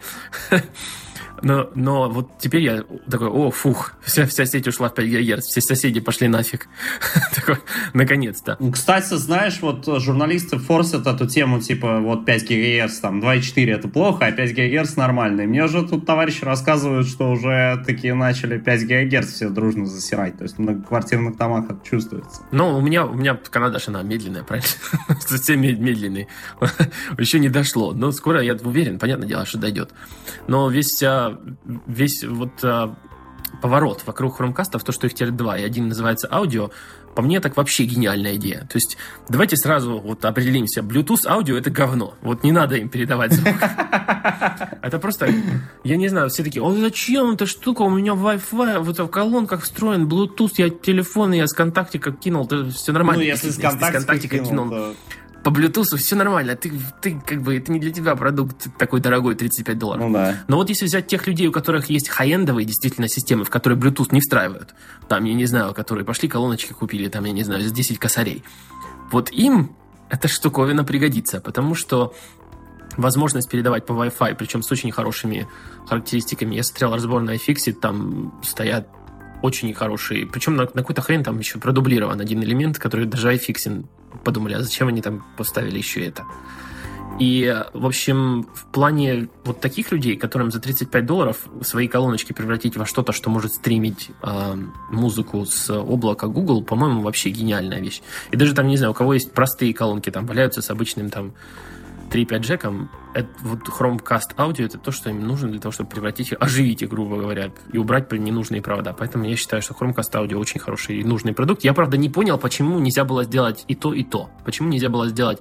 Но, 1.43 1.69
но 1.75 2.09
вот 2.09 2.39
теперь 2.39 2.61
я 2.61 2.83
такой, 3.09 3.27
о, 3.27 3.51
фух, 3.51 3.93
вся, 4.01 4.25
вся 4.25 4.45
сеть 4.45 4.67
ушла 4.67 4.89
в 4.89 4.95
5 4.95 5.05
ГГц, 5.05 5.45
все 5.45 5.59
соседи 5.59 5.99
пошли 5.99 6.29
нафиг. 6.29 6.67
такой, 7.35 7.57
наконец-то. 7.93 8.57
Кстати, 8.71 9.13
знаешь, 9.15 9.59
вот 9.61 9.85
журналисты 10.01 10.57
форсят 10.57 11.05
эту 11.05 11.27
тему, 11.27 11.59
типа, 11.59 11.99
вот 11.99 12.25
5 12.25 12.43
ГГц, 12.43 12.99
там, 12.99 13.19
2,4 13.21 13.71
это 13.71 13.87
плохо, 13.89 14.25
а 14.25 14.31
5 14.31 14.55
ГГц 14.55 14.95
нормально. 14.95 15.41
И 15.41 15.45
мне 15.45 15.65
уже 15.65 15.85
тут 15.85 16.05
товарищи 16.05 16.45
рассказывают, 16.45 17.07
что 17.07 17.29
уже 17.29 17.83
такие 17.85 18.13
начали 18.13 18.57
5 18.57 18.87
ГГц 18.87 19.33
все 19.33 19.49
дружно 19.49 19.85
засирать. 19.85 20.37
То 20.37 20.43
есть 20.43 20.55
в 20.55 20.59
многоквартирных 20.59 21.35
домах 21.35 21.65
это 21.65 21.79
чувствуется. 21.83 22.41
Ну, 22.51 22.77
у 22.77 22.81
меня, 22.81 23.05
у 23.05 23.15
меня 23.15 23.35
Канада 23.35 23.79
она 23.87 24.01
медленная, 24.01 24.43
правильно? 24.43 24.69
Совсем 25.19 25.61
медленный. 25.61 26.29
Еще 27.17 27.39
не 27.39 27.49
дошло. 27.49 27.91
Но 27.91 28.11
скоро, 28.13 28.41
я 28.41 28.53
уверен, 28.55 28.97
понятное 28.97 29.27
дело, 29.27 29.45
что 29.45 29.57
дойдет. 29.57 29.91
Но 30.47 30.69
весь 30.69 31.03
а, 31.03 31.32
весь 31.87 32.23
вот 32.23 32.63
а, 32.63 32.95
поворот 33.61 34.03
вокруг 34.05 34.37
хромкастов, 34.37 34.83
то, 34.83 34.91
что 34.91 35.07
их 35.07 35.13
теперь 35.13 35.31
два, 35.31 35.57
и 35.57 35.63
один 35.63 35.87
называется 35.87 36.27
аудио, 36.31 36.71
по 37.15 37.21
мне 37.21 37.39
так 37.39 37.55
вообще 37.55 37.83
гениальная 37.85 38.35
идея. 38.35 38.61
То 38.61 38.75
есть 38.77 38.97
давайте 39.29 39.55
сразу 39.55 39.99
вот 39.99 40.25
определимся. 40.25 40.81
Bluetooth 40.81 41.27
аудио 41.27 41.57
это 41.57 41.69
говно. 41.69 42.15
Вот 42.21 42.43
не 42.43 42.51
надо 42.51 42.75
им 42.75 42.89
передавать 42.89 43.33
звук. 43.33 43.55
Это 44.81 44.99
просто, 44.99 45.29
я 45.85 45.95
не 45.95 46.09
знаю, 46.09 46.29
все 46.29 46.43
такие, 46.43 46.61
о, 46.61 46.73
зачем 46.73 47.31
эта 47.31 47.45
штука, 47.45 47.83
у 47.83 47.89
меня 47.89 48.11
Wi-Fi, 48.11 48.79
вот 48.79 48.99
в 48.99 49.07
колонках 49.07 49.61
встроен 49.63 50.07
Bluetooth, 50.07 50.53
я 50.57 50.69
телефон, 50.69 51.31
я 51.31 51.47
с 51.47 51.53
контактика 51.53 52.11
кинул, 52.11 52.49
все 52.69 52.91
нормально. 52.91 53.23
Ну, 53.23 53.27
если 53.27 53.49
с 53.49 53.57
контактика 53.57 54.39
кинул, 54.39 54.93
по 55.43 55.49
Bluetooth 55.49 55.97
все 55.97 56.15
нормально. 56.15 56.55
Ты, 56.55 56.71
ты 57.01 57.21
как 57.25 57.41
бы, 57.41 57.57
это 57.57 57.71
не 57.71 57.79
для 57.79 57.91
тебя 57.91 58.15
продукт 58.15 58.67
такой 58.77 59.01
дорогой, 59.01 59.35
35 59.35 59.77
долларов. 59.77 60.03
Ну 60.03 60.13
да. 60.13 60.37
Но 60.47 60.55
вот 60.55 60.69
если 60.69 60.85
взять 60.85 61.07
тех 61.07 61.27
людей, 61.27 61.47
у 61.47 61.51
которых 61.51 61.89
есть 61.89 62.07
хай-эндовые 62.09 62.65
действительно 62.65 63.09
системы, 63.09 63.43
в 63.43 63.49
которые 63.49 63.77
Bluetooth 63.77 64.07
не 64.11 64.21
встраивают, 64.21 64.73
там, 65.09 65.25
я 65.25 65.33
не 65.33 65.45
знаю, 65.45 65.73
которые 65.73 66.05
пошли 66.05 66.29
колоночки 66.29 66.71
купили, 66.71 67.09
там, 67.09 67.25
я 67.25 67.33
не 67.33 67.43
знаю, 67.43 67.61
за 67.61 67.73
10 67.73 67.99
косарей, 67.99 68.43
вот 69.11 69.31
им 69.31 69.75
эта 70.09 70.27
штуковина 70.27 70.83
пригодится, 70.83 71.41
потому 71.41 71.75
что 71.75 72.13
возможность 72.95 73.49
передавать 73.49 73.85
по 73.85 73.93
Wi-Fi, 73.93 74.35
причем 74.35 74.63
с 74.63 74.71
очень 74.71 74.91
хорошими 74.91 75.47
характеристиками. 75.87 76.55
Я 76.55 76.63
смотрел 76.63 76.93
разбор 76.93 77.21
на 77.21 77.35
iFixit, 77.35 77.73
там 77.73 78.39
стоят 78.43 78.87
очень 79.41 79.73
хорошие. 79.73 80.25
Причем 80.25 80.55
на, 80.55 80.63
на 80.63 80.69
какой-то 80.69 81.01
хрен 81.01 81.23
там 81.23 81.37
еще 81.39 81.59
продублирован 81.59 82.21
один 82.21 82.41
элемент, 82.43 82.79
который 82.79 83.05
даже 83.05 83.33
iFixin 83.33 83.85
подумали, 84.23 84.53
а 84.53 84.61
зачем 84.61 84.87
они 84.87 85.01
там 85.01 85.25
поставили 85.37 85.77
еще 85.77 86.05
это. 86.05 86.25
И, 87.19 87.63
в 87.73 87.85
общем, 87.85 88.47
в 88.55 88.65
плане 88.71 89.29
вот 89.43 89.61
таких 89.61 89.91
людей, 89.91 90.17
которым 90.17 90.51
за 90.51 90.59
35 90.59 91.05
долларов 91.05 91.37
свои 91.61 91.87
колоночки 91.87 92.33
превратить 92.33 92.75
во 92.75 92.85
что-то, 92.85 93.11
что 93.11 93.29
может 93.29 93.53
стримить 93.53 94.09
э, 94.23 94.55
музыку 94.89 95.45
с 95.45 95.69
облака 95.69 96.27
Google, 96.27 96.63
по-моему, 96.63 97.01
вообще 97.01 97.29
гениальная 97.29 97.79
вещь. 97.79 98.01
И 98.31 98.35
даже 98.35 98.55
там, 98.55 98.67
не 98.67 98.77
знаю, 98.77 98.91
у 98.91 98.95
кого 98.95 99.13
есть 99.13 99.31
простые 99.31 99.73
колонки, 99.75 100.09
там 100.09 100.25
валяются 100.25 100.63
с 100.63 100.71
обычным 100.71 101.11
там 101.11 101.33
3.5 102.13 102.39
джеком, 102.39 102.91
это, 103.15 103.27
вот 103.41 103.67
Chromecast 103.67 104.35
аудио 104.37 104.65
это 104.65 104.77
то, 104.77 104.91
что 104.91 105.09
им 105.09 105.25
нужно 105.25 105.49
для 105.49 105.59
того, 105.59 105.71
чтобы 105.71 105.89
превратить, 105.89 106.31
оживить 106.39 106.83
их, 106.83 106.89
грубо 106.89 107.17
говоря, 107.17 107.51
и 107.71 107.77
убрать 107.77 108.11
ненужные 108.11 108.61
провода. 108.61 108.93
Поэтому 108.93 109.25
я 109.25 109.35
считаю, 109.35 109.63
что 109.63 109.73
Chromecast 109.73 110.15
аудио 110.15 110.39
очень 110.39 110.59
хороший 110.59 110.99
и 110.99 111.03
нужный 111.03 111.33
продукт. 111.33 111.63
Я, 111.63 111.73
правда, 111.73 111.97
не 111.97 112.09
понял, 112.09 112.37
почему 112.37 112.77
нельзя 112.79 113.03
было 113.03 113.23
сделать 113.23 113.65
и 113.67 113.73
то, 113.73 113.93
и 113.93 114.03
то. 114.03 114.29
Почему 114.45 114.69
нельзя 114.69 114.89
было 114.89 115.07
сделать 115.09 115.39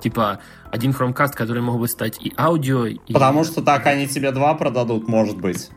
типа 0.00 0.40
один 0.70 0.92
Chromecast, 0.92 1.32
который 1.34 1.62
мог 1.62 1.78
бы 1.78 1.88
стать 1.88 2.18
и 2.24 2.32
аудио, 2.38 2.86
и... 2.86 3.12
Потому 3.12 3.44
что 3.44 3.62
так 3.62 3.86
они 3.86 4.06
тебе 4.06 4.30
два 4.32 4.54
продадут, 4.54 5.08
может 5.08 5.38
быть. 5.38 5.70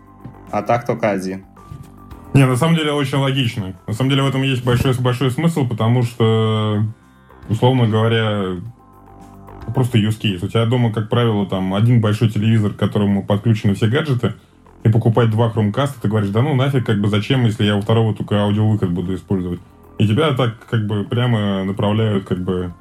А 0.50 0.62
так 0.62 0.86
только 0.86 1.10
один. 1.10 1.46
Не, 2.34 2.46
на 2.46 2.56
самом 2.56 2.76
деле 2.76 2.94
очень 2.94 3.18
логично. 3.18 3.76
На 3.88 3.94
самом 3.94 4.10
деле 4.10 4.24
в 4.24 4.28
этом 4.28 4.44
есть 4.44 4.64
большой, 4.64 4.94
большой 5.00 5.32
смысл, 5.32 5.68
потому 5.68 6.04
что, 6.04 6.84
условно 7.50 7.88
говоря, 7.88 8.62
просто 9.74 9.98
use 9.98 10.20
case. 10.20 10.44
У 10.46 10.48
тебя 10.48 10.66
дома, 10.66 10.92
как 10.92 11.10
правило, 11.10 11.46
там 11.46 11.74
один 11.74 12.02
большой 12.02 12.30
телевизор, 12.30 12.74
к 12.74 12.78
которому 12.78 13.26
подключены 13.26 13.76
все 13.76 13.88
гаджеты, 13.88 14.34
и 14.84 14.90
покупать 14.90 15.30
два 15.30 15.50
Chromecast, 15.50 15.96
ты 16.02 16.08
говоришь, 16.08 16.32
да 16.32 16.42
ну 16.42 16.56
нафиг, 16.56 16.86
как 16.86 17.00
бы 17.00 17.08
зачем, 17.08 17.46
если 17.46 17.66
я 17.66 17.76
у 17.76 17.82
второго 17.82 18.16
только 18.16 18.42
аудиовыход 18.42 18.90
буду 18.90 19.16
использовать. 19.16 19.60
И 20.00 20.08
тебя 20.08 20.34
так 20.34 20.66
как 20.68 20.88
бы 20.88 21.04
прямо 21.04 21.64
направляют 21.64 22.26
как 22.26 22.40
бы 22.40 22.74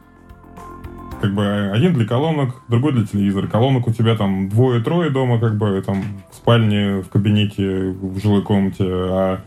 как 1.20 1.35
бы 1.35 1.70
один 1.74 1.93
для 1.93 2.07
колонок, 2.07 2.62
другой 2.68 2.93
для 2.93 3.05
телевизора. 3.05 3.47
Колонок 3.47 3.87
у 3.89 3.93
тебя 3.93 4.16
там 4.16 4.49
двое-трое 4.49 5.11
дома, 5.11 5.39
как 5.39 5.59
бы 5.59 5.83
там 5.85 6.03
в 6.31 6.35
спальне, 6.35 7.03
в 7.03 7.11
кабинете, 7.11 7.91
в 7.91 8.18
жилой 8.18 8.43
комнате, 8.43 8.85
а 8.89 9.41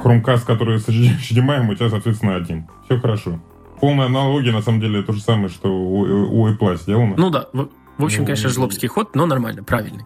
хромкаст, 0.00 0.46
который 0.46 0.78
с 0.78 0.88
HDMI, 0.88 1.68
у 1.68 1.74
тебя, 1.74 1.88
соответственно, 1.88 2.36
один. 2.36 2.68
Все 2.84 3.00
хорошо. 3.00 3.40
Полная 3.82 4.06
аналогия, 4.06 4.52
на 4.52 4.62
самом 4.62 4.80
деле, 4.80 5.02
то 5.02 5.12
же 5.12 5.20
самое, 5.20 5.48
что 5.48 5.68
у, 5.68 6.02
у 6.02 6.48
Apple 6.48 6.76
сделано. 6.76 7.16
Ну 7.16 7.30
да, 7.30 7.48
в, 7.52 7.68
в 7.98 8.04
общем, 8.04 8.20
Ну, 8.20 8.26
конечно, 8.26 8.48
жлобский 8.48 8.86
ход, 8.86 9.16
но 9.16 9.26
нормально, 9.26 9.64
правильный. 9.64 10.04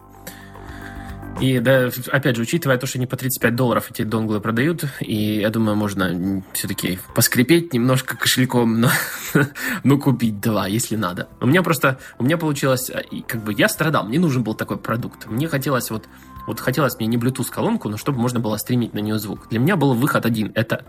И 1.39 1.59
да, 1.59 1.91
опять 2.11 2.37
же, 2.37 2.41
учитывая 2.41 2.79
то, 2.79 2.87
что 2.87 2.97
они 2.97 3.05
по 3.05 3.15
35 3.15 3.55
долларов 3.55 3.91
эти 3.91 4.01
донглы 4.01 4.41
продают, 4.41 4.85
и 4.99 5.41
я 5.41 5.51
думаю, 5.51 5.75
можно 5.75 6.41
все-таки 6.53 6.97
поскрипеть 7.13 7.71
немножко 7.71 8.17
кошельком, 8.17 8.81
но, 8.81 8.89
но 9.83 9.99
купить 9.99 10.39
два, 10.39 10.65
если 10.65 10.95
надо. 10.95 11.27
У 11.39 11.45
меня 11.45 11.61
просто, 11.61 11.99
у 12.17 12.23
меня 12.23 12.39
получилось, 12.39 12.89
и 13.11 13.21
как 13.21 13.43
бы 13.43 13.53
я 13.53 13.69
страдал, 13.69 14.07
мне 14.07 14.17
нужен 14.17 14.43
был 14.43 14.55
такой 14.55 14.77
продукт. 14.77 15.27
Мне 15.27 15.47
хотелось 15.47 15.91
вот, 15.91 16.05
вот 16.47 16.59
хотелось 16.59 16.97
мне 16.97 17.05
не 17.05 17.17
Bluetooth 17.17 17.51
колонку, 17.51 17.89
но 17.89 17.97
чтобы 17.97 18.17
можно 18.17 18.39
было 18.39 18.57
стримить 18.57 18.95
на 18.95 18.99
нее 18.99 19.19
звук. 19.19 19.47
Для 19.51 19.59
меня 19.59 19.75
был 19.75 19.93
выход 19.93 20.25
один, 20.25 20.51
это 20.55 20.83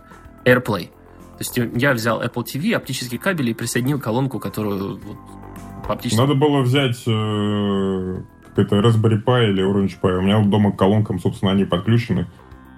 AirPlay. 0.46 0.88
То 1.38 1.44
есть 1.44 1.60
я 1.76 1.92
взял 1.92 2.20
Apple 2.20 2.44
TV, 2.44 2.74
оптический 2.74 3.16
кабель 3.16 3.50
и 3.50 3.54
присоединил 3.54 4.00
колонку, 4.00 4.40
которую 4.40 4.98
вот, 4.98 5.18
по 5.86 5.92
оптическому 5.94 6.26
Надо 6.26 6.38
было 6.38 6.62
взять 6.62 7.00
э, 7.06 8.22
какой-то 8.48 8.80
Raspberry 8.80 9.22
Pi 9.22 9.50
или 9.50 9.64
Orange 9.64 9.98
Pi. 10.02 10.18
У 10.18 10.22
меня 10.22 10.40
дома 10.40 10.72
к 10.72 10.76
колонкам, 10.76 11.20
собственно, 11.20 11.52
они 11.52 11.64
подключены. 11.64 12.26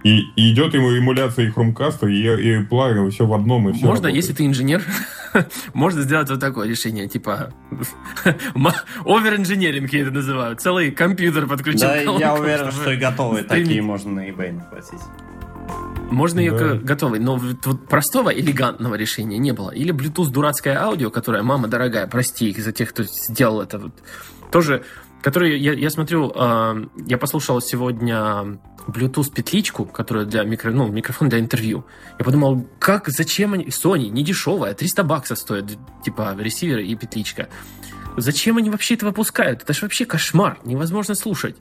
И, 0.05 0.21
и 0.37 0.53
идет 0.53 0.75
ему 0.75 0.97
эмуляция 0.97 1.47
и 1.47 1.51
хромкаста, 1.51 2.07
и, 2.07 2.15
и 2.15 2.59
и 2.59 3.11
все 3.11 3.27
в 3.27 3.35
одном, 3.35 3.69
и 3.69 3.73
все 3.73 3.87
Можно, 3.87 4.07
если 4.07 4.33
ты 4.33 4.47
инженер, 4.47 4.83
можно 5.75 6.03
сделать 6.03 6.31
вот 6.31 6.41
такое 6.41 6.69
решение, 6.69 7.07
типа 7.07 7.53
овер-инженеринг 9.05 9.91
я 9.93 10.03
это 10.03 10.11
называю. 10.11 10.57
Целый 10.57 10.91
компьютер 10.91 11.47
подключил. 11.47 11.81
Да, 11.81 11.97
я 11.97 12.35
уверен, 12.35 12.71
что 12.73 12.91
и 12.93 12.97
готовые 12.97 13.45
такие 13.45 13.83
можно 13.83 14.13
на 14.13 14.29
eBay 14.29 14.53
нахватить. 14.53 15.01
Можно 16.11 16.41
ее 16.41 16.53
Да. 16.53 16.75
готовой, 16.75 17.21
но 17.21 17.37
вот 17.37 17.89
простого 17.89 18.31
элегантного 18.31 18.97
решения 18.97 19.39
не 19.39 19.53
было. 19.53 19.71
Или 19.71 19.95
Bluetooth 19.95 20.31
дурацкое 20.31 20.77
аудио, 20.81 21.11
которое, 21.11 21.43
мама 21.43 21.69
дорогая, 21.69 22.07
прости 22.07 22.53
за 22.61 22.73
тех, 22.73 22.91
кто 22.91 23.05
сделал 23.05 23.61
это. 23.61 23.79
Вот. 23.79 23.93
Тоже, 24.51 24.83
который, 25.23 25.59
я, 25.59 25.73
я 25.73 25.89
смотрю, 25.91 26.33
э, 26.35 26.85
я 27.07 27.17
послушал 27.17 27.61
сегодня 27.61 28.59
Bluetooth 28.89 29.33
петличку, 29.33 29.85
которая 29.85 30.25
для 30.25 30.43
микро, 30.43 30.73
ну, 30.73 30.89
микрофон 30.89 31.29
для 31.29 31.39
интервью. 31.39 31.85
Я 32.19 32.25
подумал, 32.25 32.67
как, 32.81 33.09
зачем 33.09 33.53
они... 33.53 33.67
Sony, 33.67 34.09
не 34.09 34.25
дешевая, 34.25 34.75
300 34.75 35.05
баксов 35.05 35.39
стоит, 35.39 35.79
типа, 36.05 36.37
ресивер 36.39 36.79
и 36.79 36.95
петличка. 36.97 37.49
Зачем 38.17 38.57
они 38.57 38.71
вообще 38.71 38.95
это 38.95 39.07
выпускают? 39.07 39.63
Это 39.63 39.73
же 39.73 39.83
вообще 39.83 40.05
кошмар, 40.05 40.59
невозможно 40.65 41.15
слушать. 41.15 41.57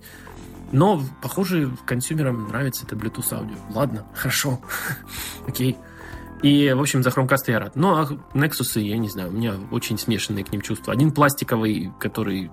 Но, 0.71 1.01
похоже, 1.21 1.71
консюмерам 1.85 2.47
нравится 2.47 2.85
это 2.85 2.95
Bluetooth 2.95 3.33
аудио. 3.33 3.55
Ладно, 3.73 4.05
хорошо. 4.13 4.59
Окей. 5.47 5.77
И, 6.41 6.71
в 6.71 6.79
общем, 6.79 7.03
за 7.03 7.09
Chromecast 7.09 7.43
я 7.47 7.59
рад. 7.59 7.75
Ну, 7.75 7.95
а 7.95 8.07
Nexus, 8.33 8.79
я 8.79 8.97
не 8.97 9.09
знаю, 9.09 9.29
у 9.29 9.33
меня 9.33 9.55
очень 9.71 9.97
смешанные 9.97 10.45
к 10.45 10.51
ним 10.51 10.61
чувства. 10.61 10.93
Один 10.93 11.11
пластиковый, 11.11 11.91
который... 11.99 12.49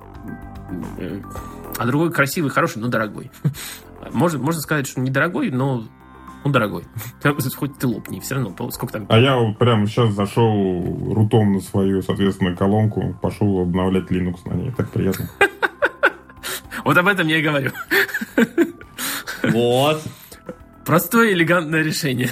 э, 0.99 1.21
А 1.79 1.87
другой 1.87 2.11
красивый, 2.13 2.51
хороший, 2.51 2.79
но 2.79 2.89
дорогой. 2.89 3.31
Можно, 4.13 4.39
можно 4.39 4.61
сказать, 4.61 4.87
что 4.87 5.01
недорогой, 5.01 5.51
но 5.51 5.85
он 6.45 6.53
дорогой. 6.53 6.85
Хоть 7.57 7.77
ты 7.79 7.87
лопни, 7.89 8.21
все 8.21 8.37
равно. 8.37 8.71
Сколько 8.71 8.93
там? 8.93 9.07
А 9.09 9.19
я 9.19 9.37
прямо 9.59 9.87
сейчас 9.89 10.15
зашел 10.15 11.13
рутом 11.13 11.55
на 11.55 11.61
свою, 11.61 12.03
соответственно, 12.03 12.55
колонку, 12.55 13.17
пошел 13.21 13.61
обновлять 13.63 14.11
Linux 14.11 14.37
на 14.45 14.55
ней. 14.55 14.71
Так 14.77 14.91
приятно. 14.91 15.29
Вот 16.87 16.97
об 16.99 17.09
этом 17.09 17.27
я 17.27 17.39
и 17.39 17.43
говорю. 17.43 17.73
Вот. 19.43 20.03
Простое 20.85 21.33
элегантное 21.33 21.83
решение. 21.83 22.31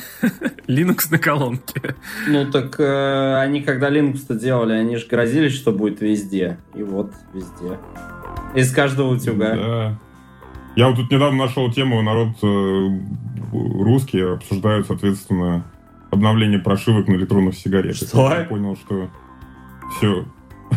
Linux 0.68 1.08
на 1.10 1.18
колонке. 1.18 1.96
Ну 2.28 2.48
так 2.52 2.78
э, 2.78 3.36
они 3.40 3.62
когда 3.62 3.90
Linux-то 3.90 4.34
делали, 4.34 4.74
они 4.74 4.96
же 4.96 5.08
грозились, 5.08 5.56
что 5.56 5.72
будет 5.72 6.00
везде. 6.00 6.58
И 6.72 6.84
вот 6.84 7.12
везде. 7.32 7.80
Из 8.54 8.72
каждого 8.72 9.14
утюга. 9.14 9.56
Да. 9.56 9.98
Я 10.76 10.86
вот 10.86 10.96
тут 10.98 11.10
недавно 11.10 11.46
нашел 11.46 11.72
тему, 11.72 12.00
народ 12.02 12.36
э, 12.40 12.88
русский 13.52 14.20
обсуждают, 14.20 14.86
соответственно, 14.86 15.64
обновление 16.12 16.60
прошивок 16.60 17.08
на 17.08 17.14
электронных 17.14 17.56
сигаретах. 17.56 18.08
Что? 18.08 18.32
Я 18.32 18.44
понял, 18.44 18.76
что 18.76 19.10
все. 19.96 20.24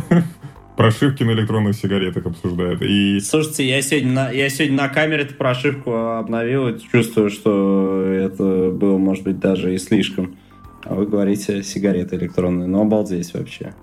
Прошивки 0.77 1.23
на 1.23 1.31
электронных 1.31 1.75
сигаретах 1.75 2.27
обсуждают. 2.27 2.83
И 2.83 3.19
Слушайте, 3.19 3.67
я 3.67 3.81
сегодня 3.81 4.11
на, 4.11 4.29
я 4.29 4.47
сегодня 4.49 4.77
на 4.77 4.89
камере 4.89 5.23
эту 5.23 5.33
прошивку 5.33 5.91
обновил 5.93 6.77
чувствую, 6.79 7.31
что 7.31 8.03
это 8.03 8.69
было, 8.69 8.97
может 8.99 9.23
быть, 9.23 9.39
даже 9.39 9.73
и 9.73 9.79
слишком. 9.79 10.37
А 10.83 10.93
вы 10.93 11.07
говорите 11.07 11.63
сигареты 11.63 12.15
электронные. 12.15 12.67
Ну, 12.67 12.81
обалдеть 12.81 13.33
вообще. 13.33 13.73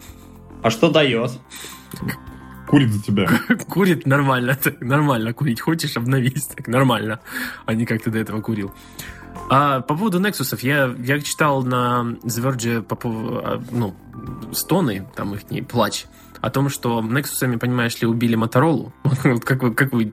А 0.62 0.70
что 0.70 0.88
дает? 0.88 1.32
курит 2.74 2.92
за 2.92 3.02
тебя. 3.02 3.28
Курит 3.68 4.06
нормально, 4.06 4.56
так 4.60 4.80
нормально 4.80 5.32
курить. 5.32 5.60
Хочешь, 5.60 5.96
обновись, 5.96 6.46
так 6.46 6.66
нормально. 6.66 7.20
А 7.66 7.74
не 7.74 7.86
как 7.86 8.02
ты 8.02 8.10
до 8.10 8.18
этого 8.18 8.40
курил. 8.40 8.72
А 9.50 9.80
по 9.80 9.94
поводу 9.96 10.20
Nexus, 10.20 10.58
я, 10.62 10.94
я 10.98 11.20
читал 11.20 11.62
на 11.62 12.16
The 12.24 12.42
Verge 12.42 12.82
по 12.82 12.96
а, 13.04 13.62
ну, 13.70 13.94
стоны, 14.52 15.06
там 15.14 15.34
их 15.34 15.50
не 15.50 15.62
плач, 15.62 16.06
о 16.44 16.50
том, 16.50 16.68
что 16.68 17.00
Nexus, 17.00 17.58
понимаешь 17.58 17.98
ли, 18.02 18.06
убили 18.06 18.34
Моторолу. 18.34 18.92
Вот 19.24 19.44
как 19.44 19.62
вы, 19.62 19.74
как 19.74 19.92
вы 19.92 20.12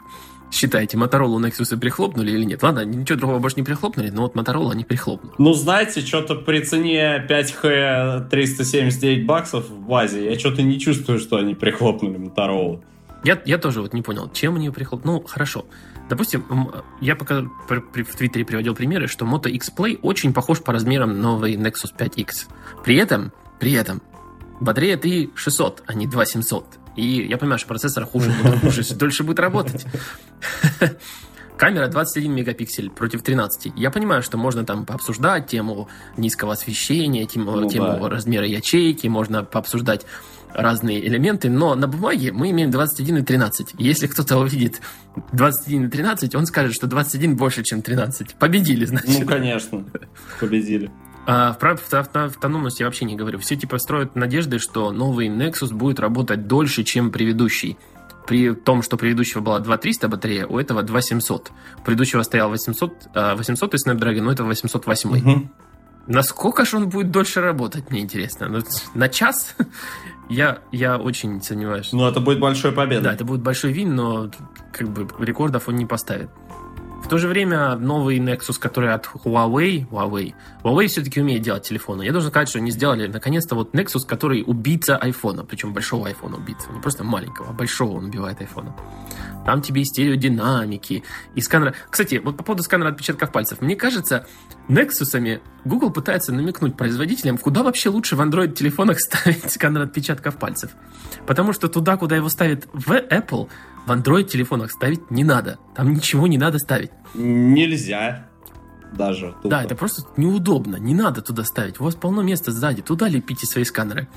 считаете, 0.50 0.96
Моторолу 0.98 1.40
Nexus 1.42 1.78
прихлопнули 1.78 2.32
или 2.32 2.46
нет? 2.46 2.64
Ладно, 2.64 2.86
ничего 2.86 3.18
другого 3.18 3.40
больше 3.40 3.58
не 3.58 3.64
прихлопнули, 3.64 4.12
но 4.12 4.22
вот 4.22 4.34
Моторолу 4.34 4.70
они 4.70 4.86
прихлопнули. 4.86 5.34
Ну, 5.38 5.54
знаете, 5.54 6.00
что-то 6.00 6.36
при 6.36 6.62
цене 6.62 7.26
5Х 7.30 8.30
379 8.30 9.26
баксов 9.26 9.70
в 9.70 9.80
базе, 9.82 10.32
я 10.32 10.40
что-то 10.40 10.62
не 10.62 10.80
чувствую, 10.80 11.20
что 11.20 11.36
они 11.36 11.54
прихлопнули 11.54 12.18
Моторолу. 12.18 12.82
Я, 13.26 13.40
я 13.46 13.58
тоже 13.58 13.82
вот 13.82 13.94
не 13.94 14.02
понял, 14.02 14.32
чем 14.32 14.56
они 14.56 14.70
прихлопнули. 14.70 15.18
Ну, 15.18 15.24
хорошо. 15.28 15.66
Допустим, 16.10 16.46
я 17.02 17.18
пока 17.18 17.42
в 17.42 18.16
Твиттере 18.18 18.46
приводил 18.46 18.74
примеры, 18.74 19.08
что 19.08 19.26
Moto 19.26 19.50
X 19.50 19.72
Play 19.76 20.00
очень 20.02 20.34
похож 20.34 20.62
по 20.62 20.72
размерам 20.72 21.20
новый 21.20 21.56
Nexus 21.56 21.94
5X. 21.98 22.48
При 22.86 22.96
этом, 22.96 23.34
при 23.60 23.74
этом, 23.74 24.02
батарея 24.62 24.96
3600, 24.96 25.84
а 25.86 25.94
не 25.94 26.08
2700. 26.08 26.66
И 26.96 27.28
я 27.28 27.38
понимаю, 27.38 27.60
что 27.60 27.68
процессор 27.68 28.06
хуже, 28.06 28.32
будет, 28.32 28.60
хуже 28.62 28.84
дольше 28.96 29.24
будет 29.24 29.40
работать. 29.40 29.86
Камера 31.58 31.88
21 31.88 32.34
мегапиксель 32.34 32.90
против 32.90 33.22
13. 33.22 33.74
Я 33.76 33.92
понимаю, 33.92 34.24
что 34.24 34.38
можно 34.38 34.66
там 34.66 34.86
пообсуждать 34.86 35.48
тему 35.48 35.90
низкого 36.18 36.54
освещения, 36.54 37.26
тему, 37.26 37.52
Ну 37.52 37.70
тему 37.70 38.00
да. 38.00 38.10
размера 38.10 38.48
ячейки, 38.48 39.08
можно 39.08 39.44
пообсуждать 39.44 40.06
разные 40.54 41.06
элементы, 41.08 41.50
но 41.50 41.76
на 41.76 41.88
бумаге 41.88 42.32
мы 42.32 42.50
имеем 42.50 42.72
21 42.72 43.18
и 43.18 43.22
13. 43.22 43.76
Если 43.78 44.08
кто-то 44.08 44.38
увидит 44.38 44.82
21 45.34 45.86
и 45.86 45.90
13, 45.90 46.36
он 46.36 46.46
скажет, 46.46 46.74
что 46.74 46.88
21 46.88 47.36
больше, 47.38 47.64
чем 47.64 47.82
13. 47.82 48.36
Победили, 48.36 48.86
значит. 48.86 49.20
Ну, 49.20 49.26
конечно, 49.26 49.86
победили. 50.40 50.92
А 51.28 51.54
про 51.54 51.74
авто- 51.74 52.00
авто- 52.00 52.26
автономность 52.26 52.80
я 52.80 52.88
вообще 52.88 53.06
не 53.06 53.16
говорю. 53.16 53.38
Все 53.40 53.56
типа 53.56 53.78
строят 53.78 54.16
надежды, 54.16 54.60
что 54.60 54.92
новый 54.92 55.28
Nexus 55.28 55.74
будет 55.74 56.00
работать 56.00 56.48
дольше, 56.48 56.84
чем 56.84 57.12
предыдущий. 57.12 57.78
При 58.28 58.54
том, 58.54 58.82
что 58.82 58.98
предыдущего 58.98 59.42
была 59.42 59.60
2300 59.60 60.08
батарея, 60.08 60.46
у 60.48 60.58
этого 60.60 60.84
2700. 60.84 61.52
У 61.80 61.82
предыдущего 61.84 62.24
стоял 62.24 62.50
800, 62.50 62.94
а, 63.14 63.36
800 63.36 63.76
Snapdragon, 63.76 64.28
у 64.28 64.32
этого 64.32 64.48
808. 64.48 65.10
Мгм. 65.10 65.52
Насколько 66.08 66.66
же 66.66 66.78
он 66.78 66.90
будет 66.90 67.12
дольше 67.12 67.42
работать, 67.42 67.92
мне 67.92 68.02
интересно. 68.02 68.48
Ну, 68.50 68.62
на 68.96 69.08
час 69.08 69.56
я, 70.30 70.60
я 70.72 70.98
очень 70.98 71.42
сомневаюсь. 71.42 71.90
Ну, 71.94 72.08
это 72.08 72.20
будет 72.20 72.40
большой 72.40 72.72
победой. 72.72 73.04
Да, 73.04 73.14
это 73.14 73.24
будет 73.26 73.42
большой 73.42 73.72
вин, 73.72 73.96
но 73.96 74.32
как 74.74 74.90
бы 74.90 75.08
рекордов 75.24 75.68
он 75.68 75.76
не 75.76 75.86
поставит. 75.86 76.30
В 77.02 77.08
то 77.12 77.18
же 77.18 77.28
время 77.28 77.76
новый 77.76 78.20
Nexus, 78.20 78.58
который 78.58 78.94
от 78.94 79.08
Huawei, 79.26 79.86
Huawei, 79.90 80.34
Huawei 80.64 80.88
все-таки 80.88 81.20
умеет 81.20 81.42
делать 81.42 81.64
телефоны. 81.64 82.04
Я 82.04 82.14
должен 82.14 82.30
сказать, 82.30 82.48
что 82.48 82.60
они 82.60 82.72
сделали 82.72 83.08
наконец-то 83.08 83.56
вот 83.56 83.76
Nexus, 83.76 84.06
который 84.08 84.44
убийца 84.46 84.96
айфона, 84.98 85.44
причем 85.44 85.74
большого 85.74 86.08
айфона 86.08 86.38
убийца, 86.38 86.72
не 86.72 86.80
просто 86.80 87.04
маленького, 87.04 87.50
а 87.50 87.54
большого 87.54 87.98
он 87.98 88.06
убивает 88.06 88.40
айфона. 88.40 88.74
Там 89.46 89.62
тебе 89.62 89.82
и 89.82 89.86
стереодинамики, 89.86 91.04
и 91.36 91.42
сканер. 91.42 91.76
Кстати, 91.90 92.22
вот 92.24 92.38
по 92.38 92.44
поводу 92.44 92.64
сканера 92.64 92.90
отпечатков 92.90 93.32
пальцев. 93.32 93.60
Мне 93.60 93.76
кажется, 93.76 94.26
Nexus'ами 94.70 95.42
Google 95.66 95.92
пытается 95.92 96.32
намекнуть 96.32 96.78
производителям, 96.78 97.38
куда 97.38 97.64
вообще 97.64 97.90
лучше 97.90 98.16
в 98.16 98.22
Android-телефонах 98.22 99.00
ставить 99.02 99.52
сканер 99.52 99.82
отпечатков 99.82 100.38
пальцев. 100.38 100.72
Потому 101.26 101.54
что 101.54 101.68
туда, 101.68 101.98
куда 101.98 102.16
его 102.16 102.30
ставят 102.30 102.68
в 102.74 102.92
Apple, 102.92 103.50
в 103.86 103.92
Android-телефонах 103.92 104.72
ставить 104.72 105.10
не 105.12 105.24
надо. 105.24 105.60
Там 105.76 105.94
ничего 105.94 106.28
не 106.28 106.38
надо 106.38 106.60
ставить. 106.60 106.92
Нельзя. 107.14 108.28
Даже. 108.94 109.34
тупо. 109.42 109.50
Да, 109.50 109.64
это 109.64 109.76
просто 109.76 110.04
неудобно. 110.18 110.76
Не 110.76 110.94
надо 110.94 111.22
туда 111.22 111.44
ставить. 111.44 111.80
У 111.80 111.84
вас 111.84 111.96
полно 111.96 112.22
места 112.22 112.52
сзади. 112.52 112.82
Туда 112.82 113.08
лепите 113.08 113.46
свои 113.46 113.64
сканеры. 113.64 114.08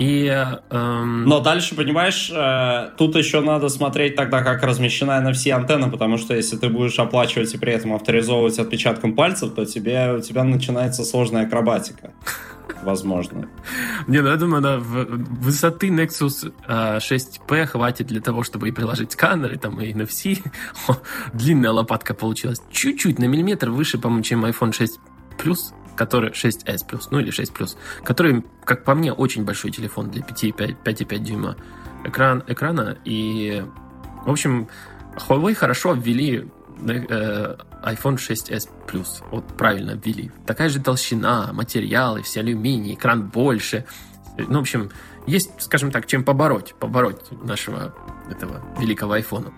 И, 0.00 0.26
эм, 0.70 1.24
Но 1.24 1.40
дальше, 1.40 1.74
понимаешь, 1.74 2.30
э, 2.34 2.90
тут 2.96 3.16
еще 3.16 3.42
надо 3.42 3.68
смотреть 3.68 4.16
тогда, 4.16 4.42
как 4.42 4.62
размещена 4.62 5.22
NFC 5.22 5.50
антенна, 5.50 5.90
потому 5.90 6.16
что 6.16 6.34
если 6.34 6.56
ты 6.56 6.70
будешь 6.70 6.98
оплачивать 6.98 7.52
и 7.52 7.58
при 7.58 7.74
этом 7.74 7.92
авторизовывать 7.92 8.58
отпечатком 8.58 9.14
пальцев, 9.14 9.52
то 9.54 9.66
тебе, 9.66 10.14
у 10.16 10.20
тебя 10.20 10.42
начинается 10.42 11.04
сложная 11.04 11.46
акробатика. 11.46 12.12
Возможно. 12.82 13.46
Не, 14.06 14.22
ну 14.22 14.30
я 14.30 14.36
думаю, 14.36 14.62
да, 14.62 14.78
высоты 14.78 15.88
Nexus 15.88 16.50
э, 16.66 16.96
6P 16.96 17.66
хватит 17.66 18.06
для 18.06 18.22
того, 18.22 18.42
чтобы 18.42 18.70
и 18.70 18.72
приложить 18.72 19.12
сканер, 19.12 19.52
и 19.52 19.58
там 19.58 19.78
и 19.82 19.92
NFC. 19.92 20.42
Длинная 21.34 21.72
лопатка 21.72 22.14
получилась. 22.14 22.62
Чуть-чуть, 22.72 23.18
на 23.18 23.26
миллиметр 23.26 23.68
выше, 23.68 23.98
по-моему, 23.98 24.22
чем 24.22 24.46
iPhone 24.46 24.72
6 24.72 24.98
Plus, 25.36 25.74
который 25.96 26.30
6s 26.30 26.86
Plus, 26.88 27.08
ну 27.10 27.20
или 27.20 27.30
6 27.30 27.52
Plus, 27.52 27.76
который, 28.04 28.44
как 28.64 28.84
по 28.84 28.94
мне, 28.94 29.12
очень 29.12 29.44
большой 29.44 29.70
телефон 29.70 30.10
для 30.10 30.22
5,5 30.22 30.76
5,5 30.84 31.18
дюйма 31.18 31.56
экран, 32.04 32.42
экрана. 32.46 32.96
И, 33.04 33.64
в 34.24 34.30
общем, 34.30 34.68
Huawei 35.28 35.54
хорошо 35.54 35.92
ввели 35.92 36.48
э, 36.86 37.56
iPhone 37.82 38.16
6s 38.16 38.68
Plus. 38.86 39.22
Вот 39.30 39.46
правильно 39.56 39.98
ввели. 40.02 40.30
Такая 40.46 40.68
же 40.68 40.80
толщина, 40.80 41.50
материалы, 41.52 42.22
все 42.22 42.40
алюминий, 42.40 42.94
экран 42.94 43.28
больше. 43.28 43.84
Ну, 44.36 44.58
в 44.58 44.62
общем, 44.62 44.90
есть, 45.26 45.50
скажем 45.58 45.90
так, 45.90 46.06
чем 46.06 46.24
побороть, 46.24 46.74
побороть 46.74 47.30
нашего 47.42 47.94
этого 48.30 48.62
великого 48.78 49.14
айфона. 49.14 49.52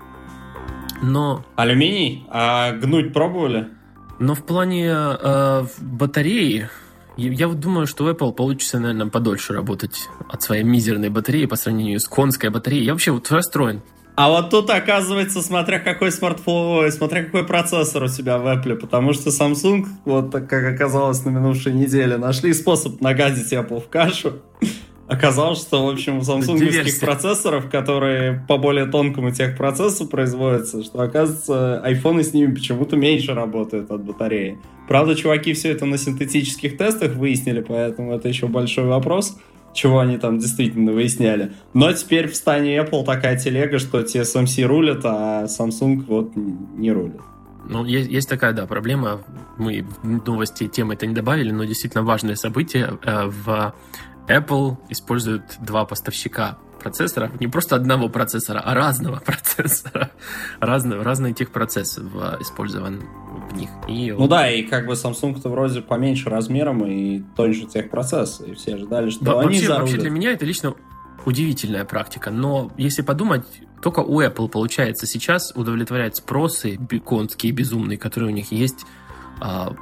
Но, 1.02 1.44
Алюминий? 1.56 2.26
А 2.30 2.72
гнуть 2.72 3.12
пробовали? 3.12 3.68
Но 4.18 4.34
в 4.34 4.44
плане 4.44 4.88
э, 4.90 5.66
батареи, 5.80 6.68
я 7.16 7.48
вот 7.48 7.60
думаю, 7.60 7.86
что 7.86 8.04
у 8.04 8.10
Apple 8.10 8.32
получится, 8.32 8.78
наверное, 8.78 9.08
подольше 9.08 9.52
работать 9.52 10.08
от 10.28 10.42
своей 10.42 10.62
мизерной 10.62 11.10
батареи 11.10 11.46
по 11.46 11.56
сравнению 11.56 12.00
с 12.00 12.08
конской 12.08 12.50
батареей. 12.50 12.84
Я 12.84 12.92
вообще 12.92 13.10
вот 13.10 13.30
расстроен. 13.30 13.82
А 14.14 14.28
вот 14.28 14.50
тут, 14.50 14.68
оказывается, 14.68 15.40
смотря 15.40 15.78
какой 15.78 16.12
смартфон, 16.12 16.90
смотря 16.92 17.24
какой 17.24 17.46
процессор 17.46 18.02
у 18.04 18.08
тебя 18.08 18.38
в 18.38 18.46
Apple, 18.46 18.76
потому 18.76 19.14
что 19.14 19.30
Samsung, 19.30 19.86
вот 20.04 20.32
как 20.32 20.52
оказалось 20.52 21.24
на 21.24 21.30
минувшей 21.30 21.72
неделе, 21.72 22.18
нашли 22.18 22.52
способ 22.52 23.00
нагадить 23.00 23.52
Apple 23.52 23.80
в 23.80 23.88
кашу. 23.88 24.34
Оказалось, 25.08 25.60
что, 25.60 25.84
в 25.84 25.90
общем, 25.90 26.18
у 26.18 26.22
самсунговских 26.22 27.00
процессоров, 27.00 27.68
которые 27.68 28.44
по 28.48 28.56
более 28.56 28.86
тонкому 28.86 29.30
техпроцессу 29.30 30.06
производятся, 30.06 30.82
что, 30.82 31.02
оказывается, 31.02 31.80
айфоны 31.80 32.22
с 32.22 32.32
ними 32.32 32.54
почему-то 32.54 32.96
меньше 32.96 33.34
работают 33.34 33.90
от 33.90 34.02
батареи. 34.04 34.58
Правда, 34.88 35.14
чуваки 35.14 35.52
все 35.52 35.70
это 35.70 35.84
на 35.86 35.98
синтетических 35.98 36.76
тестах 36.76 37.14
выяснили, 37.14 37.60
поэтому 37.60 38.14
это 38.14 38.28
еще 38.28 38.46
большой 38.46 38.86
вопрос, 38.86 39.36
чего 39.74 39.98
они 39.98 40.18
там 40.18 40.38
действительно 40.38 40.92
выясняли. 40.92 41.52
Но 41.74 41.92
теперь 41.92 42.28
в 42.28 42.36
стане 42.36 42.76
Apple 42.76 43.04
такая 43.04 43.38
телега, 43.38 43.78
что 43.78 44.00
TSMC 44.00 44.64
рулят, 44.64 45.00
а 45.04 45.44
Samsung 45.44 46.04
вот 46.06 46.32
не 46.36 46.92
рулит. 46.92 47.20
Ну, 47.68 47.84
есть, 47.84 48.10
есть 48.10 48.28
такая, 48.28 48.52
да, 48.52 48.66
проблема. 48.66 49.20
Мы 49.56 49.84
в 50.02 50.26
новости 50.26 50.68
темы 50.68 50.94
это 50.94 51.06
не 51.06 51.14
добавили, 51.14 51.52
но 51.52 51.64
действительно 51.64 52.02
важное 52.02 52.34
событие. 52.34 52.98
Э, 53.04 53.26
В 53.26 53.74
Apple 54.28 54.76
используют 54.88 55.42
два 55.60 55.84
поставщика 55.84 56.58
процессоров. 56.80 57.40
Не 57.40 57.46
просто 57.46 57.76
одного 57.76 58.08
процессора, 58.08 58.60
а 58.60 58.74
разного 58.74 59.16
процессора. 59.24 60.10
Разные, 60.60 61.00
разные 61.02 61.32
техпроцессы 61.32 62.00
использован 62.40 63.02
в 63.50 63.54
них. 63.56 63.70
И 63.88 64.10
Ну 64.12 64.26
да, 64.26 64.50
и 64.50 64.62
как 64.62 64.86
бы 64.86 64.94
Samsung-то 64.94 65.48
вроде 65.48 65.80
поменьше 65.80 66.28
размером 66.28 66.84
и 66.84 67.22
тоньше 67.36 67.66
техпроцесс, 67.66 68.40
и 68.40 68.54
все 68.54 68.74
ожидали, 68.74 69.10
что 69.10 69.24
Во- 69.24 69.40
они 69.40 69.44
вообще, 69.48 69.60
зарулят. 69.66 69.80
вообще 69.82 69.98
для 69.98 70.10
меня 70.10 70.32
это 70.32 70.44
лично 70.44 70.74
удивительная 71.24 71.84
практика. 71.84 72.30
Но 72.30 72.72
если 72.76 73.02
подумать, 73.02 73.44
только 73.80 74.00
у 74.00 74.20
Apple 74.20 74.48
получается 74.48 75.06
сейчас 75.06 75.52
удовлетворять 75.54 76.16
спросы 76.16 76.76
беконские, 76.76 77.52
безумные, 77.52 77.96
которые 77.98 78.30
у 78.30 78.34
них 78.34 78.50
есть, 78.50 78.84
а, 79.40 79.72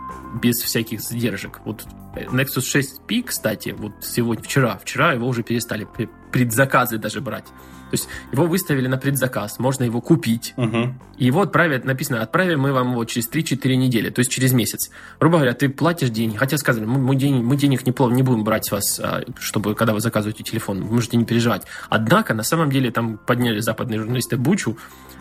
без 0.42 0.58
всяких 0.58 1.00
задержек. 1.00 1.60
Вот 1.64 1.84
Nexus 2.14 2.64
6P, 2.64 3.22
кстати, 3.24 3.74
вот 3.76 3.92
сегодня, 4.02 4.42
вчера, 4.42 4.78
вчера 4.78 5.12
его 5.12 5.28
уже 5.28 5.42
перестали 5.42 5.86
пре- 5.86 6.08
предзаказы 6.32 6.98
даже 6.98 7.20
брать. 7.20 7.44
То 7.44 7.94
есть 7.96 8.08
его 8.30 8.46
выставили 8.46 8.86
на 8.86 8.98
предзаказ, 8.98 9.58
можно 9.58 9.82
его 9.82 10.00
купить, 10.00 10.54
Мгм. 10.56 11.00
и 11.18 11.24
его 11.26 11.42
отправят, 11.42 11.84
написано, 11.84 12.22
отправим 12.22 12.60
мы 12.60 12.72
вам 12.72 12.92
его 12.92 13.04
через 13.04 13.28
3-4 13.28 13.74
недели, 13.76 14.10
то 14.10 14.20
есть 14.20 14.30
через 14.30 14.52
месяц. 14.52 14.90
Грубо 15.18 15.38
говоря, 15.38 15.54
ты 15.54 15.68
платишь 15.68 16.10
деньги, 16.10 16.36
хотя 16.36 16.56
сказали, 16.56 16.84
мы, 16.84 17.00
мы 17.00 17.16
денег, 17.16 17.42
мы 17.42 17.56
денег 17.56 17.84
не, 17.84 17.92
не 18.14 18.22
будем 18.22 18.44
брать 18.44 18.66
с 18.66 18.70
вас, 18.70 19.00
а, 19.00 19.22
чтобы, 19.40 19.74
когда 19.74 19.92
вы 19.92 20.00
заказываете 20.00 20.44
телефон, 20.44 20.84
вы 20.84 20.94
можете 20.94 21.16
не 21.16 21.24
переживать. 21.24 21.64
Однако, 21.88 22.32
на 22.32 22.44
самом 22.44 22.70
деле, 22.70 22.92
там 22.92 23.18
подняли 23.18 23.58
западные 23.58 23.98
журналисты 23.98 24.36
бучу, 24.36 24.76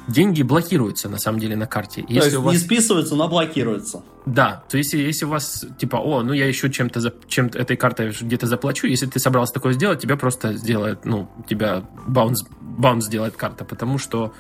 деньги 0.08 0.44
блокируются, 0.44 1.10
на 1.10 1.18
самом 1.18 1.40
деле, 1.40 1.56
на 1.56 1.66
карте. 1.66 2.02
То 2.04 2.08
Если 2.14 2.30
есть 2.30 2.38
у 2.38 2.42
вас... 2.44 2.54
не 2.54 2.60
списываются, 2.60 3.16
но 3.16 3.28
блокируются. 3.28 4.04
Да, 4.28 4.64
то 4.70 4.78
есть 4.78 4.94
если 4.94 5.26
у 5.26 5.30
вас, 5.30 5.66
типа, 5.80 5.96
о, 5.98 6.22
ну 6.22 6.34
я 6.34 6.46
еще 6.48 6.70
чем-то, 6.80 7.14
чем-то 7.28 7.60
этой 7.60 7.76
картой 7.76 8.16
где-то 8.22 8.48
заплачу, 8.48 8.88
если 8.88 9.06
ты 9.06 9.20
собрался 9.20 9.54
такое 9.54 9.74
сделать, 9.74 10.00
тебя 10.02 10.16
просто 10.16 10.54
сделает, 10.54 11.04
ну, 11.04 11.30
тебя 11.50 11.84
баунс, 12.08 12.46
баунс 12.62 13.06
сделает 13.06 13.36
карта, 13.36 13.66
потому 13.66 13.98
что 13.98 14.34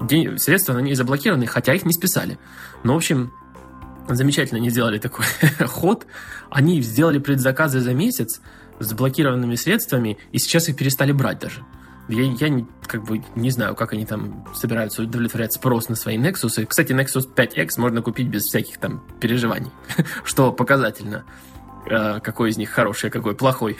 день- 0.00 0.38
средства 0.38 0.74
на 0.74 0.78
ней 0.78 0.94
заблокированы, 0.94 1.46
хотя 1.46 1.74
их 1.74 1.84
не 1.84 1.92
списали. 1.92 2.38
Но, 2.84 2.94
в 2.94 2.98
общем, 2.98 3.32
замечательно 4.08 4.60
они 4.60 4.70
сделали 4.70 4.98
такой 4.98 5.24
ход. 5.66 6.06
Они 6.50 6.80
сделали 6.82 7.18
предзаказы 7.18 7.80
за 7.80 7.94
месяц 7.94 8.40
с 8.78 8.86
заблокированными 8.86 9.56
средствами, 9.56 10.18
и 10.30 10.38
сейчас 10.38 10.68
их 10.68 10.76
перестали 10.76 11.10
брать 11.10 11.40
даже. 11.40 11.64
Я, 12.08 12.22
я 12.22 12.48
не, 12.48 12.64
как 12.86 13.02
бы 13.02 13.22
не 13.34 13.50
знаю, 13.50 13.74
как 13.74 13.92
они 13.92 14.06
там 14.06 14.44
собираются 14.54 15.02
удовлетворять 15.02 15.52
спрос 15.52 15.88
на 15.88 15.96
свои 15.96 16.16
Nexus. 16.16 16.64
Кстати, 16.64 16.92
Nexus 16.92 17.26
5X 17.34 17.70
можно 17.78 18.02
купить 18.02 18.28
без 18.28 18.44
всяких 18.44 18.78
там 18.78 19.02
переживаний, 19.18 19.72
что 20.24 20.52
показательно, 20.52 21.24
какой 21.84 22.50
из 22.50 22.56
них 22.56 22.70
хороший, 22.70 23.08
а 23.08 23.12
какой 23.12 23.34
плохой. 23.34 23.76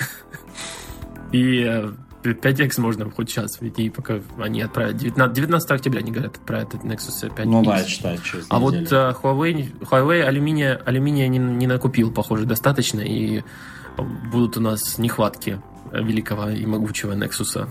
И 1.32 1.64
э, 1.66 1.92
5X 2.22 2.80
можно 2.80 3.10
хоть 3.10 3.30
сейчас, 3.30 3.60
ведь 3.60 3.78
и 3.78 3.90
пока 3.90 4.20
они 4.38 4.62
отправят 4.62 4.96
19, 4.96 5.34
19 5.34 5.70
октября, 5.70 6.00
они 6.00 6.12
говорят, 6.12 6.36
отправят 6.36 6.74
этот 6.74 6.84
Nexus 6.84 7.30
5X. 7.34 7.44
Ну 7.44 7.64
да, 7.64 7.82
читай, 7.84 8.18
через 8.22 8.46
А 8.48 8.58
вот 8.58 8.74
э, 8.74 9.14
Huawei, 9.22 9.72
Huawei 9.80 10.22
алюминия, 10.22 10.80
алюминия 10.84 11.28
не, 11.28 11.38
не 11.38 11.66
накупил, 11.66 12.12
похоже, 12.12 12.44
достаточно, 12.44 13.00
и 13.00 13.42
будут 14.30 14.56
у 14.56 14.60
нас 14.60 14.98
нехватки 14.98 15.60
великого 15.92 16.50
и 16.50 16.64
могучего 16.66 17.12
Nexus 17.12 17.68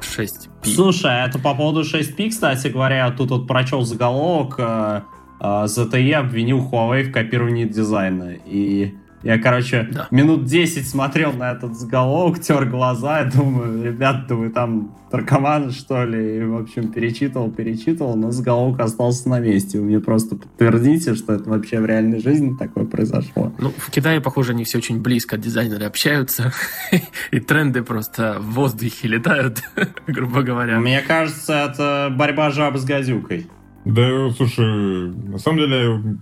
6P. 0.00 0.74
Слушай, 0.74 1.22
а 1.22 1.26
это 1.26 1.38
по 1.38 1.54
поводу 1.54 1.82
6P, 1.82 2.30
кстати 2.30 2.68
говоря, 2.68 3.10
тут 3.10 3.30
вот 3.30 3.46
прочел 3.46 3.82
заголовок, 3.82 4.56
э, 4.58 5.02
э, 5.40 5.44
ZTE 5.44 6.12
обвинил 6.12 6.58
Huawei 6.58 7.04
в 7.04 7.12
копировании 7.12 7.64
дизайна. 7.64 8.34
И 8.44 8.94
я, 9.26 9.38
короче, 9.38 9.88
Да. 9.90 10.08
минут 10.10 10.44
10 10.44 10.86
смотрел 10.88 11.32
на 11.32 11.52
этот 11.52 11.76
заголовок, 11.76 12.40
тер 12.40 12.64
глаза, 12.66 13.22
и 13.22 13.30
думаю, 13.30 13.84
ребят, 13.84 14.26
да 14.28 14.34
вы 14.34 14.50
там 14.50 14.94
наркоманы, 15.10 15.70
что 15.72 16.04
ли? 16.04 16.38
И, 16.38 16.44
в 16.44 16.56
общем, 16.56 16.88
перечитывал, 16.92 17.50
перечитывал, 17.50 18.16
но 18.16 18.30
заголовок 18.30 18.80
остался 18.80 19.28
на 19.28 19.40
месте. 19.40 19.78
Вы 19.78 19.84
мне 19.86 20.00
просто 20.00 20.36
подтвердите, 20.36 21.14
что 21.14 21.32
это 21.34 21.48
вообще 21.48 21.80
в 21.80 21.86
реальной 21.86 22.20
жизни 22.20 22.56
такое 22.56 22.84
произошло. 22.84 23.52
Ну, 23.58 23.72
в 23.76 23.90
Китае, 23.90 24.20
похоже, 24.20 24.52
они 24.52 24.64
все 24.64 24.78
очень 24.78 25.00
близко, 25.00 25.36
дизайнеры 25.36 25.84
общаются, 25.86 26.52
и 27.30 27.40
тренды 27.40 27.82
просто 27.82 28.38
в 28.40 28.54
воздухе 28.54 29.08
летают, 29.08 29.62
грубо 30.06 30.42
говоря. 30.42 30.78
Мне 30.80 31.00
кажется, 31.00 31.70
это 31.70 32.12
борьба 32.14 32.50
жабы 32.50 32.78
с 32.78 32.84
газюкой. 32.84 33.46
Да, 33.84 34.30
слушай, 34.36 35.12
на 35.12 35.38
самом 35.38 35.58
деле, 35.58 36.18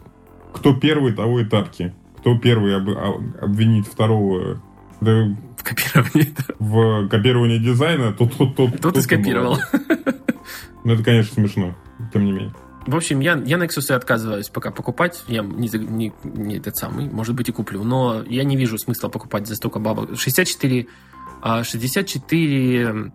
кто 0.53 0.75
первый, 0.75 1.13
того 1.15 1.41
и 1.41 1.45
тапки. 1.45 1.95
Кто 2.25 2.39
первый 2.39 2.75
об- 2.75 2.89
а- 2.89 3.45
обвинит 3.45 3.87
второго 3.87 4.59
да, 5.03 5.29
В 5.59 5.63
копировании. 5.63 6.35
в 6.59 7.09
копировании 7.11 7.59
дизайна, 7.59 8.15
тот 8.15 8.35
тот 8.39 8.57
тот 8.57 8.77
Кто 8.79 8.91
ты 8.91 9.03
скопировал? 9.03 9.59
Ну, 10.85 10.95
это, 10.95 11.03
конечно, 11.03 11.35
смешно, 11.35 11.75
тем 12.15 12.25
не 12.25 12.33
менее. 12.33 12.55
В 12.87 12.97
общем, 12.97 13.21
я, 13.21 13.35
я 13.45 13.59
Nexus 13.59 13.93
отказываюсь 13.93 14.49
пока 14.49 14.71
покупать. 14.71 15.23
Я 15.29 15.43
не, 15.43 15.69
не, 15.69 16.15
не 16.25 16.57
этот 16.57 16.79
самый, 16.79 17.11
может 17.11 17.35
быть, 17.35 17.51
и 17.51 17.53
куплю. 17.53 17.85
Но 17.85 18.23
я 18.27 18.43
не 18.45 18.57
вижу 18.57 18.79
смысла 18.79 19.09
покупать 19.11 19.47
за 19.47 19.57
столько 19.57 19.79
бабок. 19.79 20.19
64, 20.19 20.87
а, 21.43 21.63
64 21.63 23.13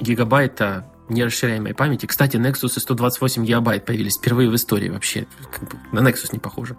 гигабайта 0.00 0.86
нерасширяемой 1.08 1.74
памяти. 1.74 2.06
Кстати, 2.06 2.36
Nexus 2.36 2.72
и 2.76 2.80
128 2.80 3.44
гигабайт 3.44 3.84
появились 3.84 4.16
впервые 4.16 4.50
в 4.50 4.54
истории 4.56 4.88
вообще. 4.88 5.26
Как 5.52 5.68
бы 5.68 5.78
на 5.92 6.08
Nexus 6.08 6.30
не 6.32 6.38
похоже. 6.40 6.76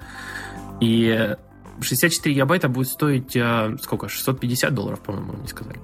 И 0.81 1.35
64 1.79 2.35
гигабайта 2.35 2.69
будет 2.69 2.87
стоить 2.87 3.35
э, 3.35 3.77
сколько? 3.81 4.09
650 4.09 4.73
долларов, 4.73 4.99
по-моему, 4.99 5.33
мне 5.33 5.47
сказали. 5.47 5.79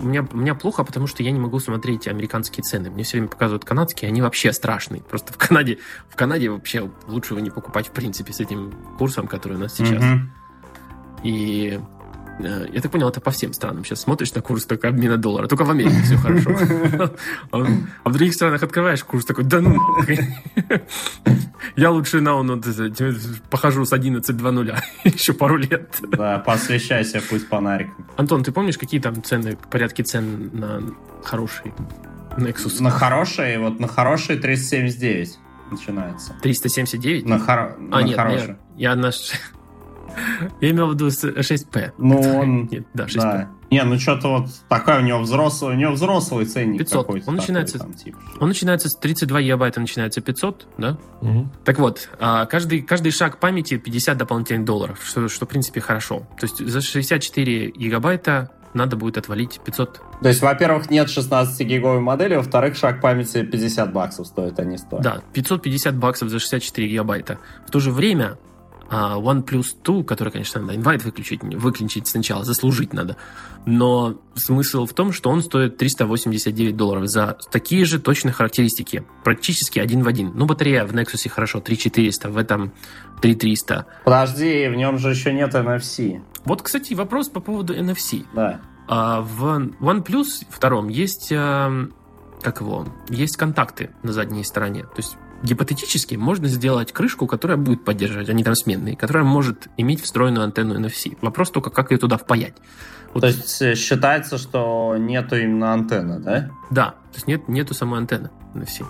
У 0.00 0.06
меня, 0.06 0.26
у 0.30 0.36
меня 0.36 0.54
плохо, 0.54 0.84
потому 0.84 1.06
что 1.06 1.22
я 1.22 1.30
не 1.30 1.40
могу 1.40 1.58
смотреть 1.58 2.06
американские 2.08 2.62
цены. 2.62 2.90
Мне 2.90 3.02
все 3.02 3.18
время 3.18 3.28
показывают 3.28 3.64
канадские, 3.64 4.08
они 4.08 4.22
вообще 4.22 4.52
страшные. 4.52 5.02
Просто 5.02 5.32
в 5.32 5.38
Канаде, 5.38 5.78
в 6.08 6.16
Канаде 6.16 6.50
вообще 6.50 6.90
лучше 7.06 7.34
его 7.34 7.40
не 7.40 7.50
покупать 7.50 7.88
в 7.88 7.92
принципе 7.92 8.32
с 8.32 8.40
этим 8.40 8.72
курсом, 8.98 9.26
который 9.26 9.56
у 9.56 9.60
нас 9.60 9.74
сейчас. 9.74 10.02
Мгм. 10.02 10.32
И 11.22 11.80
Я 12.38 12.80
так 12.80 12.90
понял, 12.90 13.08
это 13.08 13.20
по 13.20 13.30
всем 13.30 13.52
странам. 13.52 13.84
Сейчас 13.84 14.00
смотришь 14.00 14.34
на 14.34 14.40
курс 14.40 14.64
только 14.64 14.88
обмена 14.88 15.16
доллара. 15.16 15.46
Только 15.46 15.64
в 15.64 15.70
Америке 15.70 16.00
все 16.02 16.16
хорошо. 16.16 16.50
А 17.52 17.58
а 18.04 18.08
в 18.08 18.12
других 18.12 18.34
странах 18.34 18.62
открываешь 18.62 19.04
курс 19.04 19.24
такой, 19.24 19.44
да 19.44 19.60
ну. 19.60 19.78
Я 21.76 21.90
лучше 21.90 22.20
на 22.20 22.34
он 22.34 22.60
тебе 22.60 23.14
похожу 23.50 23.84
с 23.84 23.92
11.2.0 23.92 24.78
еще 25.04 25.32
пару 25.32 25.56
лет. 25.56 25.98
Да, 26.02 26.38
посвящайся 26.38 27.22
пусть 27.28 27.48
фонариком. 27.48 28.06
Антон, 28.16 28.42
ты 28.42 28.52
помнишь, 28.52 28.78
какие 28.78 29.00
там 29.00 29.22
цены, 29.22 29.56
порядки 29.70 30.02
цен 30.02 30.50
на 30.52 30.82
хороший 31.22 31.72
Nexus? 32.36 32.82
На 32.82 32.90
хорошие, 32.90 33.58
вот 33.58 33.80
на 33.80 33.88
хорошие 33.88 34.38
379 34.38 35.38
начинается. 35.70 36.34
379? 36.42 37.26
На, 37.26 37.38
хоро... 37.38 37.76
А, 37.90 38.00
на 38.00 38.02
нет, 38.02 38.16
хорошие. 38.16 38.58
я, 38.76 38.90
я 38.90 38.96
на... 38.96 39.10
Я 40.60 40.70
имел 40.70 40.88
в 40.88 40.94
виду 40.94 41.10
с- 41.10 41.24
6P. 41.24 41.92
Ну, 41.98 42.20
он... 42.20 42.64
Нет, 42.70 42.86
да, 42.94 43.04
6P. 43.06 43.20
Да. 43.20 43.50
Не, 43.70 43.82
ну 43.84 43.98
что-то 43.98 44.28
вот 44.28 44.48
такой 44.68 44.98
у 44.98 45.00
него 45.00 45.20
взрослый, 45.20 45.74
у 45.74 45.78
него 45.78 45.92
взрослый 45.92 46.44
ценник 46.44 46.78
500. 46.80 47.06
какой-то. 47.06 47.30
Он 47.30 47.36
такой 47.36 47.40
начинается- 47.40 47.78
там, 47.78 47.94
типа. 47.94 48.18
Он 48.40 48.48
начинается 48.48 48.88
с 48.90 48.96
32 48.96 49.40
гигабайта, 49.42 49.80
начинается 49.80 50.20
500, 50.20 50.66
да? 50.76 50.98
Мгм. 51.22 51.50
Так 51.64 51.78
вот, 51.78 52.10
а, 52.20 52.44
каждый, 52.46 52.82
каждый 52.82 53.12
шаг 53.12 53.38
памяти 53.38 53.78
50 53.78 54.18
дополнительных 54.18 54.64
долларов, 54.66 55.00
что, 55.02 55.26
что 55.28 55.46
в 55.46 55.48
принципе 55.48 55.80
хорошо. 55.80 56.26
То 56.38 56.44
есть 56.46 56.58
за 56.66 56.80
64 56.82 57.70
гигабайта 57.70 58.50
надо 58.74 58.96
будет 58.96 59.16
отвалить 59.18 59.60
500. 59.64 60.00
То 60.22 60.28
есть, 60.28 60.40
во-первых, 60.42 60.90
нет 60.90 61.08
16-гиговой 61.08 62.00
модели, 62.00 62.36
во-вторых, 62.36 62.76
шаг 62.76 63.00
памяти 63.00 63.42
50 63.42 63.92
баксов 63.92 64.26
стоит, 64.26 64.58
а 64.58 64.64
не 64.64 64.76
100. 64.78 64.98
Да, 64.98 65.22
550 65.32 65.94
баксов 65.96 66.28
за 66.28 66.38
64 66.38 66.88
гигабайта. 66.88 67.38
В 67.66 67.70
то 67.70 67.80
же 67.80 67.90
время 67.90 68.36
OnePlus 68.92 69.76
2, 69.82 70.04
который, 70.04 70.30
конечно, 70.30 70.60
надо 70.60 70.76
инвайт 70.76 71.04
выключить, 71.04 71.42
выключить 71.42 72.06
сначала, 72.06 72.44
заслужить 72.44 72.92
надо. 72.92 73.16
Но 73.64 74.20
смысл 74.34 74.86
в 74.86 74.92
том, 74.92 75.12
что 75.12 75.30
он 75.30 75.42
стоит 75.42 75.78
389 75.78 76.76
долларов 76.76 77.06
за 77.06 77.38
такие 77.50 77.84
же 77.86 77.98
точные 77.98 78.32
характеристики. 78.32 79.04
Практически 79.24 79.78
один 79.78 80.02
в 80.02 80.08
один. 80.08 80.32
Ну, 80.34 80.44
батарея 80.44 80.84
в 80.84 80.92
Nexus 80.92 81.28
хорошо, 81.28 81.60
3400, 81.60 82.28
в 82.28 82.36
этом 82.36 82.72
3300. 83.22 83.86
Подожди, 84.04 84.68
в 84.68 84.74
нем 84.74 84.98
же 84.98 85.10
еще 85.10 85.32
нет 85.32 85.54
NFC. 85.54 86.20
Вот, 86.44 86.60
кстати, 86.60 86.92
вопрос 86.92 87.28
по 87.28 87.40
поводу 87.40 87.74
NFC. 87.74 88.26
Да. 88.34 88.60
А 88.88 89.22
в 89.22 89.44
OnePlus 89.80 90.44
втором 90.50 90.88
есть, 90.88 91.32
э, 91.32 91.86
как 92.42 92.60
его, 92.60 92.86
есть 93.08 93.36
контакты 93.36 93.90
на 94.02 94.12
задней 94.12 94.44
стороне. 94.44 94.82
То 94.82 94.98
есть 94.98 95.16
гипотетически 95.42 96.14
можно 96.14 96.48
сделать 96.48 96.92
крышку, 96.92 97.26
которая 97.26 97.56
будет 97.56 97.84
поддерживать, 97.84 98.28
они 98.28 98.44
там 98.44 98.54
сменные, 98.54 98.96
которая 98.96 99.24
может 99.24 99.68
иметь 99.76 100.02
встроенную 100.02 100.44
антенну 100.44 100.78
NFC. 100.78 101.16
Вопрос 101.20 101.50
только, 101.50 101.70
как 101.70 101.90
ее 101.90 101.98
туда 101.98 102.16
впаять. 102.16 102.54
Вот, 103.12 103.20
То 103.20 103.26
есть 103.26 103.60
э, 103.60 103.74
считается, 103.74 104.38
что 104.38 104.96
нету 104.98 105.36
именно 105.36 105.72
антенны, 105.72 106.18
да? 106.18 106.50
да, 106.70 106.90
то 106.90 107.14
есть 107.14 107.26
нет, 107.26 107.48
нету 107.48 107.74
самой 107.74 108.00
антенны 108.00 108.30
NFC. 108.54 108.86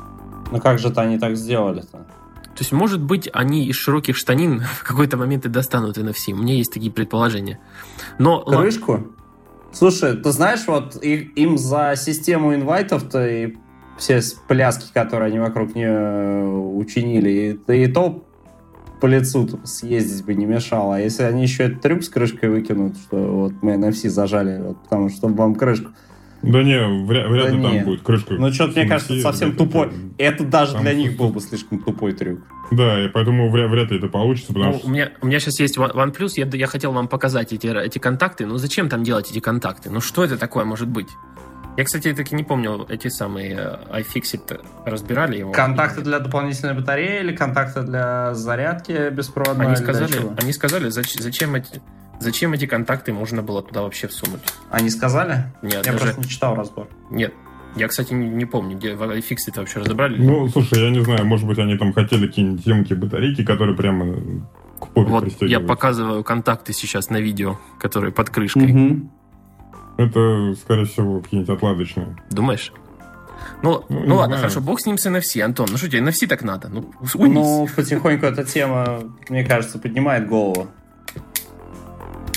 Ну 0.50 0.60
как 0.60 0.78
же-то 0.78 1.00
они 1.00 1.18
так 1.18 1.36
сделали-то? 1.36 2.06
То 2.54 2.58
есть, 2.58 2.72
может 2.72 3.00
быть, 3.00 3.30
они 3.32 3.66
из 3.66 3.76
широких 3.76 4.16
штанин 4.16 4.60
в 4.80 4.84
какой-то 4.84 5.16
момент 5.16 5.46
и 5.46 5.48
достанут 5.48 5.96
NFC. 5.96 6.32
У 6.32 6.36
меня 6.36 6.54
есть 6.54 6.72
такие 6.72 6.92
предположения. 6.92 7.58
Но 8.18 8.42
Крышку? 8.44 9.14
Слушай, 9.72 10.18
ты 10.18 10.30
знаешь, 10.32 10.66
вот 10.66 11.02
и- 11.02 11.32
им 11.34 11.56
за 11.56 11.94
систему 11.96 12.54
инвайтов-то 12.54 13.26
и 13.26 13.56
все 13.98 14.20
пляски, 14.48 14.92
которые 14.92 15.28
они 15.28 15.38
вокруг 15.38 15.74
нее 15.74 16.44
учинили, 16.76 17.60
и, 17.68 17.72
и 17.84 17.86
то 17.86 18.24
по 19.00 19.06
лицу 19.06 19.48
съездить 19.64 20.24
бы 20.24 20.34
не 20.34 20.46
мешало. 20.46 20.96
А 20.96 20.98
если 21.00 21.24
они 21.24 21.42
еще 21.42 21.64
этот 21.64 21.80
трюк 21.82 22.02
с 22.04 22.08
крышкой 22.08 22.50
выкинут, 22.50 22.96
что 22.96 23.16
вот 23.16 23.52
мы 23.62 23.72
NFC 23.72 24.08
зажали, 24.08 24.60
вот, 24.62 24.82
потому 24.84 25.08
что 25.08 25.18
чтобы 25.18 25.34
вам 25.36 25.54
крышку. 25.54 25.90
Да 26.42 26.60
не, 26.64 26.76
вряд, 27.06 27.28
вряд 27.30 27.46
Да 27.46 27.50
ли 27.52 27.56
не. 27.58 27.62
там 27.78 27.84
будет 27.84 28.02
крышка. 28.02 28.34
Ну, 28.34 28.52
что-то, 28.52 28.80
мне 28.80 28.88
кажется, 28.88 29.20
совсем 29.20 29.54
тупой. 29.54 29.90
там- 29.90 30.14
Это 30.18 30.44
даже 30.44 30.72
Там 30.72 30.82
для 30.82 30.94
них 30.94 31.16
был 31.16 31.28
бы 31.28 31.40
слишком 31.40 31.78
тупой 31.78 32.14
трюк. 32.14 32.40
Да, 32.72 33.04
и 33.04 33.08
поэтому 33.08 33.48
вряд, 33.50 33.70
вряд 33.70 33.90
ли 33.92 33.98
это 33.98 34.08
получится, 34.08 34.52
потому 34.52 34.72
Ну, 34.72 34.78
что... 34.78 34.88
у, 34.88 34.90
меня, 34.90 35.12
у 35.20 35.26
меня 35.26 35.38
сейчас 35.38 35.60
есть 35.60 35.78
One- 35.78 35.94
OnePlus, 35.94 36.32
я, 36.36 36.46
я 36.52 36.66
хотел 36.66 36.90
вам 36.92 37.06
показать 37.06 37.52
эти, 37.52 37.66
эти 37.68 37.98
контакты. 37.98 38.46
Ну, 38.46 38.56
зачем 38.56 38.88
там 38.88 39.04
делать 39.04 39.30
эти 39.30 39.38
контакты? 39.38 39.88
Ну, 39.90 40.00
что 40.00 40.24
это 40.24 40.36
такое 40.36 40.64
может 40.64 40.88
быть? 40.88 41.08
Я, 41.76 41.84
кстати, 41.84 42.12
так 42.12 42.30
и 42.30 42.34
не 42.34 42.42
помню, 42.44 42.84
эти 42.90 43.08
самые 43.08 43.78
э, 43.90 44.00
iFixit 44.02 44.60
разбирали 44.84 45.38
его. 45.38 45.52
Контакты 45.52 46.02
для 46.02 46.18
дополнительной 46.18 46.74
батареи 46.74 47.20
или 47.20 47.34
контакты 47.34 47.82
для 47.82 48.34
зарядки 48.34 49.08
беспроводной? 49.10 49.66
Они 49.68 49.76
сказали, 49.76 50.14
они 50.40 50.52
сказали, 50.52 50.88
зач- 50.90 51.20
зачем 51.20 51.54
эти, 51.54 51.80
зачем 52.20 52.52
эти 52.52 52.66
контакты 52.66 53.14
можно 53.14 53.42
было 53.42 53.62
туда 53.62 53.82
вообще 53.82 54.06
всунуть? 54.08 54.42
Они 54.70 54.90
сказали? 54.90 55.44
Нет, 55.62 55.86
Я 55.86 55.92
даже- 55.92 55.98
просто 55.98 56.20
не 56.20 56.28
читал 56.28 56.54
разбор. 56.56 56.88
нет. 57.10 57.32
Я, 57.74 57.88
кстати, 57.88 58.12
не, 58.12 58.28
не 58.28 58.44
помню, 58.44 58.76
где 58.76 58.94
в 58.94 59.02
iFixit 59.02 59.56
вообще 59.56 59.78
разобрали. 59.80 60.22
Ну, 60.22 60.46
слушай, 60.48 60.78
я 60.78 60.90
не 60.90 61.00
знаю, 61.00 61.24
может 61.24 61.46
быть, 61.46 61.58
они 61.58 61.78
там 61.78 61.94
хотели 61.94 62.26
какие-нибудь 62.26 62.66
емкие 62.66 62.98
батарейки, 62.98 63.42
которые 63.46 63.74
прямо 63.74 64.14
к 64.78 64.88
попе 64.88 65.08
вот 65.10 65.24
я 65.40 65.58
показываю 65.58 66.22
контакты 66.22 66.74
сейчас 66.74 67.08
на 67.08 67.16
видео, 67.18 67.58
которые 67.80 68.12
под 68.12 68.28
крышкой. 68.28 68.66
Мгм. 68.74 69.10
Это, 69.96 70.54
скорее 70.60 70.84
всего, 70.86 71.20
какие-нибудь 71.20 71.54
отладочные. 71.54 72.16
Думаешь? 72.30 72.72
Ну, 73.62 73.84
Ну, 73.88 74.00
ну, 74.06 74.16
ладно, 74.16 74.36
знаю. 74.36 74.50
хорошо, 74.50 74.60
бог 74.60 74.80
с 74.80 74.86
ним 74.86 74.98
с 74.98 75.06
NFC, 75.06 75.40
Антон. 75.40 75.68
Ну 75.70 75.76
что 75.78 75.88
тебе, 75.88 76.00
NFC 76.00 76.26
так 76.26 76.42
надо? 76.42 76.68
Ну, 76.68 76.92
уймись. 77.14 77.34
Ну, 77.36 77.68
потихоньку 77.76 78.26
эта 78.26 78.44
тема, 78.44 79.00
мне 79.28 79.44
кажется, 79.44 79.78
поднимает 79.78 80.28
голову. 80.28 80.68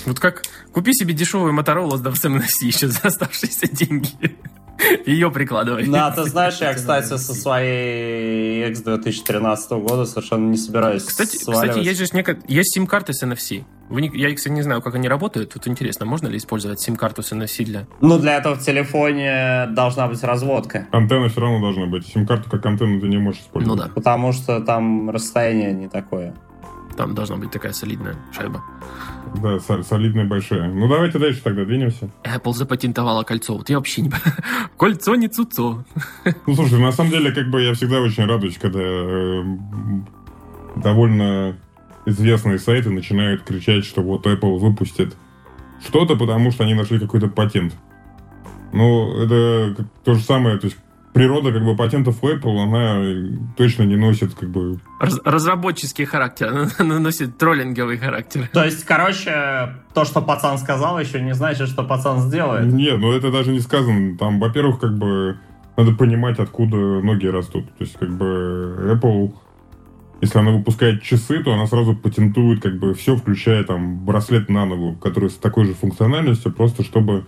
Вот 0.06 0.20
как 0.20 0.44
купи 0.72 0.94
себе 0.94 1.14
дешевую 1.14 1.54
Motorola 1.58 1.98
с 1.98 2.02
давцем 2.02 2.38
NFC 2.38 2.66
еще 2.66 2.88
за 2.88 3.00
оставшиеся 3.04 3.68
деньги. 3.68 4.10
Ее 5.06 5.32
прикладывай. 5.32 5.88
Да, 5.88 6.12
ты 6.12 6.24
знаешь, 6.26 6.58
я, 6.60 6.74
кстати, 6.76 7.06
со 7.08 7.18
своей 7.80 8.70
X 8.70 8.82
2013 8.82 9.72
года 9.72 10.06
совершенно 10.06 10.50
не 10.50 10.58
собираюсь 10.58 11.04
Кстати, 11.04 11.38
сваливать. 11.38 11.70
кстати, 11.72 11.86
есть 11.88 12.00
же 12.00 12.06
неко- 12.20 12.42
есть 12.48 12.74
сим-карты 12.74 13.14
с 13.14 13.24
NFC. 13.24 13.64
Вы 13.90 14.02
не- 14.02 14.12
я, 14.14 14.34
кстати, 14.36 14.52
не 14.54 14.62
знаю, 14.64 14.82
как 14.82 14.96
они 14.96 15.08
работают. 15.08 15.54
Вот 15.56 15.68
интересно, 15.68 16.06
можно 16.06 16.28
ли 16.28 16.38
использовать 16.38 16.80
сим-карту 16.80 17.22
с 17.24 17.32
NFC 17.32 17.64
для... 17.64 17.88
Ну, 18.02 18.18
для 18.20 18.38
этого 18.38 18.56
в 18.56 18.64
телефоне 18.66 19.68
должна 19.72 20.08
быть 20.08 20.24
разводка. 20.24 20.88
Антенна 20.92 21.30
все 21.30 21.42
равно 21.42 21.62
должна 21.62 21.86
быть. 21.86 22.06
Сим-карту 22.08 22.50
как 22.50 22.66
антенну 22.66 23.00
ты 23.00 23.08
не 23.08 23.18
можешь 23.18 23.42
Ну 23.42 23.48
использовать. 23.62 23.80
да, 23.80 23.88
Потому 23.94 24.32
что 24.34 24.60
там 24.62 25.10
расстояние 25.10 25.72
не 25.74 25.88
такое. 25.88 26.34
Там 26.96 27.14
должна 27.16 27.36
быть 27.38 27.52
такая 27.52 27.74
солидная 27.74 28.16
шайба. 28.36 28.64
Да, 29.42 29.60
со- 29.60 29.84
солидная 29.84 30.26
большая. 30.26 30.72
Ну, 30.72 30.88
давайте 30.88 31.20
дальше 31.20 31.42
тогда 31.44 31.66
двинемся. 31.66 32.10
Apple 32.24 32.54
запатентовала 32.54 33.24
кольцо. 33.24 33.58
Вот 33.58 33.70
я 33.70 33.78
вообще 33.78 34.02
не... 34.04 34.12
Кольцо 34.78 35.16
не 35.16 35.28
цуцо. 35.28 35.84
Ну, 36.48 36.56
слушай, 36.56 36.80
на 36.80 36.92
самом 36.92 37.12
деле, 37.12 37.32
как 37.32 37.50
бы 37.50 37.62
я 37.62 37.74
всегда 37.74 38.00
очень 38.00 38.26
радуюсь, 38.26 38.58
когда 38.58 38.80
э, 38.80 39.40
м, 39.42 40.08
довольно 40.76 41.58
известные 42.06 42.60
сайты 42.60 42.90
начинают 42.90 43.44
кричать, 43.44 43.86
что 43.86 44.02
вот 44.02 44.26
Apple 44.26 44.58
выпустит 44.58 45.16
что-то, 45.86 46.16
потому 46.16 46.52
что 46.52 46.64
они 46.64 46.74
нашли 46.74 47.00
какой-то 47.00 47.28
патент. 47.28 47.74
Ну, 48.74 49.18
это 49.24 49.86
то 50.04 50.14
же 50.14 50.22
самое, 50.24 50.58
то 50.58 50.68
есть 50.68 50.78
природа 51.16 51.54
как 51.54 51.64
бы 51.64 51.78
патентов 51.78 52.22
у 52.22 52.28
Apple, 52.28 52.62
она 52.62 53.32
точно 53.56 53.84
не 53.84 53.96
носит 53.96 54.36
как 54.36 54.50
бы... 54.50 54.82
Раз- 55.00 55.22
разработческий 55.24 56.04
характер. 56.04 56.70
Она 56.78 57.00
носит 57.00 57.38
троллинговый 57.38 57.98
характер. 57.98 58.50
То 58.52 58.66
есть, 58.66 58.84
короче, 58.84 59.78
то, 59.94 60.04
что 60.04 60.22
пацан 60.22 60.58
сказал, 60.58 61.00
еще 61.00 61.22
не 61.22 61.34
значит, 61.34 61.70
что 61.70 61.84
пацан 61.84 62.20
сделает. 62.20 62.66
Нет, 62.66 63.00
ну 63.00 63.14
это 63.14 63.32
даже 63.32 63.52
не 63.52 63.62
сказано. 63.62 64.18
Там, 64.18 64.42
во-первых, 64.42 64.82
как 64.82 64.98
бы 64.98 65.40
надо 65.78 65.94
понимать, 65.94 66.38
откуда 66.38 66.76
ноги 66.76 67.28
растут. 67.28 67.66
То 67.78 67.86
есть, 67.86 67.98
как 67.98 68.10
бы 68.10 68.92
Apple, 68.94 69.34
если 70.20 70.38
она 70.38 70.52
выпускает 70.52 71.02
часы, 71.02 71.42
то 71.42 71.54
она 71.54 71.66
сразу 71.66 71.96
патентует 71.96 72.62
как 72.62 72.78
бы 72.78 72.94
все, 72.94 73.16
включая 73.16 73.64
там 73.64 74.04
браслет 74.04 74.50
на 74.50 74.66
ногу, 74.66 74.98
который 75.02 75.30
с 75.30 75.36
такой 75.36 75.64
же 75.64 75.76
функциональностью, 75.76 76.52
просто 76.52 76.84
чтобы 76.84 77.26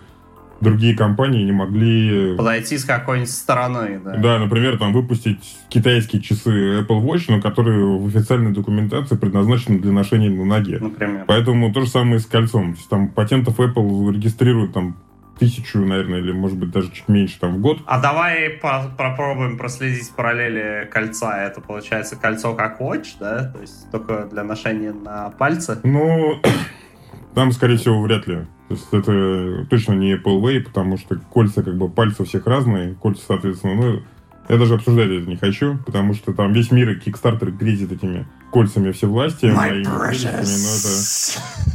другие 0.60 0.96
компании 0.96 1.44
не 1.44 1.52
могли... 1.52 2.36
Подойти 2.36 2.78
с 2.78 2.84
какой-нибудь 2.84 3.30
стороны, 3.30 4.00
да. 4.04 4.16
Да, 4.16 4.38
например, 4.38 4.78
там 4.78 4.92
выпустить 4.92 5.56
китайские 5.68 6.22
часы 6.22 6.80
Apple 6.80 7.02
Watch, 7.02 7.24
но 7.28 7.40
которые 7.40 7.84
в 7.98 8.06
официальной 8.06 8.52
документации 8.52 9.16
предназначены 9.16 9.78
для 9.78 9.92
ношения 9.92 10.30
на 10.30 10.44
ноге. 10.44 10.78
Например. 10.80 11.24
Поэтому 11.26 11.72
то 11.72 11.82
же 11.82 11.88
самое 11.88 12.16
и 12.16 12.18
с 12.18 12.26
кольцом. 12.26 12.72
То 12.72 12.78
есть, 12.78 12.88
там 12.88 13.08
патентов 13.08 13.58
Apple 13.60 14.12
регистрируют 14.12 14.72
там 14.72 14.96
тысячу, 15.38 15.78
наверное, 15.78 16.18
или 16.18 16.32
может 16.32 16.58
быть 16.58 16.70
даже 16.70 16.90
чуть 16.90 17.08
меньше 17.08 17.38
там 17.38 17.56
в 17.56 17.60
год. 17.60 17.78
А 17.86 18.00
давай 18.00 18.50
по- 18.50 18.90
попробуем 18.96 19.56
проследить 19.56 20.10
параллели 20.10 20.88
кольца. 20.90 21.38
Это 21.38 21.60
получается 21.60 22.16
кольцо 22.16 22.54
как 22.54 22.80
watch, 22.80 23.16
да? 23.20 23.52
То 23.52 23.60
есть 23.60 23.90
только 23.90 24.26
для 24.26 24.42
ношения 24.42 24.92
на 24.92 25.30
пальце. 25.30 25.78
Ну, 25.84 26.40
там, 27.34 27.52
скорее 27.52 27.76
всего, 27.76 28.02
вряд 28.02 28.26
ли. 28.26 28.46
То 28.68 28.74
есть 28.74 28.88
это 28.92 29.66
точно 29.70 29.94
не 29.94 30.14
Apple 30.14 30.40
Way, 30.40 30.60
потому 30.60 30.98
что 30.98 31.16
кольца 31.16 31.62
как 31.62 31.76
бы 31.76 31.88
пальцы 31.88 32.22
у 32.22 32.24
всех 32.26 32.46
разные, 32.46 32.94
кольца, 32.94 33.22
соответственно, 33.26 33.74
ну, 33.74 34.02
я 34.48 34.56
даже 34.56 34.74
обсуждать 34.74 35.08
это 35.08 35.28
не 35.28 35.36
хочу, 35.36 35.78
потому 35.86 36.14
что 36.14 36.32
там 36.32 36.52
весь 36.52 36.70
мир 36.70 36.90
и 36.90 36.98
Kickstarter 36.98 37.50
грезит 37.50 37.92
этими 37.92 38.26
кольцами 38.50 38.92
всевластия, 38.92 39.54
моими 39.54 39.84
прелестями, 39.84 40.44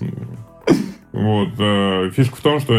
но 0.02 0.04
это... 0.04 0.24
Вот. 1.14 1.50
э, 1.60 2.12
Фишка 2.16 2.36
в 2.36 2.42
том, 2.42 2.60
что 2.60 2.74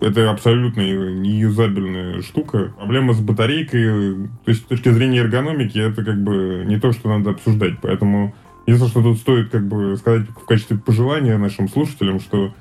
это 0.00 0.30
абсолютно 0.30 0.80
неюзабельная 0.80 2.20
штука. 2.22 2.74
Проблема 2.76 3.14
с 3.14 3.20
батарейкой, 3.20 4.28
то 4.44 4.50
есть 4.50 4.62
с 4.62 4.66
точки 4.66 4.90
зрения 4.90 5.20
эргономики, 5.20 5.78
это 5.78 6.04
как 6.04 6.22
бы 6.22 6.64
не 6.66 6.78
то, 6.78 6.92
что 6.92 7.08
надо 7.08 7.30
обсуждать. 7.30 7.80
Поэтому 7.80 8.34
единственное, 8.66 8.90
что 8.90 9.02
тут 9.02 9.18
стоит 9.18 9.50
как 9.50 9.66
бы 9.66 9.96
сказать 9.96 10.28
в 10.28 10.44
качестве 10.44 10.76
пожелания 10.76 11.38
нашим 11.38 11.68
слушателям, 11.68 12.20
что 12.20 12.54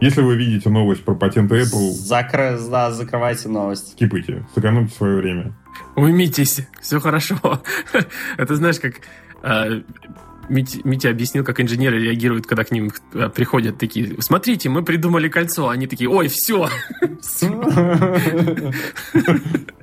если 0.00 0.20
вы 0.22 0.36
видите 0.36 0.68
новость 0.70 1.04
про 1.04 1.14
патенты 1.14 1.56
Apple, 1.56 1.90
Закры... 1.92 2.58
Да, 2.70 2.90
закрывайте 2.92 3.48
новость. 3.48 3.92
скипайте, 3.92 4.44
сэкономьте 4.54 4.94
свое 4.94 5.16
время. 5.16 5.52
Уймитесь, 5.96 6.60
все 6.80 7.00
хорошо. 7.00 7.38
Это 8.36 8.56
знаешь, 8.56 8.78
как 8.80 8.94
э, 9.42 9.82
Мит- 10.48 10.84
Митя 10.84 11.10
объяснил, 11.10 11.44
как 11.44 11.60
инженеры 11.60 12.00
реагируют, 12.00 12.46
когда 12.46 12.64
к 12.64 12.70
ним 12.70 12.90
э, 13.14 13.28
приходят 13.28 13.78
такие, 13.78 14.20
смотрите, 14.20 14.68
мы 14.68 14.82
придумали 14.82 15.28
кольцо, 15.28 15.68
они 15.68 15.86
такие, 15.86 16.08
ой, 16.08 16.28
все, 16.28 16.68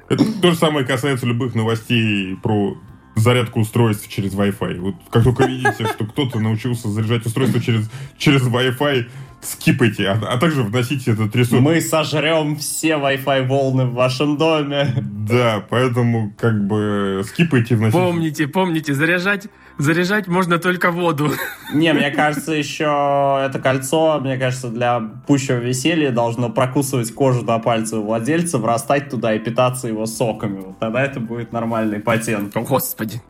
Это 0.08 0.42
то 0.42 0.52
же 0.52 0.58
самое 0.58 0.86
касается 0.86 1.26
любых 1.26 1.56
новостей 1.56 2.38
про 2.42 2.78
зарядку 3.16 3.62
устройств 3.62 4.08
через 4.10 4.34
Wi-Fi. 4.34 4.80
Вот 4.80 4.96
как 5.10 5.24
только 5.24 5.46
видите, 5.46 5.86
что 5.88 6.06
кто-то 6.06 6.40
научился 6.40 6.90
заряжать 6.90 7.26
устройство 7.26 7.62
через, 7.62 7.90
через 8.18 8.44
Wi-Fi, 8.44 9.08
скипайте, 9.46 10.08
а, 10.08 10.20
а 10.34 10.38
также 10.38 10.64
вносите 10.64 11.12
этот 11.12 11.36
ресурс. 11.36 11.62
Мы 11.62 11.82
сожрем 11.82 12.56
все 12.58 12.94
Wi-Fi 12.94 13.48
волны 13.48 13.86
в 13.86 13.94
вашем 13.94 14.38
доме. 14.38 14.94
Да, 14.98 15.64
поэтому 15.70 16.34
как 16.38 16.66
бы 16.68 17.24
скипайте, 17.26 17.76
вносите. 17.76 17.98
помните, 17.98 18.48
помните, 18.48 18.94
заряжать, 18.94 19.48
заряжать 19.78 20.28
можно 20.28 20.60
только 20.60 20.92
воду. 20.92 21.32
Не, 21.74 21.94
мне 21.94 22.12
кажется, 22.12 22.52
еще 22.52 23.42
это 23.46 23.60
кольцо, 23.60 24.20
мне 24.20 24.38
кажется, 24.38 24.70
для 24.70 25.00
пущего 25.00 25.58
веселья 25.58 26.12
должно 26.12 26.50
прокусывать 26.50 27.14
кожу 27.14 27.44
до 27.44 27.60
пальца 27.60 28.00
у 28.00 28.04
владельца, 28.04 28.58
врастать 28.58 29.10
туда 29.10 29.34
и 29.34 29.40
питаться 29.40 29.88
его 29.88 30.06
соками. 30.06 30.60
Вот 30.60 30.80
тогда 30.80 31.04
это 31.04 31.20
будет 31.20 31.52
нормальный 31.52 32.00
патент. 32.00 32.56
О, 32.56 32.62
Господи. 32.62 33.22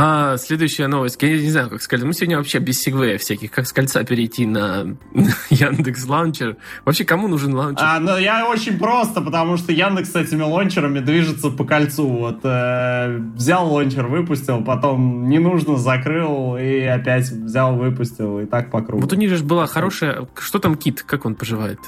А 0.00 0.36
следующая 0.36 0.86
новость. 0.86 1.20
Я 1.20 1.40
не 1.40 1.50
знаю, 1.50 1.70
как 1.70 1.82
с 1.82 1.88
кольца. 1.88 2.06
Мы 2.06 2.12
сегодня 2.12 2.36
вообще 2.36 2.60
без 2.60 2.80
сегвея 2.80 3.18
всяких. 3.18 3.50
Как 3.50 3.66
с 3.66 3.72
кольца 3.72 4.04
перейти 4.04 4.46
на 4.46 4.96
Яндекс 5.50 6.06
Лаунчер. 6.06 6.56
Вообще, 6.84 7.04
кому 7.04 7.26
нужен 7.26 7.52
лаунчер? 7.52 7.84
А, 7.84 7.98
ну 7.98 8.16
я 8.16 8.46
очень 8.46 8.78
просто, 8.78 9.20
потому 9.20 9.56
что 9.56 9.72
Яндекс 9.72 10.12
с 10.12 10.14
этими 10.14 10.42
лончерами 10.42 11.00
движется 11.00 11.50
по 11.50 11.64
кольцу. 11.64 12.06
Вот 12.06 12.44
э, 12.44 13.18
взял 13.34 13.68
лончер, 13.68 14.06
выпустил, 14.06 14.62
потом 14.62 15.28
не 15.28 15.40
нужно 15.40 15.76
закрыл 15.76 16.56
и 16.56 16.78
опять 16.82 17.28
взял, 17.28 17.74
выпустил 17.74 18.38
и 18.38 18.46
так 18.46 18.70
по 18.70 18.82
кругу. 18.82 19.02
Вот 19.02 19.12
у 19.12 19.16
них 19.16 19.36
же 19.36 19.42
была 19.42 19.66
хорошая... 19.66 20.28
Что 20.38 20.60
там 20.60 20.76
Кит? 20.76 21.02
Как 21.02 21.26
он 21.26 21.34
поживает? 21.34 21.80